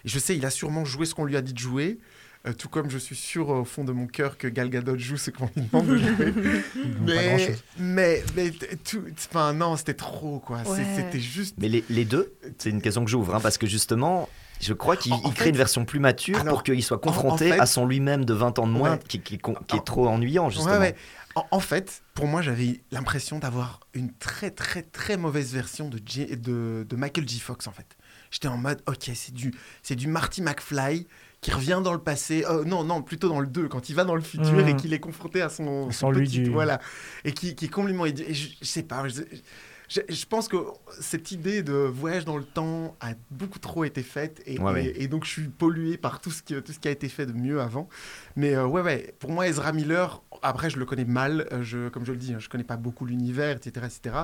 et 0.06 0.10
je 0.10 0.18
sais, 0.20 0.36
il 0.38 0.46
a 0.46 0.50
sûrement 0.50 0.86
joué 0.86 1.06
ce 1.06 1.14
qu'on 1.14 1.26
lui 1.26 1.36
a 1.38 1.42
dit 1.42 1.54
de 1.54 1.60
jouer. 1.60 2.00
Euh, 2.46 2.54
tout 2.54 2.70
comme 2.70 2.90
je 2.90 2.98
suis 2.98 3.16
sûr 3.16 3.50
euh, 3.52 3.60
au 3.62 3.66
fond 3.66 3.84
de 3.84 3.92
mon 3.92 4.08
cœur 4.08 4.38
que 4.38 4.48
Gal 4.48 4.70
Gadot 4.70 4.98
joue 4.98 5.18
ce 5.18 5.32
qu'on 5.32 5.50
lui 5.56 5.64
demande 5.64 5.88
de 5.88 5.98
jouer. 5.98 6.32
Pas 6.32 6.92
mais, 7.00 7.56
mais, 7.80 8.24
mais, 8.36 8.52
tout, 8.84 9.04
enfin, 9.30 9.54
non, 9.54 9.76
c'était 9.78 9.94
trop, 9.94 10.40
quoi. 10.40 10.60
Ouais. 10.64 10.86
C'était 10.96 11.20
juste. 11.20 11.56
Mais 11.60 11.70
les, 11.70 11.84
les 11.90 12.06
deux, 12.06 12.34
c'est 12.58 12.70
une 12.70 12.82
question 12.82 13.04
que 13.04 13.10
j'ouvre, 13.12 13.36
hein, 13.36 13.40
parce 13.42 13.58
que 13.58 13.68
justement, 13.68 14.30
je 14.62 14.74
crois 14.74 14.98
qu'il 14.98 15.14
crée 15.14 15.32
fait- 15.34 15.50
une 15.50 15.58
version 15.58 15.86
plus 15.86 16.00
mature 16.00 16.40
Alors, 16.40 16.54
pour 16.56 16.64
qu'il 16.64 16.84
soit 16.84 16.98
en 16.98 17.00
confronté 17.00 17.52
fait- 17.52 17.60
à 17.60 17.66
son 17.66 17.86
lui-même 17.86 18.26
de 18.26 18.34
20 18.34 18.60
ans 18.60 18.68
de 18.68 18.72
moins, 18.72 18.94
Ouais. 18.94 19.00
qui, 19.08 19.20
qui 19.20 19.36
est 19.36 19.86
trop 19.86 20.08
ennuyant, 20.08 20.50
justement. 20.50 20.74
Ouais, 20.74 20.80
ouais. 20.80 20.96
En, 21.36 21.46
en 21.52 21.60
fait, 21.60 22.02
pour 22.16 22.26
moi, 22.26 22.42
j'avais 22.42 22.82
l'impression 22.92 23.38
d'avoir 23.38 23.82
une 23.94 24.12
très, 24.14 24.50
très, 24.50 24.82
très 24.82 25.18
mauvaise 25.18 25.54
version 25.54 25.88
de, 25.88 26.00
de, 26.00 26.86
de 26.90 26.96
Michael 26.96 27.28
J. 27.30 27.40
Fox, 27.40 27.68
en 27.68 27.72
fait. 27.72 27.86
J'étais 28.32 28.48
en 28.48 28.58
mode, 28.58 28.82
ok, 28.88 29.12
c'est 29.14 29.34
du, 29.34 29.54
c'est 29.84 29.96
du 29.96 30.08
Marty 30.08 30.42
McFly 30.42 31.06
qui 31.42 31.52
revient 31.52 31.82
dans 31.84 31.94
le 31.94 32.00
passé. 32.00 32.44
Oh, 32.50 32.64
non, 32.66 32.84
non, 32.84 33.02
plutôt 33.02 33.30
dans 33.30 33.40
le 33.40 33.48
2, 33.48 33.68
quand 33.68 33.90
il 33.90 33.96
va 33.96 34.04
dans 34.04 34.16
le 34.16 34.22
futur 34.22 34.68
et 34.68 34.76
qu'il 34.76 34.94
est 34.94 35.00
confronté 35.00 35.42
à 35.42 35.50
son, 35.50 35.92
Son 35.92 36.10
lui 36.12 36.26
petit- 36.28 36.42
du- 36.44 36.50
Voilà. 36.50 36.80
Et 37.26 37.32
qui, 37.32 37.56
qui 37.56 37.66
est 37.66 37.70
complètement 37.70 38.06
idiot. 38.06 38.26
Et 38.28 38.34
je, 38.34 38.50
je 38.62 38.66
sais 38.66 38.84
pas. 38.84 39.08
je- 39.08 39.22
je, 39.22 39.38
je 39.90 40.26
pense 40.26 40.48
que 40.48 40.58
cette 41.00 41.32
idée 41.32 41.64
de 41.64 41.74
voyage 41.74 42.26
dans 42.26 42.38
le 42.38 42.44
temps 42.44 42.96
a 43.00 43.14
beaucoup 43.32 43.60
trop 43.60 43.84
été 43.86 44.04
faite 44.04 44.42
et, 44.46 44.60
Ouais, 44.60 44.72
et- 44.72 44.88
ouais. 44.90 44.94
et 44.98 45.08
donc 45.08 45.24
je 45.26 45.30
suis 45.32 45.48
pollué 45.48 45.98
par 45.98 46.20
tout 46.20 46.30
ce, 46.32 46.44
qui, 46.44 46.54
tout 46.62 46.74
ce 46.74 46.80
qui 46.80 46.88
a 46.88 46.92
été 46.92 47.08
fait 47.10 47.26
de 47.26 47.32
mieux 47.34 47.62
avant. 47.62 47.88
Mais 48.36 48.54
euh, 48.56 48.66
ouais, 48.68 48.82
ouais, 48.82 49.14
pour 49.20 49.32
moi, 49.32 49.48
Ezra 49.48 49.72
Miller, 49.72 50.22
après, 50.42 50.70
je 50.70 50.78
le 50.78 50.86
connais 50.86 51.06
mal, 51.06 51.48
euh, 51.52 51.64
je, 51.64 51.90
comme 51.90 52.06
je 52.06 52.12
le 52.12 52.18
dis, 52.18 52.34
hein, 52.34 52.40
je 52.40 52.50
connais 52.50 52.64
pas 52.66 52.78
beaucoup 52.78 53.06
l'univers, 53.06 53.56
etc. 53.58 53.86
etc. 53.88 54.16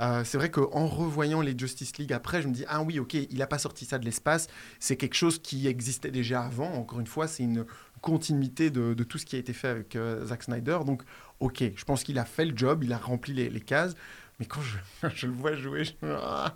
Euh, 0.00 0.22
c'est 0.24 0.36
vrai 0.38 0.50
qu'en 0.50 0.86
revoyant 0.86 1.40
les 1.40 1.58
Justice 1.58 1.96
League 1.98 2.12
après, 2.12 2.42
je 2.42 2.48
me 2.48 2.52
dis, 2.52 2.64
ah 2.68 2.82
oui, 2.82 2.98
ok, 2.98 3.14
il 3.14 3.40
a 3.42 3.46
pas 3.46 3.58
sorti 3.58 3.84
ça 3.86 3.98
de 3.98 4.04
l'espace, 4.04 4.48
c'est 4.78 4.96
quelque 4.96 5.14
chose 5.16 5.38
qui 5.40 5.66
existait 5.66 6.10
déjà 6.10 6.42
avant. 6.42 6.72
Encore 6.74 7.00
une 7.00 7.06
fois, 7.06 7.26
c'est 7.26 7.42
une 7.42 7.64
continuité 8.02 8.70
de, 8.70 8.94
de 8.94 9.04
tout 9.04 9.18
ce 9.18 9.26
qui 9.26 9.34
a 9.36 9.38
été 9.40 9.52
fait 9.52 9.68
avec 9.68 9.96
euh, 9.96 10.24
Zack 10.26 10.44
Snyder. 10.44 10.78
Donc, 10.86 11.02
ok, 11.40 11.64
je 11.74 11.84
pense 11.84 12.04
qu'il 12.04 12.18
a 12.18 12.24
fait 12.24 12.44
le 12.44 12.56
job, 12.56 12.84
il 12.84 12.92
a 12.92 12.98
rempli 12.98 13.32
les, 13.34 13.48
les 13.50 13.60
cases. 13.60 13.94
Mais 14.40 14.46
quand 14.46 14.60
je, 14.60 15.08
je 15.14 15.26
le 15.26 15.32
vois 15.32 15.54
jouer, 15.54 15.84
je... 15.84 15.92
Ah, 16.04 16.54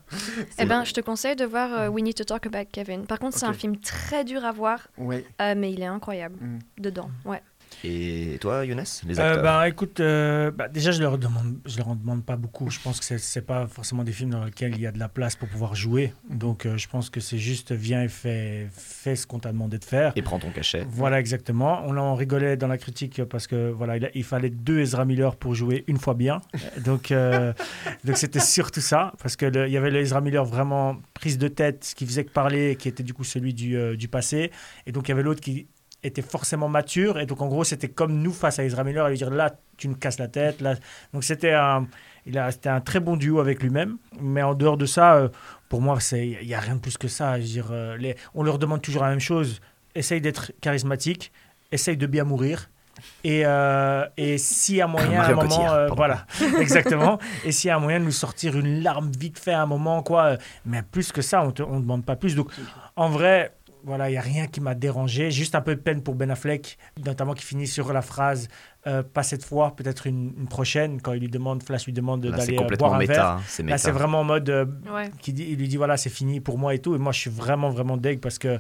Eh 0.59 0.65
ben, 0.65 0.85
je 0.85 0.93
te 0.93 1.01
conseille 1.01 1.35
de 1.37 1.45
voir 1.45 1.73
euh, 1.73 1.89
We 1.89 2.03
Need 2.05 2.15
to 2.17 2.25
Talk 2.25 2.47
About 2.47 2.67
Kevin. 2.73 3.07
Par 3.07 3.19
contre, 3.19 3.37
c'est 3.39 3.47
un 3.47 3.53
film 3.53 3.77
très 3.79 4.25
dur 4.25 4.45
à 4.45 4.53
voir, 4.53 4.87
ouais. 4.99 5.27
euh, 5.41 5.55
mais 5.57 5.73
il 5.73 5.83
est 5.83 5.87
incroyable 5.87 6.37
Mm. 6.41 6.59
dedans. 6.79 7.11
Ouais. 7.25 7.43
Et 7.85 8.39
toi, 8.41 8.65
Younes 8.65 8.85
Les 9.07 9.19
Euh, 9.21 9.23
acteurs 9.29 9.43
bah, 9.43 9.69
écoute, 9.69 10.01
euh, 10.01 10.51
bah, 10.51 10.69
déjà, 10.69 10.91
je 10.93 11.01
leur 11.03 11.19
demande, 11.19 11.57
je 11.67 11.77
leur 11.79 11.89
en 11.89 11.97
demande 11.97 12.25
pas 12.25 12.37
beaucoup. 12.37 12.71
Je 12.71 12.79
pense 12.81 12.99
que 12.99 13.05
c'est- 13.05 13.19
c'est 13.19 13.43
pas 13.43 13.67
forcément 13.67 14.05
des 14.05 14.13
films 14.13 14.31
dans 14.31 14.45
lesquels 14.45 14.75
il 14.75 14.81
y 14.81 14.87
a 14.87 14.93
de 14.93 14.99
la 14.99 15.09
place 15.09 15.37
pour 15.37 15.49
pouvoir 15.49 15.75
jouer. 15.75 16.13
Donc, 16.31 16.67
euh, 16.67 16.77
je 16.77 16.89
pense 16.89 17.11
que 17.11 17.21
c'est 17.21 17.39
juste 17.39 17.73
viens 17.73 18.03
et 18.03 18.09
fais, 18.09 18.69
fais 18.73 19.17
ce 19.17 19.27
qu'on 19.27 19.39
t'a 19.39 19.53
demandé 19.53 19.79
de 19.79 19.85
faire. 19.85 20.13
Et 20.17 20.23
prends 20.23 20.39
ton 20.39 20.51
cachet. 20.51 20.85
Voilà, 20.89 21.19
exactement. 21.21 21.83
On 21.87 21.97
en 21.97 22.15
rigolait 22.15 22.57
dans 22.57 22.69
la 22.69 22.79
critique 22.79 23.25
parce 23.25 23.47
que 23.47 23.71
voilà, 23.71 23.97
il, 24.15 24.25
fallait 24.25 24.51
deux 24.51 24.79
Ezra 24.81 25.05
Miller 25.05 25.37
pour 25.37 25.55
jouer 25.55 25.85
une 25.87 25.99
fois 25.99 26.15
bien. 26.15 26.41
Donc, 26.85 27.11
euh, 27.11 27.53
donc 28.05 28.17
c'était 28.17 28.41
surtout 28.41 28.81
ça, 28.81 29.13
parce 29.23 29.37
que 29.37 29.47
le- 29.47 29.67
il 29.69 29.73
y 29.73 29.77
avait 29.77 29.91
le 29.91 30.01
Ezra 30.01 30.21
Miller 30.21 30.45
vraiment 30.45 30.97
prise 31.15 31.39
de 31.39 31.49
tête, 31.49 31.85
ce 31.85 31.95
qui 31.95 32.07
faisait 32.07 32.25
que 32.25 32.31
parler, 32.33 32.77
qui 32.77 32.89
était 32.89 33.03
du 33.03 33.15
coup 33.15 33.25
celui 33.25 33.55
du, 33.55 33.97
du 33.97 34.09
passé, 34.09 34.51
et 34.87 34.93
donc 34.93 35.09
il 35.09 35.11
y 35.11 35.13
avait 35.13 35.23
l'autre 35.23 35.41
qui 35.41 35.67
était 36.03 36.23
forcément 36.23 36.69
mature, 36.69 37.19
et 37.21 37.27
donc 37.27 37.41
en 37.43 37.49
gros 37.49 37.65
c'était 37.65 37.89
comme 37.89 38.21
nous 38.23 38.33
face 38.33 38.59
à 38.59 38.65
Ezra 38.65 38.85
Miller, 38.85 39.05
à 39.05 39.11
lui 39.11 39.17
dire 39.17 39.31
là 39.31 39.55
tu 39.77 39.89
nous 39.89 39.97
casses 39.97 40.19
la 40.19 40.29
tête, 40.29 40.61
là. 40.61 40.75
Donc 41.13 41.25
c'était 41.25 41.53
un, 41.53 41.87
il 42.27 42.39
a, 42.39 42.51
c'était 42.51 42.69
un 42.69 42.81
très 42.81 43.01
bon 43.01 43.17
duo 43.17 43.41
avec 43.41 43.63
lui-même, 43.63 43.99
mais 44.21 44.43
en 44.43 44.55
dehors 44.55 44.77
de 44.77 44.87
ça. 44.87 45.15
euh, 45.15 45.29
pour 45.69 45.81
moi, 45.81 45.97
il 46.13 46.47
n'y 46.47 46.55
a 46.55 46.61
rien 46.61 46.75
de 46.75 46.81
plus 46.81 46.99
que 46.99 47.09
ça. 47.09 47.39
Je 47.39 47.45
veux 47.45 47.49
dire, 47.49 47.69
euh, 47.71 47.97
les, 47.97 48.15
on 48.35 48.43
leur 48.43 48.59
demande 48.59 48.83
toujours 48.83 49.05
la 49.05 49.09
même 49.09 49.21
chose 49.21 49.63
essaye 49.95 50.21
d'être 50.21 50.53
charismatique, 50.61 51.33
essaye 51.71 51.97
de 51.97 52.07
bien 52.07 52.25
mourir. 52.25 52.69
Et, 53.25 53.43
euh, 53.47 54.05
et 54.19 54.37
s'il 54.37 54.77
y 54.77 54.83
a 54.83 54.87
moyen 54.87 55.23
à 55.23 55.31
un 55.31 55.35
moment, 55.35 55.73
euh, 55.73 55.89
voilà, 55.97 56.27
exactement. 56.61 57.19
Et 57.45 57.71
a 57.71 57.77
un 57.77 57.79
moyen 57.79 58.01
de 58.01 58.05
nous 58.05 58.11
sortir 58.11 58.57
une 58.59 58.83
larme 58.83 59.11
vite 59.19 59.39
fait 59.39 59.53
à 59.53 59.63
un 59.63 59.67
moment, 59.67 60.03
quoi. 60.03 60.37
Mais 60.67 60.83
plus 60.83 61.11
que 61.11 61.23
ça, 61.23 61.43
on 61.43 61.47
ne 61.77 61.81
demande 61.81 62.05
pas 62.05 62.17
plus. 62.17 62.35
Donc, 62.37 62.51
en 62.95 63.09
vrai, 63.09 63.55
voilà, 63.85 64.09
il 64.09 64.13
n'y 64.13 64.19
a 64.19 64.23
rien 64.23 64.47
qui 64.47 64.61
m'a 64.61 64.75
dérangé. 64.75 65.31
Juste 65.31 65.55
un 65.55 65.61
peu 65.61 65.75
de 65.75 65.81
peine 65.81 66.03
pour 66.03 66.15
Ben 66.15 66.31
Affleck, 66.31 66.79
notamment 67.05 67.35
qui 67.35 67.45
finit 67.45 67.67
sur 67.67 67.93
la 67.93 68.03
phrase 68.03 68.49
euh, 68.87 69.03
pas 69.03 69.23
cette 69.23 69.45
fois, 69.45 69.77
peut-être 69.77 70.07
une, 70.07 70.33
une 70.39 70.49
prochaine, 70.49 71.01
quand 71.01 71.13
il 71.13 71.21
lui 71.21 71.29
demande, 71.29 71.63
Flash 71.63 71.87
lui 71.87 71.93
demande 71.93 72.21
d'aller 72.27 72.57
euh, 72.59 72.77
boire 72.77 72.95
un 72.95 72.99
verre. 72.99 73.09
méta. 73.09 73.33
hein, 73.35 73.41
C'est 73.47 73.63
Là, 73.63 73.67
méta. 73.67 73.79
c'est 73.79 73.91
vraiment 73.93 74.21
en 74.21 74.25
mode. 74.25 74.49
euh, 74.51 74.67
Ouais. 74.93 75.11
qui 75.21 75.33
dit, 75.33 75.47
il 75.51 75.57
lui 75.59 75.69
dit 75.69 75.77
voilà, 75.77 75.97
c'est 75.97 76.11
fini 76.11 76.41
pour 76.41 76.59
moi 76.59 76.75
et 76.75 76.79
tout. 76.81 76.95
Et 76.95 76.99
moi, 76.99 77.13
je 77.13 77.21
suis 77.21 77.31
vraiment, 77.31 77.71
vraiment 77.71 77.97
deg 77.97 78.21
parce 78.21 78.39
que, 78.39 78.59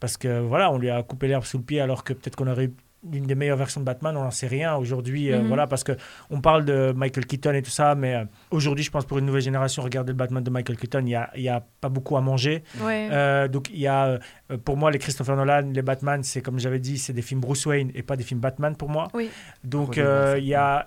parce 0.00 0.16
que 0.16 0.40
voilà, 0.40 0.70
on 0.72 0.78
lui 0.78 0.90
a 0.90 1.02
coupé 1.02 1.28
l'herbe 1.28 1.44
sous 1.44 1.58
le 1.58 1.64
pied 1.64 1.80
alors 1.80 2.02
que 2.04 2.12
peut-être 2.12 2.34
qu'on 2.36 2.48
aurait 2.48 2.64
eu 2.66 2.74
l'une 3.10 3.24
des 3.24 3.34
meilleures 3.34 3.56
versions 3.56 3.80
de 3.80 3.84
Batman, 3.86 4.16
on 4.16 4.22
n'en 4.22 4.30
sait 4.30 4.46
rien 4.46 4.76
aujourd'hui. 4.76 5.32
euh, 5.32 5.40
Mhm. 5.40 5.48
voilà, 5.48 5.66
parce 5.66 5.82
que 5.82 5.92
on 6.30 6.40
parle 6.40 6.64
de 6.64 6.92
Michael 6.94 7.26
Keaton 7.26 7.52
et 7.52 7.62
tout 7.62 7.70
ça, 7.70 7.94
mais 7.94 8.14
euh, 8.14 8.24
aujourd'hui, 8.50 8.84
je 8.84 8.90
pense 8.90 9.04
pour 9.04 9.18
une 9.18 9.26
nouvelle 9.26 9.42
génération, 9.42 9.82
regarder 9.82 10.12
le 10.12 10.16
Batman 10.16 10.42
de 10.42 10.50
Michael 10.50 10.76
Keaton, 10.76 11.00
il 11.00 11.04
n'y 11.06 11.14
a, 11.16 11.30
il 11.34 11.42
y 11.42 11.48
a 11.48 11.64
pas 11.80 11.88
beaucoup 11.88 12.16
à 12.16 12.20
manger. 12.20 12.62
Ouais. 12.80 13.08
Euh, 13.10 13.48
donc, 13.48 13.70
il 13.70 13.80
y 13.80 13.86
a, 13.88 14.18
euh, 14.50 14.56
pour 14.64 14.76
moi, 14.76 14.90
les 14.90 14.98
Christopher 14.98 15.34
Nolan, 15.36 15.70
les 15.72 15.82
Batman, 15.82 16.22
c'est 16.22 16.42
comme 16.42 16.58
j'avais 16.60 16.78
dit, 16.78 16.96
c'est 16.98 17.12
des 17.12 17.22
films 17.22 17.40
Bruce 17.40 17.66
Wayne 17.66 17.90
et 17.94 18.02
pas 18.02 18.16
des 18.16 18.24
films 18.24 18.40
Batman 18.40 18.76
pour 18.76 18.88
moi. 18.88 19.08
Oui. 19.14 19.30
Donc, 19.64 19.98
euh, 19.98 20.36
il 20.38 20.44
y 20.46 20.54
a, 20.54 20.86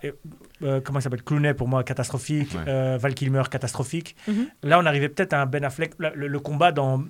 comment 0.83 0.99
il 0.99 1.01
s'appelle 1.01 1.23
Clooney 1.23 1.53
pour 1.53 1.67
moi, 1.67 1.83
catastrophique. 1.83 2.53
Ouais. 2.55 2.63
Euh, 2.71 2.97
Val 2.99 3.13
Kilmer, 3.13 3.43
catastrophique. 3.51 4.15
Mhm. 4.27 4.47
Là, 4.63 4.79
on 4.79 4.85
arrivait 4.85 5.09
peut-être 5.09 5.33
à 5.33 5.41
un 5.41 5.45
Ben 5.45 5.63
Affleck. 5.63 5.93
Le, 5.97 6.11
le- 6.15 6.27
le 6.27 6.39
combat 6.39 6.71
dans 6.71 7.03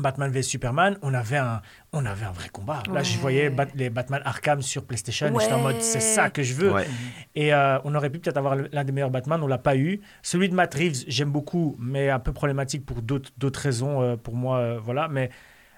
Batman 0.00 0.30
vs 0.30 0.42
Superman, 0.42 0.96
on 1.02 1.14
avait 1.14 1.36
un, 1.36 1.60
on 1.92 2.04
avait 2.06 2.24
un 2.26 2.32
vrai 2.32 2.48
combat. 2.48 2.82
Là, 2.92 3.02
je 3.02 3.18
voyais 3.18 3.50
Bat- 3.50 3.68
les 3.74 3.90
Batman 3.90 4.20
Arkham 4.24 4.62
sur 4.62 4.84
PlayStation. 4.84 5.26
J'étais 5.38 5.52
en 5.52 5.60
mode, 5.60 5.80
c'est 5.80 6.00
ça 6.00 6.30
que 6.30 6.42
je 6.42 6.54
veux. 6.54 6.72
Ouais. 6.72 6.86
Et 7.34 7.52
euh, 7.54 7.78
on 7.84 7.94
aurait 7.94 8.10
pu 8.10 8.18
peut-être 8.18 8.36
avoir 8.36 8.56
l'un 8.56 8.84
des 8.84 8.92
meilleurs 8.92 9.10
Batman, 9.10 9.40
on 9.42 9.46
l'a 9.46 9.58
pas 9.58 9.76
eu. 9.76 10.00
Celui 10.22 10.48
de 10.48 10.54
Matt 10.54 10.74
Reeves, 10.74 11.04
j'aime 11.06 11.30
beaucoup, 11.30 11.76
mais 11.78 12.10
un 12.10 12.18
peu 12.18 12.32
problématique 12.32 12.84
pour 12.86 13.02
d'autres 13.02 13.30
d'autres 13.38 13.60
raisons 13.60 14.02
euh, 14.02 14.16
pour 14.16 14.34
moi. 14.34 14.58
euh, 14.58 14.78
voilà, 14.82 15.08
mais 15.08 15.30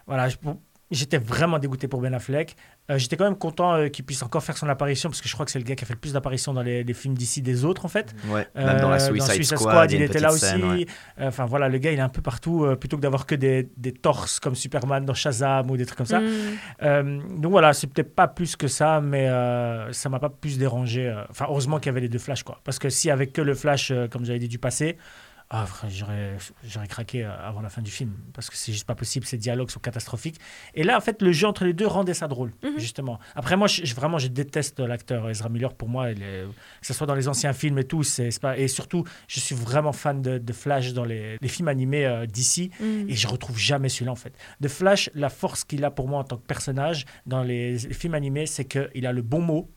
voilà, 0.06 0.28
j'étais 0.90 1.18
vraiment 1.18 1.58
dégoûté 1.58 1.88
pour 1.88 2.00
Ben 2.00 2.12
Affleck. 2.14 2.56
Euh, 2.90 2.98
j'étais 2.98 3.16
quand 3.16 3.24
même 3.24 3.36
content 3.38 3.74
euh, 3.74 3.88
qu'il 3.88 4.04
puisse 4.04 4.22
encore 4.24 4.42
faire 4.42 4.56
son 4.56 4.68
apparition 4.68 5.08
parce 5.08 5.20
que 5.20 5.28
je 5.28 5.34
crois 5.34 5.46
que 5.46 5.52
c'est 5.52 5.60
le 5.60 5.64
gars 5.64 5.76
qui 5.76 5.84
a 5.84 5.86
fait 5.86 5.92
le 5.94 6.00
plus 6.00 6.14
d'apparitions 6.14 6.52
dans 6.52 6.62
les, 6.62 6.82
les 6.82 6.94
films 6.94 7.14
d'ici 7.14 7.40
des 7.40 7.64
autres 7.64 7.84
en 7.84 7.88
fait. 7.88 8.12
Ouais. 8.26 8.46
Même 8.56 8.80
dans 8.80 8.90
la 8.90 8.96
Euh, 8.96 9.14
Suicide, 9.14 9.44
Squad, 9.44 9.90
il 9.92 9.94
y 9.98 10.02
a 10.02 10.04
il 10.04 10.10
était 10.10 10.18
là 10.18 10.32
aussi. 10.32 10.56
ouais. 10.56 10.86
Euh, 11.20 11.28
Enfin 11.28 11.44
voilà, 11.46 11.68
le 11.68 11.78
gars 11.78 11.92
il 11.92 11.98
est 11.98 12.02
un 12.02 12.08
peu 12.08 12.22
partout 12.22 12.64
euh, 12.64 12.74
plutôt 12.74 12.96
que 12.96 13.02
d'avoir 13.02 13.24
que 13.26 13.36
des, 13.36 13.70
des 13.76 13.92
torses 13.92 14.40
comme 14.40 14.56
Superman 14.56 15.04
dans 15.04 15.14
Shazam 15.14 15.70
ou 15.70 15.76
des 15.76 15.86
trucs 15.86 15.96
comme 15.98 16.06
ça. 16.06 16.18
Mm. 16.20 16.28
Euh, 16.82 17.20
donc 17.38 17.52
voilà, 17.52 17.72
c'est 17.72 17.86
peut-être 17.86 18.14
pas 18.16 18.26
plus 18.26 18.56
que 18.56 18.66
ça, 18.66 19.00
mais 19.00 19.28
euh, 19.28 19.92
ça 19.92 20.08
m'a 20.08 20.18
pas 20.18 20.28
plus 20.30 20.58
dérangé. 20.58 21.06
euh. 21.08 21.22
Enfin, 21.30 21.46
heureusement 21.48 21.78
qu'il 21.78 21.86
y 21.86 21.90
avait 21.90 22.00
les 22.00 22.08
deux 22.08 22.18
flashs, 22.18 22.42
quoi. 22.42 22.60
Parce 22.64 22.80
que 22.80 22.90
si 22.90 23.10
avec 23.10 23.32
que 23.32 23.40
le 23.42 23.54
flash, 23.54 23.92
euh, 23.92 24.08
comme 24.08 24.24
j'avais 24.24 24.40
dit, 24.40 24.48
du 24.48 24.58
passé, 24.58 24.96
ah, 25.54 25.66
j'aurais, 25.88 26.38
j'aurais 26.64 26.88
craqué 26.88 27.24
euh, 27.24 27.46
avant 27.46 27.60
la 27.60 27.68
fin 27.68 27.82
du 27.82 27.90
film. 27.90 28.14
Parce 28.32 28.48
que 28.48 28.56
c'est 28.56 28.72
juste 28.72 28.86
pas 28.86 28.94
possible, 28.94 29.26
ces 29.26 29.36
dialogues 29.36 29.68
sont 29.70 29.80
catastrophiques. 29.80 30.38
Et 30.74 30.82
là, 30.82 30.96
en 30.96 31.00
fait, 31.02 31.20
le 31.20 31.30
jeu 31.30 31.46
entre 31.46 31.66
les 31.66 31.74
deux 31.74 31.86
rendait 31.86 32.14
ça 32.14 32.26
drôle, 32.26 32.52
Mhm. 32.62 32.78
justement. 32.78 33.18
Après, 33.34 33.54
moi, 33.56 33.66
je, 33.68 33.94
vraiment, 33.94 34.16
je 34.18 34.28
déteste 34.28 34.80
l'acteur 34.80 35.28
Ezra 35.28 35.50
Miller. 35.50 35.74
Pour 35.74 35.90
moi, 35.90 36.10
il 36.10 36.22
est- 36.22 36.46
que 36.80 36.86
ce 36.86 36.94
soit 36.94 37.06
dans 37.06 37.14
les 37.14 37.28
anciens 37.28 37.52
films 37.52 37.76
et 37.78 37.84
tout, 37.84 38.02
c'est, 38.02 38.30
c'est 38.30 38.40
pas... 38.40 38.56
Et 38.56 38.66
surtout, 38.66 39.04
je 39.28 39.40
suis 39.40 39.54
vraiment 39.54 39.92
fan 39.92 40.22
de, 40.22 40.38
de 40.38 40.52
Flash 40.54 40.94
dans 40.94 41.04
les, 41.04 41.36
les 41.38 41.48
films 41.48 41.68
animés 41.68 42.06
euh, 42.06 42.24
d'ici. 42.24 42.70
Mm. 42.80 43.10
Et 43.10 43.14
je 43.14 43.28
retrouve 43.28 43.58
jamais 43.58 43.90
celui-là 43.90 44.12
en 44.12 44.16
fait. 44.16 44.32
De 44.60 44.68
Flash, 44.68 45.10
la 45.14 45.28
force 45.28 45.64
qu'il 45.64 45.84
a 45.84 45.90
pour 45.90 46.08
moi 46.08 46.20
en 46.20 46.24
tant 46.24 46.38
que 46.38 46.46
personnage 46.46 47.04
dans 47.26 47.42
les, 47.42 47.76
les 47.76 47.92
films 47.94 48.14
animés, 48.14 48.46
c'est 48.46 48.64
qu'il 48.64 49.06
a 49.06 49.12
le 49.12 49.20
bon 49.22 49.42
mot 49.42 49.70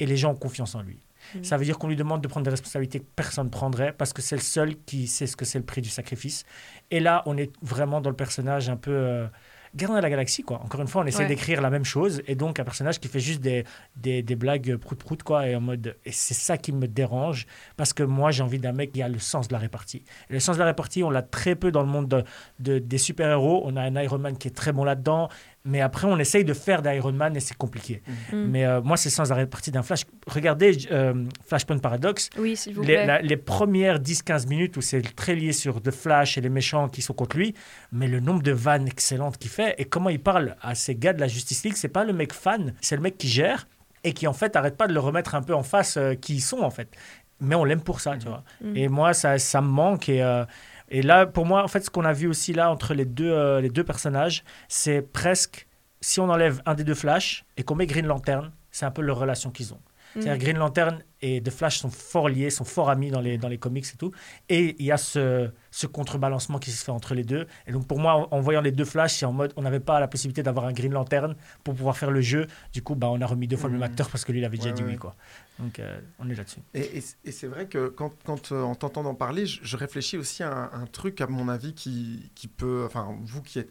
et 0.00 0.06
les 0.06 0.16
gens 0.16 0.32
ont 0.32 0.36
confiance 0.36 0.74
en 0.74 0.82
lui. 0.82 0.98
Mhm. 1.34 1.44
Ça 1.44 1.56
veut 1.56 1.64
dire 1.64 1.78
qu'on 1.78 1.88
lui 1.88 1.96
demande 1.96 2.20
de 2.22 2.28
prendre 2.28 2.44
des 2.44 2.50
responsabilités 2.50 3.00
que 3.00 3.06
personne 3.16 3.46
ne 3.46 3.50
prendrait 3.50 3.92
parce 3.92 4.12
que 4.12 4.22
c'est 4.22 4.36
le 4.36 4.42
seul 4.42 4.76
qui 4.84 5.06
sait 5.06 5.26
ce 5.26 5.36
que 5.36 5.44
c'est 5.44 5.58
le 5.58 5.64
prix 5.64 5.80
du 5.82 5.88
sacrifice. 5.90 6.44
Et 6.90 7.00
là, 7.00 7.22
on 7.26 7.36
est 7.36 7.50
vraiment 7.62 8.00
dans 8.00 8.10
le 8.10 8.16
personnage 8.16 8.68
un 8.68 8.76
peu. 8.76 8.90
Euh, 8.92 9.26
Gardien 9.74 9.96
de 9.96 10.02
la 10.02 10.10
galaxie, 10.10 10.42
quoi. 10.42 10.60
Encore 10.62 10.82
une 10.82 10.86
fois, 10.86 11.00
on 11.02 11.06
essaie 11.06 11.20
Ouais. 11.22 11.28
d'écrire 11.28 11.62
la 11.62 11.70
même 11.70 11.86
chose 11.86 12.20
et 12.26 12.34
donc 12.34 12.60
un 12.60 12.64
personnage 12.64 13.00
qui 13.00 13.08
fait 13.08 13.20
juste 13.20 13.40
des, 13.40 13.64
des, 13.96 14.22
des 14.22 14.36
blagues 14.36 14.76
prout-prout, 14.76 15.22
quoi. 15.22 15.48
Et, 15.48 15.56
en 15.56 15.62
mode, 15.62 15.96
et 16.04 16.12
c'est 16.12 16.34
ça 16.34 16.58
qui 16.58 16.72
me 16.72 16.86
dérange 16.86 17.46
parce 17.78 17.94
que 17.94 18.02
moi, 18.02 18.32
j'ai 18.32 18.42
envie 18.42 18.58
d'un 18.58 18.72
mec 18.72 18.92
qui 18.92 19.00
a 19.00 19.08
le 19.08 19.18
sens 19.18 19.48
de 19.48 19.54
la 19.54 19.58
répartie. 19.58 20.04
Et 20.28 20.34
le 20.34 20.40
sens 20.40 20.56
de 20.56 20.60
la 20.60 20.66
répartie, 20.66 21.02
on 21.02 21.08
l'a 21.08 21.22
très 21.22 21.54
peu 21.54 21.72
dans 21.72 21.80
le 21.80 21.88
monde 21.88 22.06
de, 22.06 22.22
de- 22.58 22.78
des 22.80 22.98
super-héros. 22.98 23.62
On 23.64 23.74
a 23.76 23.80
un 23.80 23.96
Iron 24.02 24.18
Man 24.18 24.36
qui 24.36 24.48
est 24.48 24.54
très 24.54 24.72
bon 24.72 24.84
là-dedans. 24.84 25.30
Mais 25.64 25.80
après, 25.80 26.08
on 26.08 26.18
essaye 26.18 26.44
de 26.44 26.54
faire 26.54 26.82
d'Iron 26.82 27.12
Man 27.12 27.36
et 27.36 27.40
c'est 27.40 27.56
compliqué. 27.56 28.02
Mm. 28.32 28.36
Mais 28.48 28.64
euh, 28.64 28.80
moi, 28.82 28.96
c'est 28.96 29.10
de 29.22 29.28
la 29.28 29.34
répartie 29.36 29.70
d'un 29.70 29.82
Flash. 29.82 30.02
Regardez 30.26 30.76
euh, 30.90 31.24
Flashpoint 31.46 31.78
Paradox. 31.78 32.30
Oui, 32.36 32.56
s'il 32.56 32.74
vous 32.74 32.82
Les, 32.82 32.94
plaît. 32.94 33.06
la- 33.06 33.22
les 33.22 33.36
premières 33.36 34.00
10-15 34.00 34.48
minutes 34.48 34.76
où 34.76 34.80
c'est 34.80 35.02
très 35.14 35.34
lié 35.36 35.52
sur 35.52 35.80
The 35.80 35.90
Flash 35.92 36.36
et 36.36 36.40
les 36.40 36.48
méchants 36.48 36.88
qui 36.88 37.00
sont 37.00 37.14
contre 37.14 37.36
lui, 37.36 37.54
mais 37.92 38.08
le 38.08 38.18
nombre 38.20 38.42
de 38.42 38.52
vannes 38.52 38.88
excellentes 38.88 39.38
qu'il 39.38 39.50
fait 39.50 39.74
et 39.78 39.84
comment 39.84 40.08
il 40.10 40.20
parle 40.20 40.56
à 40.62 40.74
ces 40.74 40.96
gars 40.96 41.12
de 41.12 41.20
la 41.20 41.28
Justice 41.28 41.62
League, 41.64 41.74
c'est 41.76 41.88
pas 41.88 42.04
le 42.04 42.12
mec 42.12 42.32
fan, 42.32 42.74
c'est 42.80 42.96
le 42.96 43.02
mec 43.02 43.16
qui 43.16 43.28
gère 43.28 43.68
et 44.04 44.12
qui 44.14 44.26
en 44.26 44.32
fait 44.32 44.56
arrête 44.56 44.76
pas 44.76 44.88
de 44.88 44.92
le 44.94 45.00
remettre 45.00 45.34
un 45.36 45.42
peu 45.42 45.54
en 45.54 45.62
face 45.62 45.96
euh, 45.96 46.14
qui 46.14 46.34
ils 46.36 46.40
sont 46.40 46.60
en 46.60 46.70
fait. 46.70 46.88
Mais 47.40 47.54
on 47.56 47.64
l'aime 47.64 47.82
pour 47.82 48.00
ça, 48.00 48.16
tu 48.16 48.28
vois. 48.28 48.44
Mm. 48.60 48.76
Et 48.76 48.88
moi, 48.88 49.14
ça, 49.14 49.36
ça 49.38 49.60
me 49.60 49.66
manque. 49.68 50.08
Et, 50.08 50.22
euh, 50.22 50.44
et 50.94 51.00
là, 51.00 51.24
pour 51.24 51.46
moi, 51.46 51.64
en 51.64 51.68
fait, 51.68 51.80
ce 51.80 51.88
qu'on 51.88 52.04
a 52.04 52.12
vu 52.12 52.28
aussi 52.28 52.52
là 52.52 52.70
entre 52.70 52.92
les 52.92 53.06
deux, 53.06 53.32
euh, 53.32 53.82
personnages, 53.82 54.44
c'est 54.68 55.00
presque, 55.00 55.66
si 56.02 56.20
on 56.20 56.28
enlève 56.28 56.60
un 56.66 56.74
des 56.74 56.84
deux 56.84 56.94
Flash 56.94 57.46
et 57.56 57.62
qu'on 57.62 57.74
met 57.74 57.86
Green 57.86 58.06
Lantern, 58.06 58.52
c'est 58.70 58.84
un 58.84 58.90
peu 58.90 59.00
leur 59.00 59.18
relation 59.18 59.50
qu'ils 59.50 59.72
ont. 59.72 59.80
C'est-à-dire 60.14 60.34
Mm. 60.34 60.38
Green 60.38 60.56
Lantern 60.58 60.98
et 61.22 61.40
The 61.42 61.50
Flash 61.50 61.78
sont 61.78 61.88
fort 61.90 62.28
liés, 62.28 62.50
sont 62.50 62.64
fort 62.64 62.90
amis 62.90 63.10
dans 63.10 63.20
les, 63.20 63.38
dans 63.38 63.48
les 63.48 63.56
comics 63.58 63.86
et 63.92 63.96
tout. 63.96 64.10
Et 64.48 64.76
il 64.78 64.84
y 64.84 64.92
a 64.92 64.96
ce, 64.96 65.50
ce 65.70 65.86
contrebalancement 65.86 66.58
qui 66.58 66.70
se 66.70 66.84
fait 66.84 66.90
entre 66.90 67.14
les 67.14 67.24
deux. 67.24 67.46
Et 67.66 67.72
donc 67.72 67.86
pour 67.86 67.98
moi, 67.98 68.14
en, 68.14 68.36
en 68.36 68.40
voyant 68.40 68.60
les 68.60 68.72
deux 68.72 68.84
Flash, 68.84 69.14
c'est 69.14 69.24
en 69.26 69.32
mode, 69.32 69.52
on 69.56 69.62
n'avait 69.62 69.80
pas 69.80 70.00
la 70.00 70.08
possibilité 70.08 70.42
d'avoir 70.42 70.66
un 70.66 70.72
Green 70.72 70.92
Lantern 70.92 71.34
pour 71.64 71.74
pouvoir 71.74 71.96
faire 71.96 72.10
le 72.10 72.20
jeu. 72.20 72.46
Du 72.72 72.82
coup, 72.82 72.94
bah, 72.94 73.08
on 73.10 73.20
a 73.20 73.26
remis 73.26 73.46
deux 73.48 73.56
fois 73.56 73.68
le 73.68 73.74
même 73.74 73.80
Mhm. 73.82 73.90
acteur 73.92 74.10
parce 74.10 74.24
que 74.24 74.32
lui, 74.32 74.40
il 74.40 74.44
avait 74.44 74.56
déjà 74.58 74.70
Ouais, 74.70 74.74
dit 74.74 74.82
ouais, 74.82 74.90
oui. 74.92 74.96
Quoi. 74.98 75.14
Donc 75.58 75.78
euh, 75.78 76.00
on 76.18 76.28
est 76.28 76.34
là-dessus. 76.34 76.60
Et, 76.74 76.98
et- 76.98 77.04
et 77.24 77.30
c'est 77.32 77.46
vrai 77.46 77.66
que 77.66 77.88
quand, 77.88 78.12
quand 78.24 78.52
euh, 78.52 78.62
en 78.62 78.74
t'entendant 78.74 79.14
parler, 79.14 79.46
je, 79.46 79.60
je 79.62 79.76
réfléchis 79.76 80.18
aussi 80.18 80.42
à 80.42 80.52
un, 80.52 80.82
un 80.82 80.86
truc, 80.86 81.20
à 81.20 81.26
mon 81.26 81.48
avis, 81.48 81.72
qui, 81.74 82.30
qui 82.34 82.48
peut, 82.48 82.82
enfin, 82.86 83.16
vous 83.22 83.42
qui 83.42 83.58
êtes 83.60 83.70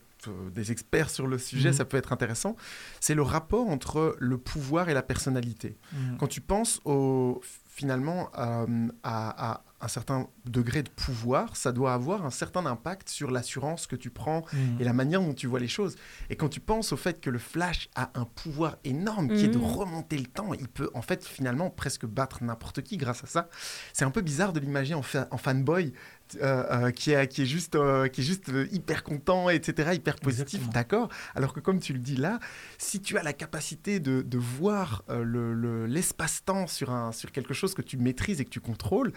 des 0.53 0.71
experts 0.71 1.09
sur 1.09 1.27
le 1.27 1.37
sujet, 1.37 1.69
Mhm. 1.69 1.75
ça 1.75 1.85
peut 1.85 1.97
être 1.97 2.11
intéressant, 2.13 2.55
c'est 2.99 3.15
le 3.15 3.21
rapport 3.23 3.69
entre 3.69 4.15
le 4.19 4.37
pouvoir 4.37 4.89
et 4.89 4.93
la 4.93 5.01
personnalité. 5.03 5.77
Quand 6.19 6.27
tu 6.27 6.41
penses 6.41 6.79
au, 6.85 7.41
finalement 7.69 8.29
euh, 8.37 8.87
à, 9.03 9.51
à- 9.53 9.63
un 9.83 9.87
certain 9.87 10.27
degré 10.45 10.83
de 10.83 10.91
pouvoir, 10.91 11.55
ça 11.55 11.71
doit 11.71 11.95
avoir 11.95 12.23
un 12.23 12.29
certain 12.29 12.67
impact 12.67 13.09
sur 13.09 13.31
l'assurance 13.31 13.87
que 13.87 13.95
tu 13.95 14.11
prends 14.11 14.43
Mm. 14.53 14.79
et 14.79 14.83
la 14.83 14.93
manière 14.93 15.21
dont 15.21 15.33
tu 15.33 15.47
vois 15.47 15.59
les 15.59 15.67
choses. 15.67 15.95
Et 16.29 16.35
quand 16.35 16.49
tu 16.49 16.59
penses 16.59 16.91
au 16.91 16.97
fait 16.97 17.19
que 17.19 17.31
le 17.31 17.39
Flash 17.39 17.89
a 17.95 18.11
un 18.13 18.25
pouvoir 18.25 18.77
énorme 18.83 19.29
qui 19.29 19.45
est 19.45 19.47
de 19.47 19.57
Mhm. 19.57 19.63
remonter 19.65 20.19
le 20.19 20.27
temps, 20.27 20.53
il 20.53 20.67
peut 20.67 20.91
en 20.93 21.01
fait 21.01 21.25
finalement 21.25 21.71
presque 21.71 22.05
battre 22.05 22.43
n'importe 22.43 22.83
qui 22.83 22.97
grâce 22.97 23.23
à 23.23 23.27
ça. 23.27 23.49
C'est 23.91 24.05
un 24.05 24.11
peu 24.11 24.21
bizarre 24.21 24.53
de 24.53 24.59
l'imaginer 24.59 24.93
en, 24.93 25.01
fa- 25.01 25.27
en 25.31 25.37
fanboy 25.39 25.93
euh, 26.41 26.63
euh, 26.87 26.91
qui, 26.91 27.11
est, 27.11 27.27
qui 27.27 27.41
est 27.43 27.45
juste, 27.45 27.75
euh, 27.75 28.07
qui 28.07 28.21
est 28.21 28.23
juste 28.23 28.51
hyper 28.71 29.03
content, 29.03 29.49
etc., 29.49 29.91
hyper 29.93 30.15
positif, 30.15 30.69
d'accord? 30.69 31.09
Alors 31.35 31.53
que 31.53 31.59
comme 31.59 31.79
tu 31.79 31.93
le 31.93 31.99
dis 31.99 32.15
là, 32.15 32.39
si 32.77 33.01
tu 33.01 33.17
as 33.17 33.23
la 33.23 33.33
capacité 33.33 33.99
de, 33.99 34.21
de 34.21 34.37
voir 34.37 35.03
euh, 35.09 35.23
le- 35.23 35.53
le- 35.53 35.85
l'espace-temps 35.85 36.67
sur, 36.67 36.91
un, 36.91 37.11
sur 37.11 37.31
quelque 37.31 37.53
chose 37.53 37.73
que 37.73 37.81
tu 37.81 37.97
maîtrises 37.97 38.41
et 38.41 38.45
que 38.45 38.49
tu 38.49 38.59
contrôles, 38.59 39.11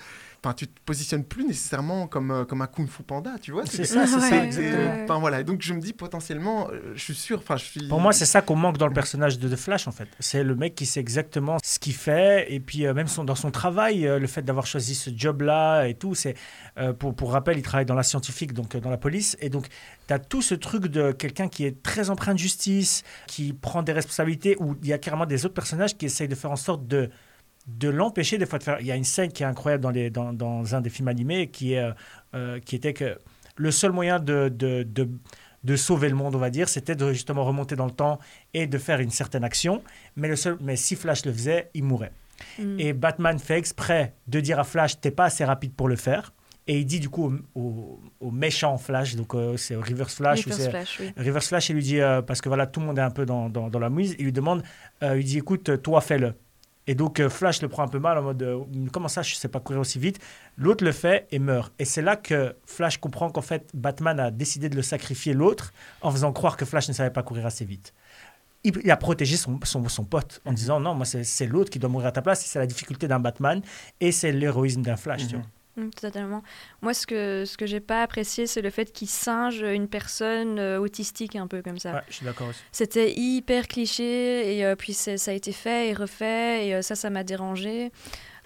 tu 0.56 0.66
te 0.68 0.80
positionnes 0.84 1.24
plus 1.24 1.44
nécessairement 1.46 2.06
comme, 2.06 2.44
comme 2.46 2.60
un 2.62 2.66
kung 2.66 2.86
fu 2.88 3.02
panda, 3.02 3.36
tu 3.40 3.52
vois 3.52 3.64
C'est 3.66 3.84
ça, 3.84 4.06
c'est 4.06 4.20
ça, 4.20 4.28
Ouais, 4.40 5.06
voilà, 5.20 5.42
donc 5.42 5.62
je 5.62 5.72
me 5.72 5.80
dis 5.80 5.92
potentiellement, 5.92 6.68
je 6.94 7.00
suis 7.02 7.14
sûr, 7.14 7.38
enfin 7.38 7.56
je 7.56 7.64
suis... 7.64 7.88
Pour 7.88 8.00
moi, 8.00 8.12
c'est 8.12 8.26
ça 8.26 8.42
qu'on 8.42 8.56
manque 8.56 8.76
dans 8.78 8.86
le 8.86 8.92
personnage 8.92 9.38
de 9.38 9.48
The 9.48 9.56
Flash, 9.56 9.88
en 9.88 9.92
fait. 9.92 10.08
C'est 10.20 10.44
le 10.44 10.54
mec 10.54 10.74
qui 10.74 10.84
sait 10.86 11.00
exactement 11.00 11.56
ce 11.64 11.78
qu'il 11.78 11.94
fait, 11.94 12.52
et 12.52 12.60
puis 12.60 12.84
même 12.92 13.06
son, 13.06 13.24
dans 13.24 13.34
son 13.34 13.50
travail, 13.50 14.02
le 14.02 14.26
fait 14.26 14.42
d'avoir 14.42 14.66
choisi 14.66 14.94
ce 14.94 15.10
job-là 15.14 15.86
et 15.86 15.94
tout, 15.94 16.14
c'est 16.14 16.34
pour, 17.04 17.14
pour 17.14 17.32
rappel, 17.32 17.58
il 17.58 17.62
travaille 17.62 17.84
dans 17.84 17.94
la 17.94 18.02
scientifique, 18.02 18.54
donc 18.54 18.74
euh, 18.74 18.80
dans 18.80 18.88
la 18.88 18.96
police, 18.96 19.36
et 19.40 19.50
donc 19.50 19.68
tu 20.06 20.14
as 20.14 20.18
tout 20.18 20.40
ce 20.40 20.54
truc 20.54 20.86
de 20.86 21.12
quelqu'un 21.12 21.48
qui 21.48 21.66
est 21.66 21.82
très 21.82 22.08
empreint 22.08 22.32
de 22.32 22.38
justice, 22.38 23.02
qui 23.26 23.52
prend 23.52 23.82
des 23.82 23.92
responsabilités, 23.92 24.56
où 24.58 24.74
il 24.82 24.88
y 24.88 24.92
a 24.94 24.98
carrément 24.98 25.26
des 25.26 25.44
autres 25.44 25.54
personnages 25.54 25.96
qui 25.98 26.06
essayent 26.06 26.28
de 26.28 26.34
faire 26.34 26.50
en 26.50 26.56
sorte 26.56 26.86
de 26.86 27.10
de 27.66 27.88
l'empêcher 27.88 28.36
des 28.36 28.44
fois 28.44 28.58
de 28.58 28.62
faire. 28.62 28.76
Il 28.80 28.86
y 28.86 28.92
a 28.92 28.96
une 28.96 29.04
scène 29.04 29.32
qui 29.32 29.42
est 29.42 29.46
incroyable 29.46 29.82
dans, 29.82 29.90
les, 29.90 30.10
dans, 30.10 30.34
dans 30.34 30.74
un 30.74 30.82
des 30.82 30.90
films 30.90 31.08
animés 31.08 31.48
qui, 31.48 31.72
est, 31.72 31.78
euh, 31.78 31.92
euh, 32.34 32.60
qui 32.60 32.76
était 32.76 32.92
que 32.92 33.18
le 33.56 33.70
seul 33.70 33.90
moyen 33.90 34.18
de, 34.20 34.50
de, 34.50 34.82
de, 34.82 35.08
de 35.62 35.76
sauver 35.76 36.10
le 36.10 36.14
monde, 36.14 36.34
on 36.34 36.38
va 36.38 36.50
dire, 36.50 36.68
c'était 36.68 36.94
de 36.94 37.10
justement 37.14 37.42
remonter 37.42 37.74
dans 37.74 37.86
le 37.86 37.90
temps 37.90 38.18
et 38.52 38.66
de 38.66 38.76
faire 38.76 39.00
une 39.00 39.10
certaine 39.10 39.44
action. 39.44 39.82
Mais, 40.16 40.28
le 40.28 40.36
seul, 40.36 40.58
mais 40.60 40.76
si 40.76 40.94
Flash 40.94 41.24
le 41.24 41.32
faisait, 41.32 41.70
il 41.72 41.84
mourrait. 41.84 42.12
Mm. 42.58 42.80
Et 42.80 42.92
Batman 42.92 43.38
fait 43.38 43.56
exprès 43.56 44.12
de 44.26 44.40
dire 44.40 44.58
à 44.58 44.64
Flash, 44.64 45.00
t'es 45.00 45.10
pas 45.10 45.24
assez 45.24 45.44
rapide 45.46 45.72
pour 45.72 45.88
le 45.88 45.96
faire. 45.96 46.34
Et 46.66 46.78
il 46.78 46.86
dit 46.86 46.98
du 47.00 47.10
coup 47.10 47.30
au, 47.54 47.60
au- 47.60 48.00
au 48.20 48.30
méchant 48.30 48.78
Flash, 48.78 49.16
donc 49.16 49.34
euh, 49.34 49.56
c'est 49.58 49.76
Reverse 49.76 50.14
Flash, 50.14 50.46
ou 50.46 50.50
Reverse 50.50 50.62
c'est 50.62 50.70
Flash, 50.70 51.00
oui. 51.00 51.12
Reverse 51.16 51.48
Flash, 51.48 51.68
il 51.68 51.74
lui 51.76 51.82
dit, 51.82 52.00
euh, 52.00 52.22
parce 52.22 52.40
que 52.40 52.48
voilà, 52.48 52.66
tout 52.66 52.80
le 52.80 52.86
monde 52.86 52.98
est 52.98 53.02
un 53.02 53.10
peu 53.10 53.26
dans, 53.26 53.50
dans, 53.50 53.68
dans 53.68 53.78
la 53.78 53.90
mouise, 53.90 54.16
il 54.18 54.24
lui 54.26 54.32
demande, 54.32 54.62
euh, 55.02 55.18
il 55.18 55.24
dit, 55.24 55.38
écoute, 55.38 55.82
toi, 55.82 56.00
fais-le. 56.00 56.34
Et 56.86 56.94
donc, 56.94 57.18
euh, 57.20 57.28
Flash 57.30 57.60
le 57.62 57.68
prend 57.68 57.82
un 57.82 57.88
peu 57.88 57.98
mal 57.98 58.16
en 58.18 58.22
mode, 58.22 58.42
euh, 58.42 58.60
comment 58.92 59.08
ça, 59.08 59.20
je 59.22 59.34
sais 59.34 59.48
pas 59.48 59.60
courir 59.60 59.80
aussi 59.80 59.98
vite? 59.98 60.18
L'autre 60.56 60.84
le 60.84 60.92
fait 60.92 61.26
et 61.30 61.38
meurt. 61.38 61.72
Et 61.78 61.84
c'est 61.84 62.02
là 62.02 62.16
que 62.16 62.54
Flash 62.66 62.96
comprend 62.98 63.30
qu'en 63.30 63.40
fait, 63.42 63.68
Batman 63.74 64.18
a 64.20 64.30
décidé 64.30 64.68
de 64.70 64.76
le 64.76 64.82
sacrifier 64.82 65.32
l'autre 65.34 65.72
en 66.02 66.10
faisant 66.10 66.32
croire 66.32 66.56
que 66.58 66.64
Flash 66.66 66.88
ne 66.88 66.92
savait 66.94 67.10
pas 67.10 67.22
courir 67.22 67.44
assez 67.46 67.64
vite. 67.64 67.92
Il, 68.64 68.90
a 68.90 68.96
protégé 68.96 69.36
son, 69.36 69.60
son, 69.64 69.86
son 69.90 70.04
pote 70.04 70.40
en 70.46 70.52
disant, 70.54 70.80
non, 70.80 70.94
moi, 70.94 71.04
c'est 71.04 71.24
c'est 71.24 71.46
l'autre 71.46 71.68
qui 71.70 71.78
doit 71.78 71.90
mourir 71.90 72.06
à 72.08 72.12
ta 72.12 72.22
place, 72.22 72.42
c'est 72.44 72.58
la 72.58 72.66
difficulté 72.66 73.06
d'un 73.08 73.18
Batman 73.20 73.60
et 74.00 74.12
c'est 74.12 74.32
l'héroïsme 74.32 74.80
d'un 74.82 74.96
Flash, 74.96 75.28
tu 75.28 75.36
Mhm. 75.36 75.42
vois. 75.42 75.50
Mm, 75.76 75.90
Totalement. 75.90 76.42
Moi, 76.82 76.94
ce 76.94 77.06
que, 77.06 77.44
ce 77.44 77.56
que 77.56 77.66
j'ai 77.66 77.80
pas 77.80 78.02
apprécié, 78.02 78.46
c'est 78.46 78.62
le 78.62 78.70
fait 78.70 78.92
qu'il 78.92 79.08
singe 79.08 79.60
une 79.60 79.88
personne 79.88 80.58
euh, 80.58 80.78
autistique 80.78 81.36
un 81.36 81.46
peu 81.46 81.62
comme 81.62 81.78
ça. 81.78 81.94
Ouais, 81.94 82.02
je 82.08 82.14
suis 82.14 82.24
d'accord 82.26 82.48
aussi. 82.48 82.60
C'était 82.72 83.12
hyper 83.16 83.66
cliché 83.68 84.56
et 84.56 84.64
euh, 84.64 84.76
puis 84.76 84.92
ça 84.94 85.12
a 85.26 85.34
été 85.34 85.52
fait 85.52 85.88
et 85.90 85.92
refait 85.94 86.66
et 86.68 86.74
euh, 86.76 86.82
ça, 86.82 86.94
ça 86.94 87.10
m'a 87.10 87.24
dérangé. 87.24 87.90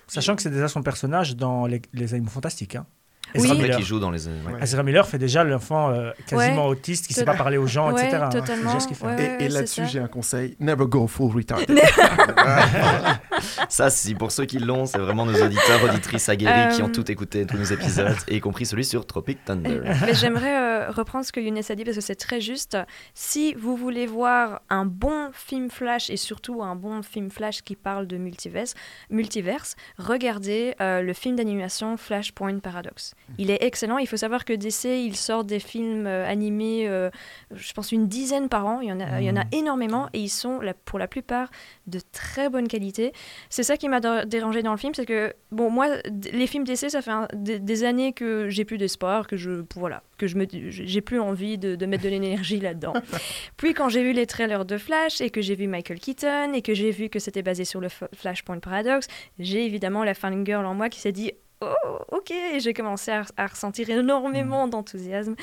Sachant 0.07 0.37
que 0.37 0.43
c'est 0.43 0.51
déjà 0.51 0.69
son 0.69 0.83
personnage 0.83 1.37
dans 1.37 1.67
Les, 1.67 1.83
les 1.93 2.15
Animaux 2.15 2.31
Fantastiques. 2.31 2.77
Hein. 2.77 2.87
Oui. 3.35 3.43
Ezra 3.45 3.55
mec 3.55 3.63
Miller. 3.63 3.77
qui 3.79 3.85
joue 3.85 3.99
dans 4.01 4.11
les. 4.11 4.27
ouais. 4.27 4.33
Ouais. 4.53 4.63
Ezra 4.63 4.83
Miller 4.83 5.07
fait 5.07 5.19
déjà 5.19 5.45
l'enfant 5.45 5.91
euh, 5.91 6.11
quasiment 6.27 6.65
Ouais. 6.67 6.71
autiste 6.73 7.07
qui 7.07 7.13
ne 7.13 7.19
sait 7.19 7.25
pas 7.25 7.35
parler 7.35 7.59
aux 7.59 7.67
gens, 7.67 7.93
Ouais, 7.93 8.05
etc. 8.07 8.23
hein. 8.25 8.29
C'est 8.33 8.41
totalement. 8.41 8.65
déjà 8.73 8.81
ce 8.81 8.89
qu'il 8.89 8.97
fait. 8.97 9.07
Ouais, 9.07 9.37
Et, 9.41 9.49
là-dessus, 9.49 9.83
j'ai 9.91 10.01
un 10.01 10.09
conseil, 10.09 10.57
never 10.61 10.87
go 10.87 11.07
full 11.07 11.35
retard. 11.35 11.61
Ça, 13.69 13.91
si 13.91 14.15
pour 14.15 14.33
ceux 14.33 14.45
qui 14.47 14.59
l'ont, 14.59 14.87
c'est 14.87 14.99
vraiment 14.99 15.27
nos 15.27 15.43
auditeurs, 15.45 15.83
auditrices 15.85 16.29
aguerris 16.29 16.75
qui 16.75 16.83
ont 16.83 16.89
Euh, 16.89 16.93
tout 16.93 17.11
écouté, 17.11 17.47
tous 17.47 17.57
nos 17.57 17.65
épisodes, 17.65 18.17
et 18.29 18.37
y 18.37 18.41
compris 18.41 18.67
celui 18.67 18.85
sur 18.85 19.07
Tropic 19.07 19.45
Thunder. 19.45 19.81
Mais 20.07 20.15
j'aimerais 20.15 20.89
euh, 20.89 20.91
reprendre 20.91 21.25
ce 21.25 21.33
que 21.33 21.41
Younes 21.41 21.61
a 21.69 21.75
dit 21.75 21.85
parce 21.85 21.97
que 21.97 22.03
c'est 22.03 22.15
très 22.17 22.41
juste. 22.41 22.77
Si 23.15 23.55
vous 23.55 23.77
voulez 23.77 24.07
voir 24.07 24.61
un 24.71 24.87
bon 24.87 25.31
film 25.33 25.71
Flash 25.71 26.11
et 26.11 26.17
surtout 26.17 26.63
un 26.63 26.75
bon 26.77 27.03
film 27.03 27.31
Flash 27.31 27.63
qui 27.63 27.77
parle 27.77 28.07
de 28.07 28.17
multiverse, 28.17 28.75
multiverse 29.11 29.77
regardez 29.99 30.75
euh, 30.81 31.03
le 31.03 31.13
film 31.13 31.37
d'animation 31.37 31.97
Flashpoint 31.97 32.59
Paradox. 32.61 33.15
Il 33.39 33.51
est 33.51 33.63
excellent. 33.63 33.99
Il 33.99 34.07
faut 34.07 34.17
savoir 34.17 34.47
que 34.47 34.55
DC, 34.55 34.85
il 35.05 35.15
sort 35.15 35.45
des 35.45 35.59
films 35.59 36.07
euh, 36.07 36.27
animés, 36.27 36.89
euh, 36.89 37.11
je 37.55 37.73
pense 37.75 37.93
une 37.93 38.09
dizaine 38.09 38.49
par 38.49 38.65
an. 38.67 38.81
Il 38.81 38.89
y 38.89 38.93
en 38.93 39.01
a, 39.01 39.21
il 39.21 39.27
y 39.27 39.31
en 39.31 39.37
a 39.37 39.45
énormément 39.53 40.09
et 40.15 40.19
ils 40.21 40.31
sont 40.31 40.61
la- 40.61 40.73
pour 40.73 40.99
la 40.99 41.09
plupart 41.09 41.51
de 41.87 42.01
très 42.13 42.49
bonne 42.49 42.69
qualité. 42.69 43.13
C'est 43.51 43.63
ça 43.65 43.77
qui 43.77 43.87
m'a 43.91 44.01
dé- 44.01 44.23
dérangé 44.27 44.63
dans 44.63 44.71
le 44.73 44.79
film, 44.79 44.95
c'est 44.95 45.05
que 45.05 45.35
bon 45.53 45.69
moi 45.69 45.89
les 46.33 46.47
films 46.47 46.65
d'essai 46.65 46.89
ça 46.89 47.03
fait 47.03 47.11
un- 47.11 47.29
des, 47.35 47.59
des 47.59 47.85
années 47.85 48.15
que 48.15 48.49
j'ai 48.49 48.65
plus 48.65 48.79
d'espoir, 48.79 49.27
que 49.27 49.37
je 49.37 49.63
voilà, 49.75 50.03
que 50.17 50.27
je 50.27 50.37
me 50.37 50.47
j'ai 50.71 51.01
plus 51.03 51.21
envie 51.21 51.59
de, 51.59 51.75
de 51.77 51.87
mettre 51.87 52.05
de 52.05 52.09
l'énergie 52.09 52.61
là-dedans. 52.61 52.95
Puis 53.59 53.75
quand 53.75 53.91
j'ai 53.91 54.03
vu 54.03 54.13
les 54.13 54.25
trailers 54.27 54.65
de 54.65 54.79
Flash 54.79 55.21
et 55.21 55.29
que 55.29 55.43
j'ai 55.43 55.55
vu 55.55 55.67
Michael 55.67 55.99
Keaton 56.01 56.55
et 56.55 56.63
que 56.63 56.73
j'ai 56.73 56.93
vu 56.93 57.11
que 57.11 57.19
c'était 57.19 57.43
basé 57.43 57.67
sur 57.67 57.81
le 57.83 57.89
Flashpoint 58.15 58.59
Paradox, 58.59 59.07
j'ai 59.39 59.67
évidemment 59.67 60.03
la 60.03 60.15
fangirl 60.15 60.65
en 60.65 60.73
moi 60.75 60.89
qui 60.89 61.01
s'est 61.01 61.13
dit 61.13 61.33
Oh, 61.61 61.99
ok, 62.13 62.31
et 62.31 62.61
j'ai 62.61 62.73
commencé 62.73 63.11
à, 63.11 63.25
à 63.37 63.49
ressentir 63.49 63.91
énormément 63.91 64.69
d'enthousiasme. 64.69 65.35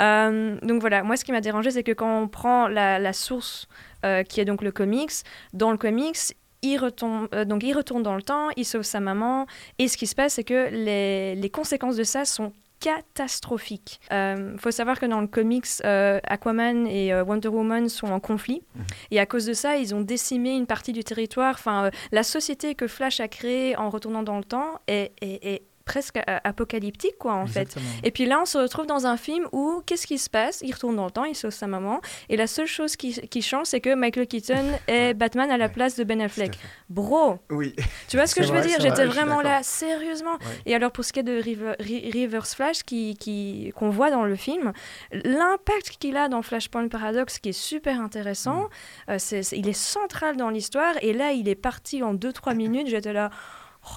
Euh, 0.00 0.56
donc 0.62 0.80
voilà, 0.80 1.02
moi 1.02 1.16
ce 1.16 1.24
qui 1.24 1.32
m'a 1.32 1.40
dérangé, 1.40 1.72
c'est 1.72 1.82
que 1.82 1.90
quand 1.90 2.20
on 2.20 2.28
prend 2.28 2.68
la, 2.68 3.00
la 3.00 3.12
source 3.12 3.66
euh, 4.04 4.22
qui 4.22 4.40
est 4.40 4.44
donc 4.44 4.62
le 4.62 4.70
comics, 4.70 5.10
dans 5.54 5.72
le 5.72 5.76
comics, 5.76 6.36
il 6.62 6.78
retombe, 6.78 7.28
euh, 7.34 7.44
donc 7.44 7.64
il 7.64 7.72
retourne 7.72 8.04
dans 8.04 8.14
le 8.14 8.22
temps, 8.22 8.48
il 8.56 8.64
sauve 8.64 8.82
sa 8.82 9.00
maman, 9.00 9.46
et 9.80 9.88
ce 9.88 9.96
qui 9.96 10.06
se 10.06 10.14
passe, 10.14 10.34
c'est 10.34 10.44
que 10.44 10.68
les, 10.70 11.34
les 11.34 11.50
conséquences 11.50 11.96
de 11.96 12.04
ça 12.04 12.24
sont 12.24 12.52
catastrophiques. 12.80 14.00
Il 14.10 14.56
faut 14.58 14.70
savoir 14.70 14.98
que 15.00 15.06
dans 15.06 15.20
le 15.20 15.26
comics, 15.26 15.66
euh, 15.84 16.20
Aquaman 16.24 16.86
et 16.86 17.12
euh, 17.12 17.24
Wonder 17.24 17.48
Woman 17.48 17.88
sont 17.88 18.08
en 18.08 18.20
conflit, 18.20 18.62
et 19.10 19.18
à 19.20 19.26
cause 19.26 19.46
de 19.46 19.52
ça, 19.52 19.76
ils 19.76 19.94
ont 19.94 20.00
décimé 20.00 20.54
une 20.56 20.66
partie 20.66 20.92
du 20.92 21.04
territoire. 21.04 21.54
Enfin, 21.54 21.86
euh, 21.86 21.90
la 22.12 22.22
société 22.22 22.74
que 22.74 22.86
Flash 22.86 23.20
a 23.20 23.28
créée 23.28 23.76
en 23.76 23.90
retournant 23.90 24.22
dans 24.22 24.38
le 24.38 24.44
temps 24.44 24.78
est, 24.86 25.12
est- 25.20 25.44
est 25.46 25.62
presque 25.86 26.18
apocalyptique, 26.44 27.16
quoi, 27.18 27.34
en 27.34 27.46
fait. 27.46 27.76
Et 28.02 28.10
puis 28.10 28.26
là, 28.26 28.40
on 28.42 28.44
se 28.44 28.58
retrouve 28.58 28.86
dans 28.86 29.06
un 29.06 29.16
film 29.16 29.46
où 29.52 29.82
qu'est-ce 29.86 30.06
qui 30.06 30.18
se 30.18 30.28
passe? 30.28 30.60
Il 30.62 30.74
retourne 30.74 30.96
dans 30.96 31.04
le 31.06 31.10
temps, 31.12 31.24
il 31.24 31.34
sauve 31.36 31.52
sa 31.52 31.66
maman. 31.68 32.00
Et 32.28 32.36
la 32.36 32.46
seule 32.48 32.66
chose 32.66 32.96
qui, 32.96 33.12
qui 33.28 33.40
change, 33.40 33.66
c'est 33.68 33.80
que 33.80 33.94
Michael 33.94 34.26
Keaton 34.26 34.64
est 34.88 35.14
Batman 35.14 35.50
à 35.50 35.56
la 35.56 35.68
place 35.68 35.96
de 35.96 36.04
Ben 36.04 36.20
Affleck. 36.20 36.58
Bro, 36.90 37.38
Oui, 37.50 37.74
tu 38.08 38.16
vois 38.16 38.26
ce 38.26 38.34
que 38.34 38.42
je 38.42 38.52
veux 38.52 38.58
vrai, 38.58 38.66
dire? 38.68 38.80
J'étais 38.80 39.06
vrai, 39.06 39.22
vraiment 39.22 39.40
là, 39.40 39.62
sérieusement. 39.62 40.36
Et 40.66 40.74
alors, 40.74 40.90
pour 40.90 41.04
ce 41.04 41.12
qui 41.12 41.20
est 41.20 41.22
de 41.22 41.40
River- 41.40 41.76
Ri- 41.78 42.10
Reverse 42.12 42.54
Flash, 42.56 42.82
qui, 42.82 43.16
qui, 43.16 43.72
qu'on 43.76 43.88
voit 43.90 44.10
dans 44.10 44.24
le 44.24 44.34
film, 44.36 44.72
l'impact 45.12 45.96
qu'il 46.00 46.16
a 46.16 46.28
dans 46.28 46.42
Flashpoint 46.42 46.88
Paradox, 46.88 47.38
qui 47.38 47.50
est 47.50 47.52
super 47.52 48.00
intéressant, 48.00 48.64
Mm. 49.08 49.12
euh, 49.12 49.42
il 49.52 49.68
est 49.68 49.72
central 49.72 50.36
dans 50.36 50.50
l'histoire. 50.50 50.94
Et 51.02 51.12
là, 51.12 51.32
il 51.32 51.48
est 51.48 51.54
parti 51.54 52.02
en 52.02 52.14
2-3 52.14 52.54
minutes. 52.54 52.88
J'étais 52.88 53.12
là, 53.12 53.30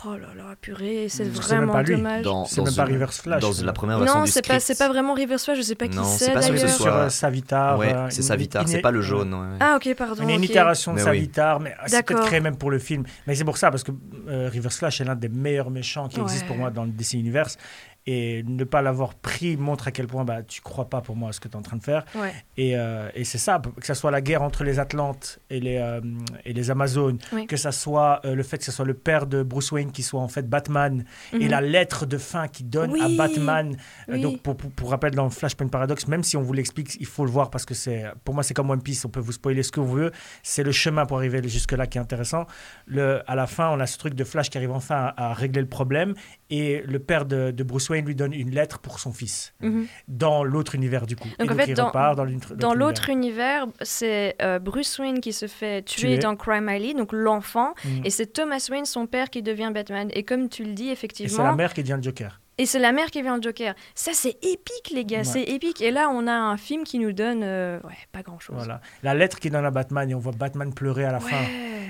oh 0.05 0.11
là 0.13 0.27
là, 0.35 0.55
purée, 0.61 1.07
c'est. 1.09 1.25
C'est 1.25 1.29
vraiment 1.29 1.73
pas 1.73 1.83
lui. 1.83 1.95
dommage. 1.95 2.23
Dans, 2.23 2.45
C'est 2.45 2.57
dans 2.57 2.65
même 2.65 2.75
pas 2.75 2.85
Reverse 2.85 3.19
Flash. 3.21 3.41
Dans 3.41 3.53
c'est- 3.53 3.63
la 3.63 3.73
première 3.73 3.99
version 3.99 4.19
Non, 4.19 4.25
du 4.25 4.31
c'est 4.31 4.47
pas, 4.47 4.59
c'est 4.59 4.77
pas 4.77 4.87
vraiment 4.87 5.13
Reverse 5.13 5.43
Flash, 5.45 5.57
je 5.57 5.61
sais 5.63 5.75
pas 5.75 5.87
qui 5.87 5.97
Non, 5.97 6.03
c'est 6.03 6.25
c'est 6.25 6.33
d'ailleurs. 6.33 6.57
soit- 6.59 6.69
sur 6.69 6.95
euh, 6.95 7.09
Savitar. 7.09 7.77
Ouais, 7.77 7.93
euh, 7.93 8.07
c'est 8.09 8.21
Savitar, 8.21 8.67
c'est 8.67 8.81
pas 8.81 8.91
le 8.91 9.01
jaune. 9.01 9.33
ouais, 9.33 9.39
ouais. 9.39 9.57
Ah 9.59 9.75
ok, 9.77 9.93
pardon. 9.95 10.23
Il 10.23 10.29
y 10.29 10.33
a 10.33 10.35
une 10.35 10.43
itération 10.43 10.91
de 10.91 10.97
Mais 10.97 11.03
oui. 11.03 11.07
Savitar, 11.07 11.59
mais 11.59 11.75
c'est 11.87 12.03
peut-être 12.05 12.25
créé 12.25 12.39
même 12.39 12.55
pour 12.57 12.71
le 12.71 12.79
film. 12.79 13.03
Mais 13.27 13.35
c'est 13.35 13.43
pour 13.45 13.57
ça, 13.57 13.71
parce 13.71 13.83
que 13.83 13.91
euh, 14.27 14.49
Reverse 14.53 14.77
Flash 14.77 15.01
est 15.01 15.05
l'un 15.05 15.15
des 15.15 15.29
meilleurs 15.29 15.69
méchants 15.71 16.07
qui 16.07 16.17
Ouais. 16.17 16.23
existent 16.23 16.47
pour 16.47 16.57
moi 16.57 16.69
dans 16.69 16.83
le 16.83 16.91
DC 16.91 17.13
Universe. 17.17 17.57
Et 18.06 18.41
ne 18.47 18.64
pas 18.64 18.82
l'avoir 18.82 19.14
pris 19.14 19.56
montre 19.56 19.88
à 19.88 19.91
quel 19.91 20.08
point 20.08 20.24
bah, 20.26 20.41
tu 20.41 20.62
crois 20.62 20.89
pas 20.89 21.00
pour 21.02 21.16
moi 21.16 21.30
à 21.30 21.32
ce 21.32 21.39
que 21.39 21.47
tu 21.47 21.54
es 21.54 21.58
en 21.58 21.62
train 21.62 21.78
de 21.78 21.84
faire. 21.84 22.06
Ouais. 22.16 22.34
Et, 22.58 22.76
euh, 22.76 23.10
et 23.14 23.24
c'est 23.24 23.38
ça, 23.38 23.62
que 23.80 23.86
ce 23.86 23.93
soit 23.93 24.10
la 24.10 24.22
guerre 24.22 24.41
entre 24.41 24.64
les 24.64 24.80
Atlantes 24.80 25.38
et 25.52 25.60
les, 25.60 25.76
euh, 25.78 26.02
et 26.43 26.54
les 26.54 26.72
Amazones, 26.72 27.20
Oui. 27.34 27.45
que 27.45 27.56
ce 27.58 27.70
soit 27.70 28.22
euh, 28.26 28.34
le 28.34 28.41
fait 28.41 28.58
que 28.58 28.64
ce 28.64 28.72
soit 28.72 28.86
le 28.86 28.95
père 28.95 29.28
de 29.28 29.43
Bruce 29.43 29.72
Wayne 29.72 29.91
qui 29.91 30.02
soit 30.02 30.22
en 30.22 30.28
fait 30.28 30.50
Batman, 30.50 31.04
et 31.34 31.38
Mhm. 31.39 31.47
la 31.50 31.62
lettre 31.62 32.06
de 32.08 32.18
fin 32.18 32.47
qu'il 32.47 32.70
donne 32.70 33.00
à. 33.00 33.10
Batman. 33.10 33.76
Oui. 34.08 34.22
donc, 34.22 34.41
pour, 34.41 34.56
pour, 34.58 34.72
pour 34.72 34.89
rappel, 34.89 35.14
dans 35.14 35.30
Flashpoint 35.30 35.68
Paradox, 35.68 36.08
même 36.08 36.24
si 36.24 36.36
on 36.36 36.41
vous 36.41 36.54
l'explique, 36.54 36.95
il 37.00 37.06
faut 37.06 37.26
le 37.26 37.32
voir 37.32 37.52
parce 37.52 37.66
que 37.66 37.76
c'est, 37.76 38.06
pour 38.24 38.34
moi, 38.34 38.43
c'est 38.43 38.54
comme 38.56 38.70
One 38.72 38.82
Piece, 38.82 39.06
on 39.06 39.10
peut 39.10 39.20
vous 39.20 39.34
spoiler 39.34 39.62
ce 39.62 39.72
que 39.72 39.82
vous 39.82 39.93
veut. 39.93 40.12
C'est 40.41 40.64
le 40.64 40.72
chemin 40.72 41.06
pour 41.06 41.18
arriver 41.18 41.47
jusque-là 41.47 41.86
qui 41.86 41.97
est 41.97 42.02
intéressant. 42.02 42.47
Le, 42.88 43.22
à 43.30 43.36
la 43.36 43.45
fin, 43.45 43.70
on 43.70 43.80
a 43.80 43.86
ce 43.86 43.97
truc 44.00 44.16
de 44.16 44.24
Flash 44.24 44.50
qui 44.50 44.58
arrive 44.58 44.72
enfin 44.72 45.12
à, 45.16 45.30
à 45.32 45.34
régler 45.34 45.62
le 45.62 45.68
problème. 45.68 46.14
Et 46.52 46.82
le 46.86 47.00
père 47.00 47.26
de, 47.26 47.52
de 47.52 47.64
Bruce 47.64 47.89
Wayne 47.89 48.06
lui 48.06 48.16
donne 48.16 48.34
une 48.34 48.50
lettre 48.52 48.80
pour 48.80 49.00
son 49.00 49.14
fils 49.14 49.54
Mhm. 49.62 49.86
dans 50.08 50.43
l'autre 50.43 50.74
univers 50.76 51.06
du 51.06 51.16
coup. 51.16 51.28
Et 51.38 51.43
Donc, 51.43 51.52
en 51.52 51.56
fait, 51.56 51.68
il 51.68 51.76
dans- 51.76 51.88
repart 51.88 52.16
dans 52.58 52.74
l'autre 52.74 53.10
univers. 53.10 53.68
c'est 53.84 54.36
euh, 54.41 54.58
Bruce 54.60 54.97
Wayne 55.00 55.20
qui 55.22 55.32
se 55.34 55.47
fait 55.47 55.84
tuer 55.84 56.02
Tuer. 56.16 56.18
dans 56.18 56.36
Crime 56.36 56.68
Alley, 56.70 56.93
donc 56.93 57.12
l'enfant, 57.14 57.74
Mhm. 57.86 58.02
et 58.06 58.10
c'est 58.10 58.28
Thomas 58.34 58.66
Wayne, 58.72 58.86
son 58.86 59.06
père, 59.06 59.30
qui 59.30 59.41
devient 59.43 59.72
Batman. 59.74 60.10
Et 60.14 60.24
comme 60.24 60.50
tu 60.50 60.64
le 60.64 60.74
dis, 60.74 60.84
Et 60.84 60.86
c'est 60.86 60.88
la 60.88 60.93
effectivement, 60.93 61.56
mère 61.56 61.74
qui 61.74 61.82
devient 61.84 61.97
le 61.97 62.04
Joker. 62.04 62.39
Et 62.60 62.66
c'est 62.68 62.78
la 62.78 62.91
mère 62.91 63.10
qui 63.10 63.20
devient 63.20 63.36
le 63.38 63.41
Joker. 63.41 63.74
Ça, 63.95 64.12
c'est 64.14 64.38
épique, 64.43 64.91
les 64.93 65.05
gars, 65.05 65.20
Ouais. 65.20 65.24
c'est 65.24 65.43
épique. 65.43 65.82
Et 65.82 65.89
là, 65.91 66.10
on 66.14 66.28
a 66.28 66.34
un 66.34 66.57
film 66.57 66.84
qui 66.84 66.99
nous 66.99 67.14
donne, 67.14 67.41
euh, 67.43 67.80
ouais, 67.86 67.97
pas 68.12 68.22
grand-chose. 68.22 68.57
Voilà. 68.57 68.82
La 69.01 69.14
lettre 69.16 69.39
qu'il 69.39 69.51
donne 69.51 69.66
à 69.66 69.72
Batman 69.72 70.10
et 70.10 70.14
on 70.14 70.20
voit 70.20 70.34
Batman 70.34 70.74
pleurer 70.74 71.05
à 71.05 71.12
la 71.12 71.20
fin. 71.20 71.41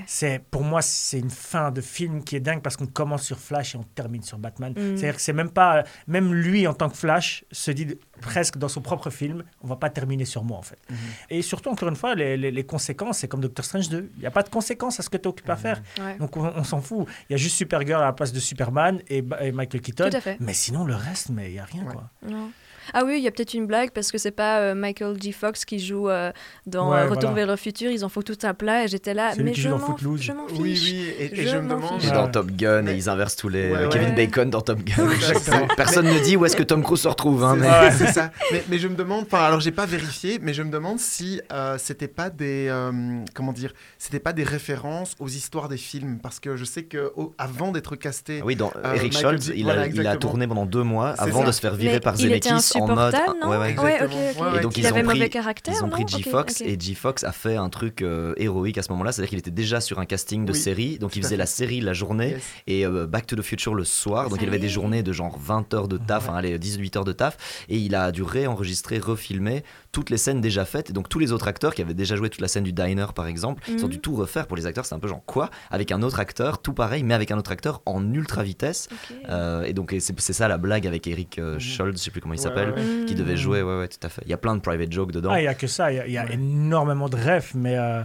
C'est 0.05 0.39
pour 0.49 0.63
moi 0.63 0.81
c'est 0.81 1.19
une 1.19 1.29
fin 1.29 1.71
de 1.71 1.81
film 1.81 2.23
qui 2.23 2.35
est 2.35 2.39
dingue 2.39 2.61
parce 2.61 2.77
qu'on 2.77 2.85
commence 2.87 3.23
sur 3.23 3.37
Flash 3.37 3.75
et 3.75 3.77
on 3.77 3.83
termine 3.83 4.23
sur 4.23 4.37
Batman. 4.37 4.71
Mm. 4.71 4.95
C'est-à-dire 4.97 5.15
que 5.15 5.21
c'est 5.21 5.33
même 5.33 5.49
pas 5.51 5.83
même 6.07 6.33
lui 6.33 6.65
en 6.67 6.73
tant 6.73 6.89
que 6.89 6.95
Flash 6.95 7.43
se 7.51 7.71
dit 7.71 7.87
presque 8.21 8.57
dans 8.57 8.67
son 8.67 8.81
propre 8.81 9.09
film, 9.09 9.43
on 9.61 9.67
va 9.67 9.75
pas 9.75 9.89
terminer 9.89 10.25
sur 10.25 10.43
moi 10.43 10.57
en 10.57 10.61
fait. 10.61 10.79
Mhm. 10.89 10.97
Et 11.29 11.41
surtout 11.41 11.69
encore 11.69 11.89
une 11.89 11.95
fois 11.95 12.15
les, 12.15 12.37
les- 12.37 12.51
les 12.51 12.63
conséquences, 12.65 13.19
c'est 13.19 13.27
comme 13.27 13.41
Doctor 13.41 13.63
Strange 13.65 13.89
2, 13.89 14.11
il 14.17 14.23
y 14.23 14.25
a 14.25 14.31
pas 14.31 14.43
de 14.43 14.49
conséquences 14.49 14.99
à 14.99 15.03
ce 15.03 15.09
que 15.09 15.17
tu 15.17 15.27
occupes 15.27 15.49
à 15.49 15.55
faire. 15.55 15.81
Ouais. 15.99 16.17
Donc 16.17 16.37
on, 16.37 16.45
on 16.55 16.63
s'en 16.63 16.81
fout. 16.81 17.07
Il 17.29 17.33
y 17.33 17.35
a 17.35 17.37
juste 17.37 17.55
Supergirl 17.57 18.01
à 18.01 18.05
la 18.05 18.13
place 18.13 18.31
de 18.33 18.39
Superman 18.39 19.01
et, 19.07 19.21
Michael 19.51 19.81
Keaton. 19.81 20.09
Tout 20.09 20.17
à 20.17 20.21
fait. 20.21 20.37
Mais 20.39 20.53
sinon 20.53 20.83
le 20.85 20.95
reste 20.95 21.29
mais 21.29 21.49
il 21.51 21.55
y 21.55 21.59
a 21.59 21.65
rien 21.65 21.83
Ouais. 21.85 21.93
quoi. 21.93 22.09
Non. 22.27 22.51
Ah 22.93 23.03
oui, 23.05 23.15
il 23.17 23.23
y 23.23 23.27
a 23.27 23.31
peut-être 23.31 23.53
une 23.53 23.65
blague 23.67 23.91
parce 23.91 24.11
que 24.11 24.17
c'est 24.17 24.31
pas 24.31 24.59
euh, 24.59 24.75
Michael 24.75 25.21
G. 25.21 25.31
Fox 25.31 25.65
qui 25.65 25.79
joue 25.79 26.09
euh, 26.09 26.31
dans 26.65 26.91
Ouais, 26.91 26.99
euh, 26.99 27.03
Retour 27.09 27.29
voilà. 27.31 27.35
vers 27.35 27.47
le 27.47 27.55
futur. 27.55 27.91
Ils 27.91 28.03
en 28.05 28.09
font 28.09 28.21
tout 28.21 28.37
un 28.43 28.53
plat 28.53 28.83
et 28.85 28.87
j'étais 28.87 29.13
là. 29.13 29.31
Mais 29.37 29.53
je 29.53 29.69
m'en 29.69 29.95
fiche. 29.97 30.31
Oui, 30.57 30.79
oui, 30.83 31.05
et, 31.19 31.25
et 31.25 31.35
Je 31.35 31.47
je, 31.49 31.57
me 31.57 31.69
demande. 31.69 32.03
Et 32.03 32.07
dans. 32.11 32.27
Top 32.29 32.51
Gun, 32.51 32.83
Mais- 32.83 32.93
et 32.93 32.95
ils 32.97 33.09
inversent 33.09 33.35
tous 33.35 33.49
les. 33.49 33.71
Ouais, 33.71 33.83
ouais. 33.85 33.89
Kevin 33.89 34.13
Bacon 34.15 34.49
dans 34.49 34.61
Top 34.61 34.79
Gun. 34.83 35.07
Personne 35.77 36.05
ne 36.05 36.19
dit 36.19 36.35
où 36.37 36.45
est-ce 36.45 36.55
que 36.55 36.63
Tom 36.63 36.83
Cruise 36.83 37.01
se 37.01 37.07
retrouve. 37.07 37.43
Hein, 37.43 37.57
C'est 37.57 37.61
mais... 37.61 37.67
ça, 37.69 37.81
Ouais. 37.81 37.91
c'est 37.97 38.13
ça. 38.13 38.31
Mais, 38.51 38.63
mais 38.69 38.77
je 38.79 38.87
me 38.87 38.95
demande, 38.95 39.25
enfin, 39.25 39.43
alors 39.43 39.59
j'ai 39.59 39.71
pas 39.71 39.85
vérifié, 39.85 40.39
mais 40.41 40.53
je 40.53 40.61
me 40.63 40.69
demande 40.71 40.99
si 40.99 41.41
euh, 41.51 41.77
c'était 41.77 42.07
pas 42.07 42.29
des, 42.29 42.67
euh, 42.69 42.91
comment 43.33 43.53
dire, 43.53 43.73
c'était 43.97 44.19
pas 44.19 44.33
des 44.33 44.43
références 44.43 45.15
aux 45.19 45.27
histoires 45.27 45.69
des 45.69 45.77
films, 45.77 46.19
parce 46.21 46.39
que 46.39 46.55
je 46.55 46.65
sais 46.65 46.83
que 46.83 47.11
au- 47.15 47.33
avant 47.37 47.71
d'être 47.71 47.95
casté, 47.95 48.39
Ah 48.41 48.45
Oui, 48.45 48.55
dans 48.55 48.71
Euh, 48.85 48.93
Eric 48.93 49.13
Scholz, 49.17 49.51
il, 49.55 49.69
a, 49.69 49.87
il 49.87 50.05
a 50.07 50.15
tourné 50.17 50.47
pendant 50.47 50.65
deux 50.65 50.83
mois 50.83 51.09
avant 51.17 51.43
de 51.43 51.51
se 51.51 51.59
faire 51.59 51.75
virer 51.75 51.99
par 51.99 52.15
Zemeckis 52.15 52.71
en 52.81 52.87
mode. 52.87 52.99
insupportable, 53.15 53.39
non 53.41 53.49
Ouais, 53.49 53.57
ouais. 53.57 53.79
Ouais, 53.79 54.03
ok, 54.03 54.05
ok. 54.05 54.11
Ouais, 54.41 54.51
ouais. 54.51 54.57
Et 54.57 54.61
donc 54.61 54.77
il 54.77 54.83
ils 54.83 54.87
avait 54.87 55.01
ont 55.01 55.05
mauvais 55.05 55.19
pris, 55.19 55.29
caractère. 55.29 55.73
ils 55.77 55.83
ont 55.83 55.89
pris 55.89 56.01
non 56.01 56.07
G. 56.07 56.15
Ok, 56.25 56.29
Fox 56.31 56.61
ok. 56.61 56.67
et 56.67 56.77
G. 56.79 56.93
Fox 56.95 57.23
a 57.23 57.31
fait 57.31 57.55
un 57.55 57.69
truc 57.69 58.01
euh, 58.01 58.33
héroïque 58.37 58.77
à 58.77 58.83
ce 58.83 58.91
moment-là, 58.91 59.11
c'est-à-dire 59.11 59.29
qu'il 59.29 59.39
était 59.39 59.51
déjà 59.51 59.81
sur 59.81 59.99
un 59.99 60.05
casting 60.05 60.45
de 60.45 60.53
Oui, 60.53 60.57
série, 60.59 60.97
donc 60.99 61.15
il 61.15 61.23
faisait 61.23 61.37
la 61.37 61.45
série 61.45 61.81
la 61.81 61.93
journée 61.93 62.29
Yes. 62.29 62.43
et 62.67 62.85
euh, 62.85 63.07
Back 63.07 63.27
to 63.27 63.35
the 63.35 63.41
Future 63.41 63.73
le 63.75 63.83
soir, 63.83 64.29
donc 64.29 64.39
Ça 64.39 64.43
il 64.45 64.47
avait 64.49 64.59
des 64.59 64.69
journées 64.69 65.03
de 65.03 65.11
genre 65.13 65.37
20 65.39 65.73
heures 65.73 65.87
de 65.87 65.97
taf, 65.97 66.27
enfin 66.27 66.37
allez 66.37 66.57
18 66.59 66.97
heures 66.97 67.05
de 67.05 67.11
taf, 67.13 67.37
et 67.69 67.77
il 67.77 67.95
a 67.95 68.11
dû 68.11 68.23
réenregistrer, 68.23 68.99
refilmer 68.99 69.63
toutes 69.91 70.09
les 70.09 70.17
scènes 70.17 70.41
déjà 70.41 70.65
faites, 70.65 70.89
et 70.89 70.93
donc 70.93 71.09
tous 71.09 71.19
les 71.19 71.31
autres 71.31 71.47
acteurs 71.47 71.73
qui 71.73 71.81
avaient 71.81 71.93
déjà 71.93 72.15
joué 72.15 72.29
toute 72.29 72.41
la 72.41 72.47
scène 72.47 72.63
du 72.63 72.73
diner 72.73 73.07
par 73.15 73.27
exemple, 73.27 73.63
ils 73.67 73.83
ont 73.83 73.87
Mhm. 73.87 73.93
dû 73.93 73.99
tout 73.99 74.15
refaire 74.15 74.45
pour 74.47 74.55
les 74.57 74.65
acteurs, 74.65 74.85
c'est 74.85 74.95
un 74.95 74.99
peu 74.99 75.07
genre 75.07 75.23
quoi 75.25 75.49
Avec 75.71 75.91
un 75.91 76.01
autre 76.01 76.19
acteur, 76.19 76.61
tout 76.61 76.73
pareil, 76.73 77.03
mais 77.03 77.13
avec 77.13 77.31
un 77.31 77.37
autre 77.37 77.51
acteur 77.51 77.81
en 77.85 78.13
ultra 78.13 78.43
vitesse. 78.43 78.87
Euh, 79.29 79.63
et 79.63 79.73
donc 79.73 79.95
c'est 79.99 80.33
ça 80.33 80.47
la 80.47 80.57
blague 80.57 80.85
avec 80.87 81.07
Eric 81.07 81.39
euh, 81.39 81.53
Mhm. 81.55 81.59
Scholz, 81.59 81.97
je 81.97 82.03
sais 82.03 82.11
plus 82.11 82.21
comment 82.21 82.33
il 82.33 82.39
s'appelle, 82.39 82.68
ouais, 82.71 83.05
qui 83.05 83.15
devait 83.15 83.37
jouer, 83.37 83.61
ouais 83.61 83.77
ouais 83.79 83.87
tout 83.87 83.99
à 84.05 84.09
fait. 84.09 84.21
Il 84.25 84.29
y 84.29 84.33
a 84.33 84.37
plein 84.37 84.55
de 84.55 84.61
private 84.61 84.91
jokes 84.91 85.11
dedans. 85.11 85.31
Ah, 85.31 85.41
il 85.41 85.45
y 85.45 85.47
a 85.47 85.53
que 85.55 85.67
ça, 85.67 85.91
il 85.91 85.95
y 85.95 85.99
a, 85.99 86.07
il 86.07 86.13
y 86.13 86.17
a 86.17 86.25
Ouais. 86.25 86.33
énormément 86.33 87.09
de 87.09 87.15
rêves 87.15 87.51
mais 87.55 87.77
euh, 87.77 88.03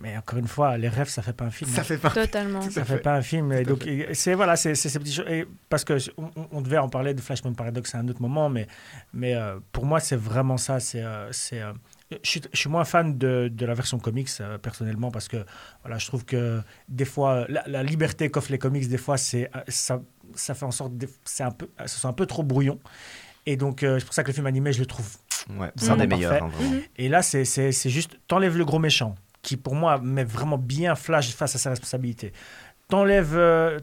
mais 0.00 0.16
encore 0.16 0.38
une 0.38 0.46
fois, 0.46 0.78
les 0.78 0.88
rêves 0.88 1.08
ça 1.08 1.20
fait 1.20 1.32
pas 1.32 1.46
un 1.46 1.50
film. 1.50 1.68
Ça 1.68 1.80
hein. 1.80 1.84
fait 1.84 1.98
pas. 1.98 2.10
Totalement. 2.10 2.62
Ça 2.62 2.84
fait 2.84 2.94
fait. 2.94 2.98
pas 3.00 3.16
un 3.16 3.22
film. 3.22 3.52
Et 3.52 3.64
donc, 3.64 3.84
c'est 4.12 4.34
voilà, 4.34 4.54
c'est 4.54 4.76
ces 4.76 4.98
petits 5.00 5.12
choses. 5.12 5.26
et 5.28 5.46
Parce 5.68 5.84
que 5.84 5.98
on, 6.16 6.30
on 6.52 6.60
devait 6.60 6.78
en 6.78 6.88
parler 6.88 7.12
de 7.12 7.20
Flashpoint 7.20 7.52
Paradox 7.54 7.92
à 7.96 7.98
un 7.98 8.06
autre 8.08 8.22
moment, 8.22 8.48
mais 8.48 8.68
mais 9.12 9.34
euh, 9.34 9.58
pour 9.72 9.86
moi 9.86 9.98
c'est 9.98 10.14
vraiment 10.16 10.56
ça. 10.58 10.78
C'est 10.78 11.02
euh, 11.02 11.32
c'est 11.32 11.60
euh, 11.60 11.72
je 12.22 12.30
suis, 12.30 12.40
je 12.52 12.58
suis 12.58 12.70
moins 12.70 12.84
fan 12.84 13.18
de, 13.18 13.50
de 13.52 13.66
la 13.66 13.74
version 13.74 13.98
comics 13.98 14.28
euh, 14.40 14.58
personnellement 14.58 15.10
parce 15.10 15.26
que 15.26 15.44
voilà, 15.82 15.98
je 15.98 16.06
trouve 16.06 16.24
que 16.24 16.60
des 16.88 17.04
fois 17.04 17.46
la, 17.48 17.64
la 17.66 17.82
liberté 17.82 18.30
qu'offrent 18.30 18.52
les 18.52 18.58
comics 18.58 18.88
des 18.88 18.96
fois 18.96 19.16
c'est 19.16 19.50
ça 19.66 20.00
ça 20.36 20.54
fait 20.54 20.64
en 20.66 20.70
sorte 20.70 20.92
c'est 21.24 21.42
un 21.42 21.50
peu 21.50 21.68
ce 21.84 21.98
sont 21.98 22.08
un 22.08 22.12
peu 22.12 22.26
trop 22.26 22.44
brouillon. 22.44 22.78
Et 23.46 23.56
donc 23.56 23.82
euh, 23.82 23.98
c'est 23.98 24.04
pour 24.04 24.14
ça 24.14 24.22
que 24.22 24.28
le 24.28 24.34
film 24.34 24.46
animé 24.46 24.72
je 24.72 24.80
le 24.80 24.86
trouve 24.86 25.08
Ouais, 25.58 25.70
c'est 25.76 25.90
un 25.90 25.96
des 25.96 26.06
meilleurs. 26.06 26.32
hein, 26.44 26.50
et 26.96 27.08
là, 27.08 27.22
c'est- 27.22 27.88
juste, 27.88 28.18
t'enlèves 28.28 28.56
le 28.58 28.64
gros 28.64 28.78
méchant, 28.78 29.14
qui 29.42 29.56
pour 29.56 29.74
moi 29.74 29.98
met 29.98 30.22
vraiment 30.24 30.58
bien 30.58 30.94
Flash 30.94 31.34
face 31.34 31.54
à 31.56 31.58
sa 31.58 31.70
responsabilité. 31.70 32.32
T'enlèves 32.88 33.36
euh, 33.36 33.78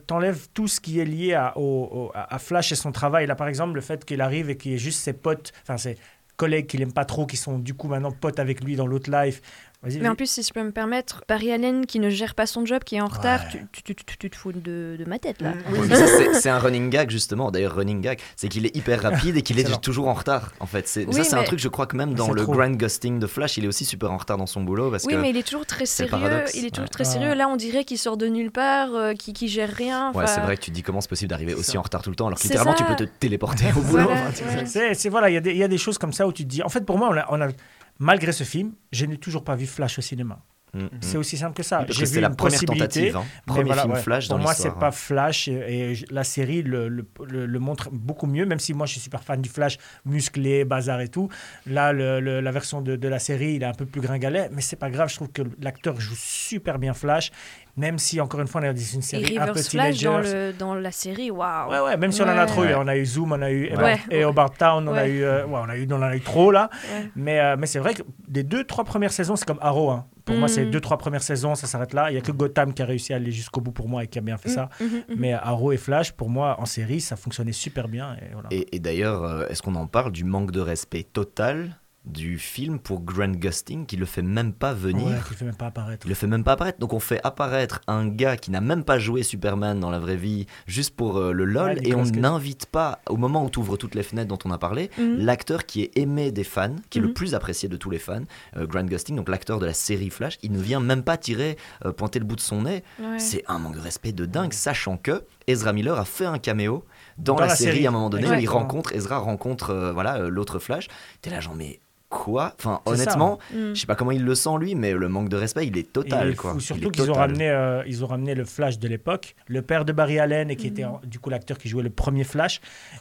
tout 0.54 0.68
ce 0.68 0.80
qui 0.80 1.00
est 1.00 1.04
lié 1.04 1.34
à, 1.34 1.56
au- 1.56 1.88
au- 1.92 2.12
à 2.14 2.38
Flash 2.38 2.72
et 2.72 2.76
son 2.76 2.92
travail. 2.92 3.26
Là, 3.26 3.34
par 3.34 3.48
exemple, 3.48 3.74
le 3.74 3.80
fait 3.80 4.04
qu'il 4.04 4.20
arrive 4.20 4.50
et 4.50 4.56
qu'il 4.56 4.72
y 4.72 4.74
ait 4.74 4.78
juste 4.78 5.00
ses 5.00 5.14
potes, 5.14 5.52
enfin 5.62 5.76
ses 5.78 5.96
collègues 6.36 6.66
qu'il 6.66 6.82
aime 6.82 6.92
pas 6.92 7.04
trop, 7.04 7.26
qui 7.26 7.36
sont 7.36 7.58
du 7.58 7.74
coup 7.74 7.88
maintenant 7.88 8.12
potes 8.12 8.38
avec 8.38 8.62
lui 8.62 8.76
dans 8.76 8.86
l'autre 8.86 9.10
life. 9.10 9.40
Vas-y, 9.80 10.00
Mais 10.00 10.08
en 10.08 10.16
plus, 10.16 10.28
si 10.28 10.42
je 10.42 10.52
peux 10.52 10.62
me 10.64 10.72
permettre, 10.72 11.22
Barry 11.28 11.52
Allen 11.52 11.86
qui 11.86 12.00
ne 12.00 12.10
gère 12.10 12.34
pas 12.34 12.46
son 12.46 12.66
job, 12.66 12.82
qui 12.82 12.96
est 12.96 13.00
en 13.00 13.06
retard, 13.06 13.42
Ouais. 13.54 13.64
tu, 13.72 13.82
tu, 13.84 13.94
tu- 13.94 14.04
tu- 14.04 14.18
tu 14.18 14.28
te 14.30 14.34
fous 14.34 14.50
de, 14.50 14.96
de 14.98 15.04
ma 15.06 15.20
tête 15.20 15.40
là. 15.40 15.52
Oui, 15.70 15.78
Ouais, 15.78 15.86
mais 15.88 15.94
ça, 15.94 16.06
c'est- 16.08 16.34
c'est 16.34 16.48
un 16.48 16.58
running 16.58 16.90
gag 16.90 17.10
justement. 17.10 17.52
D'ailleurs, 17.52 17.76
running 17.76 18.00
gag, 18.00 18.18
c'est 18.34 18.48
qu'il 18.48 18.66
est 18.66 18.74
hyper 18.74 19.00
rapide 19.00 19.36
et 19.36 19.42
qu'il 19.42 19.56
est 19.58 19.60
Excellent. 19.60 19.78
toujours 19.78 20.08
en 20.08 20.14
retard. 20.14 20.50
En 20.58 20.66
fait, 20.66 20.88
c'est 20.88 21.06
Oui, 21.06 21.14
ça, 21.14 21.22
c'est 21.22 21.34
un 21.34 21.38
mais- 21.40 21.44
truc. 21.44 21.60
Je 21.60 21.68
crois 21.68 21.86
que 21.86 21.96
même 21.96 22.14
dans 22.14 22.26
C'est 22.26 22.32
le 22.32 22.42
trop. 22.42 22.54
Grand 22.54 22.70
Ghosting 22.72 23.20
de 23.20 23.26
Flash, 23.28 23.56
il 23.56 23.64
est 23.66 23.68
aussi 23.68 23.84
super 23.84 24.10
en 24.10 24.16
retard 24.16 24.36
dans 24.36 24.46
son 24.46 24.62
boulot 24.62 24.90
parce 24.90 25.04
Oui, 25.04 25.12
que 25.12 25.18
mais 25.20 25.30
il 25.30 25.36
est 25.36 25.44
toujours 25.46 25.64
très 25.64 25.86
c'est 25.86 26.02
le 26.02 26.08
sérieux. 26.08 26.26
paradoxe, 26.26 26.54
Il 26.56 26.66
est 26.66 26.70
toujours 26.70 26.82
ouais. 26.86 26.88
très 26.88 27.04
sérieux. 27.04 27.34
Là, 27.34 27.48
on 27.48 27.54
dirait 27.54 27.84
qu'il 27.84 27.98
sort 27.98 28.16
de 28.16 28.26
nulle 28.26 28.50
part, 28.50 28.88
euh, 28.96 29.14
qu'il 29.14 29.32
qu'il 29.32 29.48
gère 29.48 29.70
rien. 29.72 30.10
ouais, 30.12 30.24
enfin, 30.24 30.26
c'est 30.26 30.40
vrai 30.40 30.56
que 30.56 30.62
tu 30.62 30.70
te 30.72 30.74
dis 30.74 30.82
comment 30.82 31.00
c'est 31.00 31.08
possible 31.08 31.30
d'arriver 31.30 31.54
aussi 31.54 31.70
ça. 31.72 31.78
en 31.78 31.82
retard 31.82 32.02
tout 32.02 32.10
le 32.10 32.16
temps 32.16 32.26
alors 32.26 32.36
que 32.38 32.42
C'est 32.42 32.48
littéralement 32.48 32.74
tu 32.74 32.82
peux 32.84 32.96
te 32.96 33.04
téléporter 33.20 33.66
au 33.76 33.80
boulot. 33.82 34.02
Voilà, 34.06 34.24
ouais. 34.24 34.66
C'est, 34.66 34.94
c'est- 34.94 35.08
voilà, 35.08 35.30
il 35.30 35.34
y, 35.34 35.36
a 35.36 35.40
des- 35.40 35.52
il 35.52 35.56
y 35.58 35.62
a 35.62 35.68
des 35.68 35.78
choses 35.78 35.98
comme 35.98 36.12
ça 36.12 36.26
où 36.26 36.32
tu 36.32 36.42
te 36.42 36.48
dis. 36.48 36.64
En 36.64 36.68
fait, 36.68 36.84
pour 36.84 36.98
moi, 36.98 37.10
on 37.12 37.16
a, 37.16 37.26
on 37.30 37.40
a- 37.48 37.52
malgré 37.98 38.32
ce 38.32 38.44
film, 38.44 38.72
je 38.92 39.06
n'ai 39.06 39.16
toujours 39.18 39.44
pas 39.44 39.56
vu 39.56 39.66
Flash 39.66 39.98
au 39.98 40.02
cinéma. 40.02 40.40
Mm, 40.74 40.80
mm. 40.82 40.88
C'est 41.00 41.16
aussi 41.16 41.38
simple 41.38 41.54
que 41.56 41.62
ça. 41.62 41.86
J'ai 41.88 42.00
vu 42.00 42.06
c'est 42.06 42.20
la 42.20 42.28
une 42.28 42.36
première 42.36 42.58
possibilité. 42.60 43.10
tentative, 43.10 43.16
hein. 43.16 43.24
Premier 43.46 43.64
voilà, 43.64 43.82
film 43.82 43.94
ouais. 43.94 44.02
Flash 44.02 44.28
dans 44.28 44.34
Pour 44.36 44.42
moi, 44.42 44.52
c'est 44.52 44.64
l'histoire. 44.64 44.78
pas 44.78 44.88
hein. 44.88 44.90
Flash 44.90 45.48
et, 45.48 45.94
la 46.10 46.24
série 46.24 46.60
le, 46.62 46.88
le, 46.90 47.06
le- 47.26 47.46
le 47.46 47.58
montre 47.58 47.88
beaucoup 47.90 48.26
mieux, 48.26 48.44
même 48.44 48.58
si 48.58 48.74
moi 48.74 48.84
je 48.84 48.92
suis 48.92 49.00
super 49.00 49.22
fan 49.24 49.40
du 49.40 49.48
Flash 49.48 49.78
musclé, 50.04 50.66
bazar 50.66 51.00
et 51.00 51.08
tout. 51.08 51.30
Là, 51.64 51.94
la 51.94 52.52
version 52.52 52.82
de, 52.82 52.96
de 52.96 53.08
la 53.08 53.18
série, 53.18 53.54
il 53.54 53.62
est 53.62 53.66
un 53.66 53.72
peu 53.72 53.86
plus 53.86 54.02
gringalet, 54.02 54.50
mais 54.52 54.60
c'est 54.60 54.76
pas 54.76 54.90
grave. 54.90 55.08
Je 55.08 55.14
trouve 55.16 55.30
que 55.32 55.40
l'acteur 55.58 55.98
joue 55.98 56.14
super 56.16 56.78
bien 56.78 56.92
Flash, 56.92 57.30
même 57.78 57.98
si 57.98 58.20
encore 58.20 58.40
une 58.40 58.46
fois, 58.48 58.60
on 58.60 58.64
est 58.64 58.72
dans 58.74 58.78
une 58.80 58.98
Et 58.98 59.02
série 59.02 59.38
un 59.38 59.46
peu 59.52 59.62
Flash 59.62 60.02
dans, 60.02 60.18
le, 60.18 60.52
dans 60.52 60.74
la 60.74 60.90
série, 60.90 61.30
waouh. 61.30 61.70
Ouais, 61.70 61.80
ouais, 61.80 61.96
même 61.96 62.12
si 62.12 62.20
on 62.20 62.24
en 62.26 62.28
a 62.28 62.40
Ouais. 62.40 62.46
trop 62.46 62.64
eu. 62.64 62.66
Ouais. 62.68 62.74
On 62.76 62.88
a 62.88 62.96
eu 62.96 63.06
Zoom, 63.06 63.32
on 63.32 63.40
a 63.42 63.50
eu 63.50 63.74
Ouais. 63.76 63.98
et 64.10 64.24
Hobart 64.24 64.50
Town, 64.52 64.86
on 64.88 64.92
a 64.92 65.02
Ouais. 65.04 65.10
eu, 65.10 65.22
euh, 65.22 65.46
ouais, 65.46 65.60
on 65.64 65.68
a 65.68 65.76
eu, 65.76 65.86
on 65.90 65.96
en 65.96 66.02
a 66.02 66.14
eu 66.16 66.20
trop 66.20 66.50
là. 66.50 66.68
Ouais. 66.92 67.10
Mais, 67.16 67.40
euh, 67.40 67.56
mais 67.58 67.66
c'est 67.66 67.78
vrai 67.78 67.94
que 67.94 68.02
des 68.26 68.42
deux, 68.42 68.64
trois 68.64 68.84
premières 68.84 69.12
saisons, 69.12 69.36
c'est 69.36 69.46
comme 69.46 69.58
Arrow. 69.62 69.90
hein. 69.90 70.06
Pour 70.24 70.36
moi, 70.36 70.48
c'est 70.48 70.66
Mm. 70.66 70.70
deux, 70.72 70.80
trois 70.80 70.98
premières 70.98 71.22
saisons, 71.22 71.54
ça 71.54 71.66
s'arrête 71.66 71.94
là. 71.94 72.10
Il 72.10 72.14
y 72.14 72.18
a 72.18 72.20
que 72.20 72.32
Gotham 72.32 72.74
qui 72.74 72.82
a 72.82 72.84
réussi 72.84 73.14
à 73.14 73.16
aller 73.16 73.32
jusqu'au 73.32 73.62
bout 73.62 73.72
pour 73.72 73.88
moi 73.88 74.04
et 74.04 74.08
qui 74.08 74.18
a 74.18 74.20
bien 74.20 74.36
fait 74.36 74.50
ça. 74.50 74.68
Mhm, 74.78 74.86
mhm, 74.86 74.94
mhm. 75.08 75.16
Mais 75.16 75.32
Arrow 75.32 75.72
et 75.72 75.78
Flash, 75.78 76.12
pour 76.12 76.28
moi, 76.28 76.56
en 76.58 76.66
série, 76.66 77.00
ça 77.00 77.16
fonctionnait 77.16 77.52
super 77.52 77.88
bien. 77.88 78.14
Et 78.20 78.32
voilà. 78.34 78.48
Et, 78.50 78.76
et 78.76 78.78
d'ailleurs, 78.78 79.24
euh, 79.24 79.46
est-ce 79.48 79.62
qu'on 79.62 79.74
en 79.76 79.86
parle 79.86 80.12
du 80.12 80.24
manque 80.24 80.50
de 80.50 80.60
respect 80.60 81.02
total 81.04 81.78
du 82.08 82.38
film 82.38 82.78
pour 82.78 83.00
Grant 83.02 83.28
Gustin 83.32 83.84
qui 83.86 83.96
le 83.96 84.06
fait 84.06 84.22
même 84.22 84.52
pas 84.52 84.72
venir 84.72 85.06
Ouais, 85.06 85.18
tu 85.26 85.30
le 85.32 85.36
fais 85.36 85.44
même 85.44 85.54
pas 85.56 85.66
apparaître. 85.66 86.06
Il 86.06 86.08
le 86.08 86.14
fait 86.14 86.26
même 86.26 86.42
pas 86.44 86.52
apparaître. 86.52 86.78
Donc 86.78 86.92
on 86.92 87.00
fait 87.00 87.20
apparaître 87.24 87.80
un 87.86 88.08
gars 88.08 88.36
qui 88.36 88.50
n'a 88.50 88.60
même 88.60 88.82
pas 88.84 88.98
joué 88.98 89.22
Superman 89.22 89.78
dans 89.78 89.90
la 89.90 89.98
vraie 89.98 90.16
vie 90.16 90.46
juste 90.66 90.96
pour 90.96 91.18
euh, 91.18 91.32
le 91.32 91.44
LOL 91.44 91.74
Ouais, 91.74 91.80
et 91.84 91.94
on 91.94 92.02
n'invite 92.04 92.66
pas, 92.66 93.00
au 93.08 93.16
moment 93.16 93.44
où 93.44 93.50
tu 93.50 93.58
ouvres 93.58 93.76
toutes 93.76 93.94
les 93.94 94.02
fenêtres 94.02 94.28
dont 94.28 94.38
on 94.44 94.50
a 94.50 94.58
parlé, 94.58 94.90
Mhm. 94.98 95.18
l'acteur 95.18 95.66
qui 95.66 95.82
est 95.82 95.96
aimé 95.98 96.32
des 96.32 96.44
fans, 96.44 96.76
qui 96.90 96.98
est 96.98 97.02
le 97.02 97.08
Mhm. 97.08 97.14
plus 97.14 97.34
apprécié 97.34 97.68
de 97.68 97.76
tous 97.76 97.90
les 97.90 97.98
fans, 97.98 98.22
euh, 98.56 98.66
Grant 98.66 98.84
Gustin, 98.84 99.14
donc 99.14 99.28
l'acteur 99.28 99.58
de 99.58 99.66
la 99.66 99.74
série 99.74 100.10
Flash, 100.10 100.38
il 100.42 100.52
ne 100.52 100.58
vient 100.60 100.80
même 100.80 101.02
pas 101.02 101.16
tirer, 101.16 101.56
euh, 101.84 101.92
pointer 101.92 102.18
le 102.18 102.24
bout 102.24 102.36
de 102.36 102.40
son 102.40 102.62
nez. 102.62 102.82
Ouais. 103.00 103.18
C'est 103.18 103.44
un 103.48 103.58
manque 103.58 103.74
de 103.74 103.80
respect 103.80 104.12
de 104.12 104.24
dingue, 104.26 104.52
sachant 104.52 104.96
que 104.96 105.24
Ezra 105.46 105.72
Miller 105.72 105.98
a 105.98 106.04
fait 106.04 106.24
un 106.26 106.38
caméo 106.38 106.84
dans, 107.18 107.34
Dans 107.34 107.40
la, 107.40 107.46
la 107.48 107.56
série, 107.56 107.72
série. 107.72 107.86
à 107.86 107.90
un 107.90 107.92
moment 107.92 108.10
donné 108.10 108.28
où 108.30 108.34
il 108.34 108.48
rencontre, 108.48 108.94
Ezra 108.94 109.18
rencontre 109.18 109.70
euh, 109.70 109.92
voilà 109.92 110.16
euh, 110.18 110.28
l'autre 110.30 110.58
Flash. 110.58 110.88
T'es 111.22 111.30
là 111.30 111.40
genre 111.40 111.54
mais 111.54 111.80
quoi 112.08 112.54
Enfin 112.58 112.80
honnêtement, 112.86 113.38
Mm. 113.52 113.74
je 113.74 113.80
sais 113.80 113.86
pas 113.86 113.94
comment 113.94 114.12
il 114.12 114.24
le 114.24 114.34
sent 114.34 114.56
lui, 114.58 114.74
mais 114.74 114.92
le 114.92 115.08
manque 115.08 115.28
de 115.28 115.36
respect 115.36 115.66
il 115.66 115.76
est 115.76 115.92
total 115.92 116.28
Il 116.28 116.32
est 116.32 116.36
quoi. 116.36 116.52
fou. 116.52 116.58
Il 116.58 116.62
Surtout 116.62 116.90
qu'ils 116.90 117.10
ont 117.10 117.14
ramené, 117.14 117.50
euh, 117.50 117.82
ils 117.86 118.02
ont 118.02 118.06
ramené 118.06 118.34
le 118.34 118.44
Flash 118.44 118.78
de 118.78 118.88
l'époque, 118.88 119.34
le 119.46 119.60
père 119.62 119.84
de 119.84 119.92
Barry 119.92 120.18
Allen 120.18 120.50
et 120.50 120.56
qui 120.56 120.66
était 120.68 120.84
en- 120.84 121.00
du 121.04 121.18
coup 121.18 121.28
l'acteur 121.30 121.58
qui 121.58 121.68
jouait 121.68 121.82
le 121.82 121.90
premier 121.90 122.24
Flash. 122.24 122.60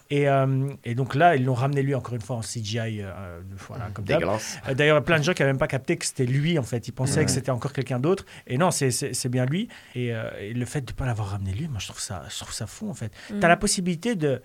Et, 0.09 0.27
euh, 0.29 0.67
et 0.83 0.93
donc 0.95 1.15
là, 1.15 1.35
ils 1.35 1.45
l'ont 1.45 1.53
ramené 1.53 1.83
lui 1.83 1.95
encore 1.95 2.15
une 2.15 2.21
fois 2.21 2.35
en 2.35 2.41
CGI, 2.41 3.01
euh, 3.01 3.39
voilà, 3.67 3.87
comme. 3.93 4.03
Euh, 4.09 4.73
D'ailleurs, 4.73 5.03
plein 5.03 5.19
de 5.19 5.23
gens 5.23 5.33
qui 5.33 5.41
n'avaient 5.41 5.53
même 5.53 5.59
pas 5.59 5.67
capté 5.67 5.95
que 5.97 6.05
c'était 6.05 6.25
lui, 6.25 6.59
en 6.59 6.63
fait. 6.63 6.87
Ils 6.87 6.91
pensaient 6.93 7.23
que 7.23 7.31
c'était 7.31 7.51
encore 7.51 7.73
quelqu'un 7.73 7.99
d'autre. 7.99 8.25
Et 8.45 8.57
non, 8.57 8.71
c'est- 8.71 9.27
bien 9.29 9.45
lui. 9.45 9.67
Et, 9.95 10.13
euh, 10.13 10.29
et 10.39 10.53
le 10.53 10.65
fait 10.65 10.81
de 10.81 10.91
ne 10.91 10.95
pas 10.95 11.05
l'avoir 11.05 11.29
ramené 11.29 11.51
lui, 11.53 11.67
moi, 11.67 11.79
je 11.79 11.87
trouve 11.87 11.99
ça, 11.99 12.23
je 12.29 12.37
trouve 12.39 12.53
ça 12.53 12.65
fou, 12.67 12.89
en 12.89 12.93
fait. 12.93 13.11
Mm. 13.29 13.39
Tu 13.39 13.45
as 13.45 13.49
la 13.49 13.57
possibilité 13.57 14.15
de, 14.15 14.41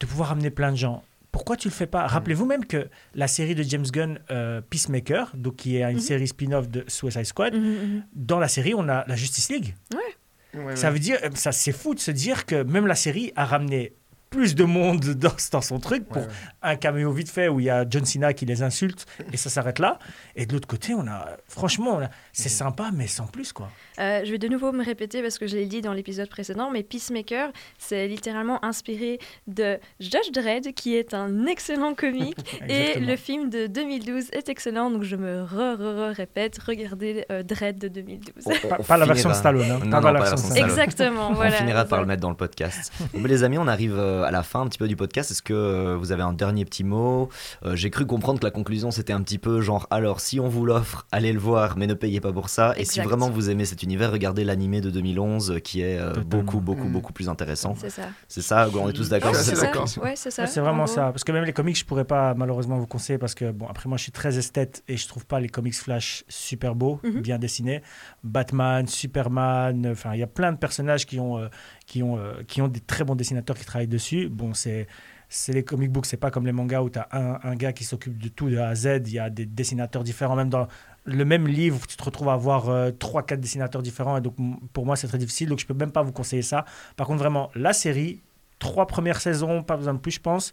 de 0.00 0.06
pouvoir 0.06 0.30
ramener 0.30 0.50
plein 0.50 0.72
de 0.72 0.76
gens. 0.76 1.02
Pourquoi 1.34 1.56
tu 1.56 1.66
le 1.66 1.74
fais 1.74 1.88
pas? 1.88 2.06
Rappelez-vous 2.06 2.46
même 2.46 2.64
que 2.64 2.88
la 3.14 3.26
série 3.26 3.56
de 3.56 3.64
James 3.64 3.84
Gunn, 3.92 4.20
euh, 4.30 4.60
Peacemaker, 4.70 5.32
donc 5.34 5.56
qui 5.56 5.76
est 5.76 5.82
une 5.82 5.94
Mhm. 5.96 6.00
série 6.00 6.28
spin-off 6.28 6.68
de 6.68 6.84
Suicide 6.86 7.24
Squad, 7.24 7.54
Mhm, 7.54 7.60
mhm. 7.60 8.04
dans 8.14 8.38
la 8.38 8.46
série, 8.46 8.72
on 8.74 8.88
a 8.88 9.04
la 9.08 9.16
Justice 9.16 9.50
League. 9.50 9.74
Ouais, 9.92 10.76
Ça 10.76 10.86
ouais. 10.86 10.92
veut 10.92 10.98
dire, 11.00 11.18
ça 11.34 11.50
c'est 11.50 11.72
fou 11.72 11.94
de 11.96 11.98
se 12.00 12.12
dire 12.12 12.46
que 12.46 12.62
même 12.62 12.86
la 12.86 12.94
série 12.94 13.32
a 13.34 13.44
ramené 13.44 13.94
plus 14.34 14.54
de 14.54 14.64
monde 14.64 15.00
dans, 15.14 15.32
dans 15.52 15.60
son 15.60 15.78
truc 15.78 16.04
pour 16.08 16.16
Ouais, 16.22 16.22
ouais. 16.28 16.32
un 16.62 16.76
caméo 16.76 17.12
vite 17.12 17.30
fait 17.30 17.48
où 17.48 17.60
il 17.60 17.66
y 17.66 17.70
a 17.70 17.84
John 17.88 18.04
Cena 18.04 18.32
qui 18.34 18.46
les 18.46 18.62
insulte 18.62 19.06
et 19.32 19.36
ça 19.36 19.50
s'arrête 19.50 19.78
là. 19.78 19.98
Et 20.36 20.46
de 20.46 20.52
l'autre 20.52 20.66
côté, 20.68 20.94
on 20.94 21.06
a, 21.06 21.36
franchement, 21.48 21.98
on 22.02 22.08
c'est 22.32 22.48
sympa, 22.48 22.90
mais 22.92 23.06
sans 23.06 23.26
plus 23.26 23.52
quoi. 23.52 23.68
Euh, 24.00 24.22
je 24.24 24.30
vais 24.32 24.38
de 24.38 24.48
nouveau 24.48 24.72
me 24.72 24.84
répéter 24.84 25.22
parce 25.22 25.38
que 25.38 25.46
je 25.46 25.54
l'ai 25.56 25.66
dit 25.66 25.80
dans 25.82 25.92
l'épisode 25.92 26.28
précédent, 26.28 26.70
mais 26.72 26.82
Peacemaker, 26.82 27.50
c'est 27.78 28.08
littéralement 28.08 28.64
inspiré 28.64 29.18
de 29.46 29.78
Judge 30.00 30.30
Dredd, 30.32 30.74
qui 30.74 30.96
est 30.96 31.14
un 31.14 31.46
excellent 31.46 31.94
comique, 31.94 32.36
et 32.68 32.98
le 32.98 33.16
film 33.16 33.50
de 33.50 33.66
2012 33.68 34.30
est 34.32 34.48
excellent, 34.48 34.90
donc 34.90 35.02
je 35.04 35.16
me 35.16 35.42
re, 35.42 35.78
re, 35.78 36.10
re 36.12 36.14
répète, 36.16 36.58
regardez 36.66 37.24
euh, 37.30 37.42
Dredd 37.42 37.78
de 37.78 37.88
2012. 37.88 38.32
On- 38.46 38.50
on- 38.50 38.68
Pas, 38.68 38.76
on 38.80 38.82
pas 38.82 38.96
la 38.96 39.06
version 39.06 39.32
Stallone. 39.32 39.70
hein. 39.70 39.78
Non, 39.84 39.90
pas 39.90 40.00
non, 40.00 40.00
la 40.00 40.00
pas 40.00 40.12
la 40.12 40.20
version 40.30 40.36
Stallone. 40.50 40.68
Exactement, 40.70 41.28
On 41.30 41.34
voilà. 41.34 41.52
finira 41.52 41.84
par 41.84 42.00
le 42.00 42.06
mettre 42.06 42.22
dans 42.22 42.30
le 42.30 42.36
podcast. 42.36 42.92
Mais 43.14 43.28
les 43.28 43.44
amis, 43.44 43.58
on 43.58 43.68
arrive 43.68 43.94
euh, 43.96 44.23
à 44.24 44.30
la 44.30 44.42
fin 44.42 44.62
un 44.62 44.66
petit 44.68 44.78
peu 44.78 44.88
du 44.88 44.96
podcast. 44.96 45.30
Est-ce 45.30 45.42
que 45.42 45.52
euh, 45.54 45.96
vous 45.96 46.12
avez 46.12 46.22
un 46.22 46.32
dernier 46.32 46.64
petit 46.64 46.84
mot? 46.84 47.28
Euh, 47.64 47.76
J'ai 47.76 47.90
cru 47.90 48.06
comprendre 48.06 48.38
que 48.40 48.44
la 48.44 48.50
conclusion 48.50 48.90
c'était 48.90 49.12
un 49.12 49.22
petit 49.22 49.38
peu 49.38 49.60
genre 49.60 49.86
alors 49.90 50.20
si 50.20 50.40
on 50.40 50.48
vous 50.48 50.64
l'offre, 50.66 51.06
allez 51.12 51.32
le 51.32 51.38
voir, 51.38 51.76
mais 51.76 51.86
ne 51.86 51.94
payez 51.94 52.20
pas 52.20 52.32
pour 52.32 52.48
ça. 52.48 52.74
Et 52.76 52.84
si 52.84 53.00
vraiment 53.00 53.30
vous 53.30 53.50
aimez 53.50 53.64
cet 53.64 53.82
univers, 53.82 54.10
regardez 54.12 54.44
l'animé 54.44 54.80
de 54.80 54.90
2011 54.90 55.50
euh, 55.52 55.58
qui 55.58 55.80
est 55.82 55.98
euh, 55.98 56.12
beaucoup 56.26 56.60
beaucoup 56.60 56.84
Mm. 56.88 56.92
beaucoup 56.92 57.12
plus 57.12 57.28
intéressant. 57.28 57.74
C'est 57.78 57.90
ça. 57.90 58.02
C'est 58.28 58.42
ça, 58.42 58.68
on 58.74 58.88
est 58.88 58.92
tous 58.92 59.08
d'accord 59.08 59.34
c'est 59.34 59.54
ça. 59.54 59.70
Ouais, 60.02 60.14
c'est 60.16 60.30
ça. 60.30 60.46
C'est 60.46 60.60
vraiment 60.60 60.86
ça. 60.86 61.10
Parce 61.12 61.24
que 61.24 61.32
même 61.32 61.44
les 61.44 61.52
comics, 61.52 61.76
je 61.78 61.84
pourrais 61.84 62.04
pas 62.04 62.34
malheureusement 62.34 62.78
vous 62.78 62.86
conseiller 62.86 63.18
parce 63.18 63.34
que, 63.34 63.50
bon, 63.52 63.66
après 63.68 63.88
moi, 63.88 63.96
je 63.98 64.02
suis 64.04 64.12
très 64.12 64.38
esthète 64.38 64.82
et 64.88 64.96
je 64.96 65.06
trouve 65.08 65.24
pas 65.26 65.40
les 65.40 65.48
comics 65.48 65.74
Flash 65.74 66.24
super 66.28 66.74
beaux, 66.74 67.00
Mhm. 67.04 67.20
bien 67.20 67.38
dessinés. 67.38 67.82
Batman, 68.22 68.86
Superman, 68.86 69.86
enfin, 69.90 70.14
il 70.14 70.20
y 70.20 70.22
a 70.22 70.26
plein 70.26 70.52
de 70.52 70.58
personnages 70.58 71.06
qui 71.06 71.18
ont, 71.20 71.38
euh, 71.38 71.48
qui, 71.86 72.02
ont, 72.02 72.18
euh, 72.18 72.42
qui 72.46 72.62
ont 72.62 72.68
des 72.68 72.80
très 72.80 73.04
bons 73.04 73.14
dessinateurs 73.14 73.56
qui 73.56 73.64
travaillent 73.64 73.88
dessus. 73.88 74.28
Bon, 74.28 74.54
c'est. 74.54 74.86
C'est 75.30 75.52
les 75.52 75.64
comic 75.64 75.90
books, 75.90 76.06
c'est 76.06 76.18
pas 76.18 76.30
comme 76.30 76.46
les 76.46 76.52
mangas 76.52 76.82
où 76.82 76.90
tu 76.90 76.98
as 76.98 77.08
un, 77.10 77.40
un 77.42 77.56
gars 77.56 77.72
qui 77.72 77.82
s'occupe 77.82 78.22
de 78.22 78.28
tout 78.28 78.50
de 78.50 78.58
A 78.58 78.68
à 78.68 78.74
Z. 78.76 79.00
Il 79.06 79.14
y 79.14 79.18
a 79.18 79.30
des 79.30 79.46
dessinateurs 79.46 80.04
différents, 80.04 80.36
même 80.36 80.50
dans 80.50 80.68
le 81.04 81.24
même 81.24 81.46
livre, 81.46 81.86
tu 81.86 81.96
te 81.96 82.04
retrouves 82.04 82.28
à 82.28 82.32
avoir 82.32 82.68
euh, 82.68 82.90
trois, 82.90 83.22
quatre 83.22 83.40
dessinateurs 83.40 83.82
différents. 83.82 84.16
Et 84.16 84.20
donc, 84.20 84.34
pour 84.72 84.86
moi, 84.86 84.96
c'est 84.96 85.06
très 85.06 85.18
difficile. 85.18 85.48
Donc, 85.48 85.58
je 85.58 85.66
peux 85.66 85.74
même 85.74 85.92
pas 85.92 86.02
vous 86.02 86.12
conseiller 86.12 86.42
ça. 86.42 86.64
Par 86.96 87.06
contre, 87.06 87.18
vraiment, 87.18 87.50
la 87.54 87.72
série, 87.72 88.22
trois 88.58 88.86
premières 88.86 89.20
saisons, 89.20 89.62
pas 89.62 89.76
besoin 89.76 89.94
de 89.94 89.98
plus, 89.98 90.12
je 90.12 90.20
pense. 90.20 90.52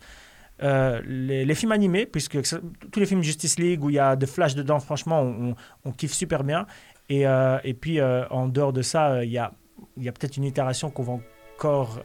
Euh, 0.61 1.01
les, 1.05 1.55
films 1.55 1.71
animés, 1.71 2.05
puisque 2.05 2.37
tous 2.91 2.99
les 2.99 3.05
films 3.05 3.23
Justice 3.23 3.57
League 3.57 3.83
où 3.83 3.89
il 3.89 3.95
y 3.95 3.99
a 3.99 4.15
de 4.15 4.25
Flash 4.25 4.53
dedans, 4.53 4.79
franchement, 4.79 5.21
on, 5.21 5.55
on- 5.85 5.91
kiffe 5.91 6.13
super 6.13 6.43
bien. 6.43 6.67
Et, 7.09 7.25
euh, 7.25 7.57
et 7.63 7.73
puis, 7.73 8.01
en 8.01 8.47
dehors 8.47 8.73
de 8.73 8.81
ça, 8.81 9.23
il 9.23 9.31
y 9.31 9.37
a, 9.37 9.53
il 9.97 10.03
y 10.03 10.09
a 10.09 10.11
peut-être 10.11 10.37
une 10.37 10.43
itération 10.43 10.89
qu'on 10.89 11.03
va 11.03 11.19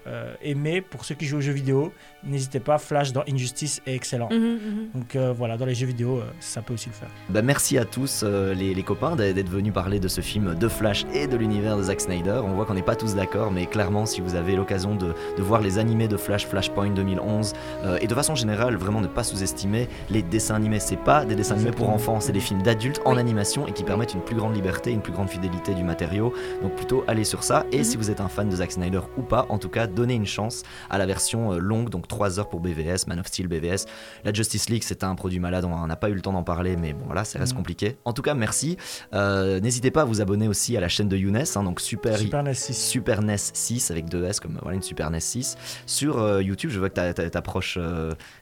euh, 0.07 0.35
aimer. 0.43 0.81
Pour 0.81 1.05
ceux 1.05 1.15
qui 1.15 1.25
jouent 1.27 1.39
aux 1.39 1.41
jeux 1.41 1.53
vidéo, 1.53 1.93
n'hésitez 2.25 2.61
pas, 2.61 2.79
Flash 2.79 3.13
dans 3.13 3.23
Injustice 3.29 3.81
est 3.87 3.95
excellent. 3.95 4.29
Mhm, 4.31 4.39
mhm. 4.39 4.89
Donc 4.95 5.17
euh, 5.17 5.33
voilà, 5.37 5.57
dans 5.57 5.67
les 5.67 5.75
jeux 5.75 5.87
vidéo, 5.87 6.19
euh, 6.19 6.25
ça 6.41 6.63
peut 6.63 6.75
aussi 6.75 6.89
le 6.89 6.95
faire. 6.95 7.09
Bah, 7.31 7.43
merci 7.43 7.79
à 7.79 7.85
tous 7.85 8.23
euh, 8.25 8.55
les, 8.55 8.75
les 8.75 8.83
copains 8.83 9.17
d'être 9.17 9.49
venus 9.49 9.73
parler 9.73 10.01
de 10.01 10.09
ce 10.09 10.21
film 10.21 10.55
de 10.55 10.69
Flash 10.69 11.05
et 11.15 11.27
de 11.27 11.37
l'univers 11.37 11.77
de 11.77 11.83
Zack 11.85 12.01
Snyder. 12.01 12.41
On 12.45 12.55
voit 12.55 12.65
qu'on 12.67 12.75
n'est 12.75 12.83
pas 12.83 12.97
tous 12.97 13.15
d'accord, 13.15 13.51
mais 13.51 13.67
clairement, 13.67 14.07
si 14.07 14.21
vous 14.21 14.35
avez 14.35 14.57
l'occasion 14.57 14.95
de, 14.95 15.15
de 15.37 15.43
voir 15.43 15.61
les 15.61 15.79
animés 15.79 16.09
de 16.09 16.17
Flash, 16.17 16.47
Flashpoint 16.47 16.91
2011, 16.91 17.53
euh, 17.85 17.99
et 18.01 18.07
de 18.07 18.15
façon 18.15 18.35
générale, 18.35 18.77
vraiment 18.77 19.01
ne 19.01 19.07
pas 19.09 19.25
sous-estimer 19.25 19.89
les 20.11 20.23
dessins 20.23 20.55
animés. 20.55 20.81
C'est 20.81 20.97
pas 20.97 21.25
des 21.25 21.35
dessins 21.35 21.55
animés 21.55 21.71
pour 21.71 21.91
enfants, 21.91 22.21
c'est 22.21 22.33
des 22.33 22.41
films 22.41 22.63
d'adultes 22.63 23.01
en 23.05 23.17
animation 23.17 23.67
et 23.67 23.73
qui 23.73 23.85
permettent 23.85 24.15
une 24.15 24.21
plus 24.21 24.37
grande 24.37 24.55
liberté, 24.55 24.91
une 24.91 25.01
plus 25.03 25.13
grande 25.13 25.29
fidélité 25.31 25.75
du 25.75 25.83
matériau. 25.85 26.33
Donc 26.63 26.75
plutôt 26.77 27.05
allez 27.07 27.25
sur 27.25 27.43
ça. 27.43 27.65
Et 27.73 27.79
Mhm. 27.79 27.85
si 27.85 27.97
vous 27.97 28.11
êtes 28.11 28.21
un 28.21 28.29
fan 28.29 28.49
de 28.49 28.57
Zack 28.57 28.73
Snyder 28.73 29.01
ou 29.17 29.23
pas, 29.23 29.46
en 29.49 29.59
tout 29.59 29.69
cas, 29.69 29.87
donnez 29.87 30.15
une 30.15 30.27
chance 30.27 30.63
à 30.91 30.99
la 30.99 31.07
version 31.07 31.53
euh, 31.53 31.59
longue, 31.59 31.91
donc 31.91 32.09
3 32.09 32.39
heures 32.39 32.49
pour 32.49 32.61
BVS, 32.61 33.07
Man 33.07 33.21
of 33.21 33.27
Steel 33.27 33.49
BVS. 33.49 33.87
La 34.25 34.33
Justice 34.33 34.69
League, 34.69 34.83
c'est 34.85 35.05
un 35.05 35.15
produit 35.15 35.39
malade, 35.41 35.65
on 35.65 35.87
n'a 35.87 35.97
pas 35.97 36.09
eu 36.11 36.15
le 36.15 36.21
temps 36.21 36.33
d'en 36.33 36.43
parler, 36.43 36.77
mais 36.77 36.93
bon 36.93 37.05
voilà, 37.07 37.25
ça 37.25 37.39
reste 37.39 37.53
Mhm. 37.53 37.59
compliqué. 37.59 37.97
En 38.05 38.13
tout 38.13 38.23
cas, 38.23 38.35
merci. 38.35 38.77
Euh, 39.15 39.61
N'hésitez 39.61 39.91
pas 39.91 40.03
à 40.03 40.05
vous 40.05 40.21
abonner 40.21 40.49
aussi 40.49 40.77
à 40.77 40.81
la 40.81 40.89
chaîne 40.89 41.09
de 41.09 41.17
Younes, 41.17 41.37
hein, 41.55 41.63
donc 41.63 41.81
Super, 41.81 42.17
Super 42.19 42.43
NES 42.43 42.55
6. 42.55 42.75
Super 42.75 43.23
NES 43.23 43.37
6 43.39 43.91
avec 43.91 44.09
deux 44.09 44.25
S, 44.25 44.41
comme 44.41 44.59
voilà 44.63 44.77
une 44.77 44.83
Super 44.83 45.11
NES 45.11 45.21
6. 45.21 45.57
Sur 45.87 46.19
euh, 46.19 46.43
YouTube, 46.43 46.71
je 46.71 46.79
vois 46.79 46.89
que 46.91 46.95
tu 47.31 47.37
approches 47.39 47.79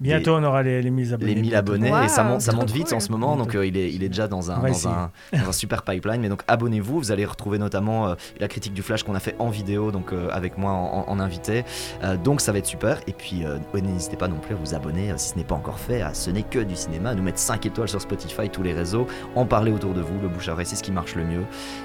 Bientôt, 0.00 0.34
on 0.34 0.44
aura 0.44 0.62
les, 0.62 0.82
les 0.82 0.90
1000 0.90 1.14
abonnés. 1.14 1.34
les 1.34 1.40
1000 1.40 1.50
bientôt. 1.50 1.72
abonnés 1.72 1.90
Wow, 1.90 2.02
et 2.02 2.08
ça 2.08 2.24
monte, 2.24 2.40
ça 2.40 2.52
monte 2.52 2.70
vite 2.70 2.86
cool. 2.88 2.96
en 2.96 3.00
ce 3.00 3.10
moment, 3.12 3.36
donc 3.36 3.50
Bientôt. 3.50 3.62
il, 3.62 3.76
est, 3.76 3.92
il 3.92 4.02
est 4.02 4.08
déjà 4.08 4.28
dans 4.28 4.50
un, 4.50 4.58
dans 4.58 4.88
un, 4.88 5.10
dans 5.32 5.48
un 5.48 5.52
super 5.52 5.82
pipeline. 5.82 6.20
Mais 6.20 6.28
donc 6.28 6.42
abonnez-vous, 6.48 6.98
vous 6.98 7.12
allez 7.12 7.24
retrouver 7.24 7.58
notamment 7.58 8.14
la 8.40 8.48
critique 8.48 8.74
du 8.74 8.82
Flash 8.82 9.02
qu'on 9.02 9.14
a 9.14 9.20
fait 9.20 9.36
en 9.38 9.48
vidéo, 9.50 9.90
donc 9.92 10.12
avec 10.32 10.58
moi 10.58 10.72
en, 10.72 10.93
en 10.94 11.20
invité. 11.20 11.64
Euh, 12.02 12.16
donc 12.16 12.40
ça 12.40 12.52
va 12.52 12.58
être 12.58 12.66
super. 12.66 13.00
Et 13.06 13.12
puis 13.12 13.44
euh, 13.44 13.58
n'hésitez 13.74 14.16
pas 14.16 14.28
non 14.28 14.36
plus 14.38 14.54
à 14.54 14.58
vous 14.58 14.74
abonner 14.74 15.10
euh, 15.10 15.14
si 15.16 15.30
ce 15.30 15.36
n'est 15.36 15.44
pas 15.44 15.54
encore 15.54 15.78
fait 15.78 16.02
à 16.02 16.14
Ce 16.14 16.30
n'est 16.30 16.42
que 16.42 16.58
du 16.58 16.76
cinéma, 16.76 17.10
à 17.10 17.14
nous 17.14 17.22
mettre 17.22 17.38
5 17.38 17.64
étoiles 17.66 17.88
sur 17.88 18.00
Spotify, 18.00 18.48
tous 18.48 18.62
les 18.62 18.72
réseaux, 18.72 19.06
en 19.34 19.46
parler 19.46 19.72
autour 19.72 19.94
de 19.94 20.00
vous. 20.00 20.20
Le 20.20 20.28
bouche 20.28 20.48
à 20.48 20.52
oreille, 20.52 20.66
c'est 20.66 20.76
ce 20.76 20.82
qui 20.82 20.92
marche 20.92 21.14
le 21.14 21.24
mieux. 21.24 21.44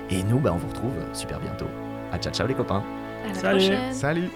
Et 0.10 0.24
nous, 0.24 0.40
bah, 0.40 0.52
on 0.54 0.58
vous 0.58 0.68
retrouve 0.68 0.94
super 1.14 1.40
bientôt. 1.40 1.68
À 2.12 2.18
ciao 2.18 2.34
ciao 2.34 2.48
les 2.48 2.56
copains. 2.56 2.84
À 3.24 3.28
la 3.28 3.34
Salut. 3.34 3.58
prochaine. 3.60 3.94
Salut 3.94 4.30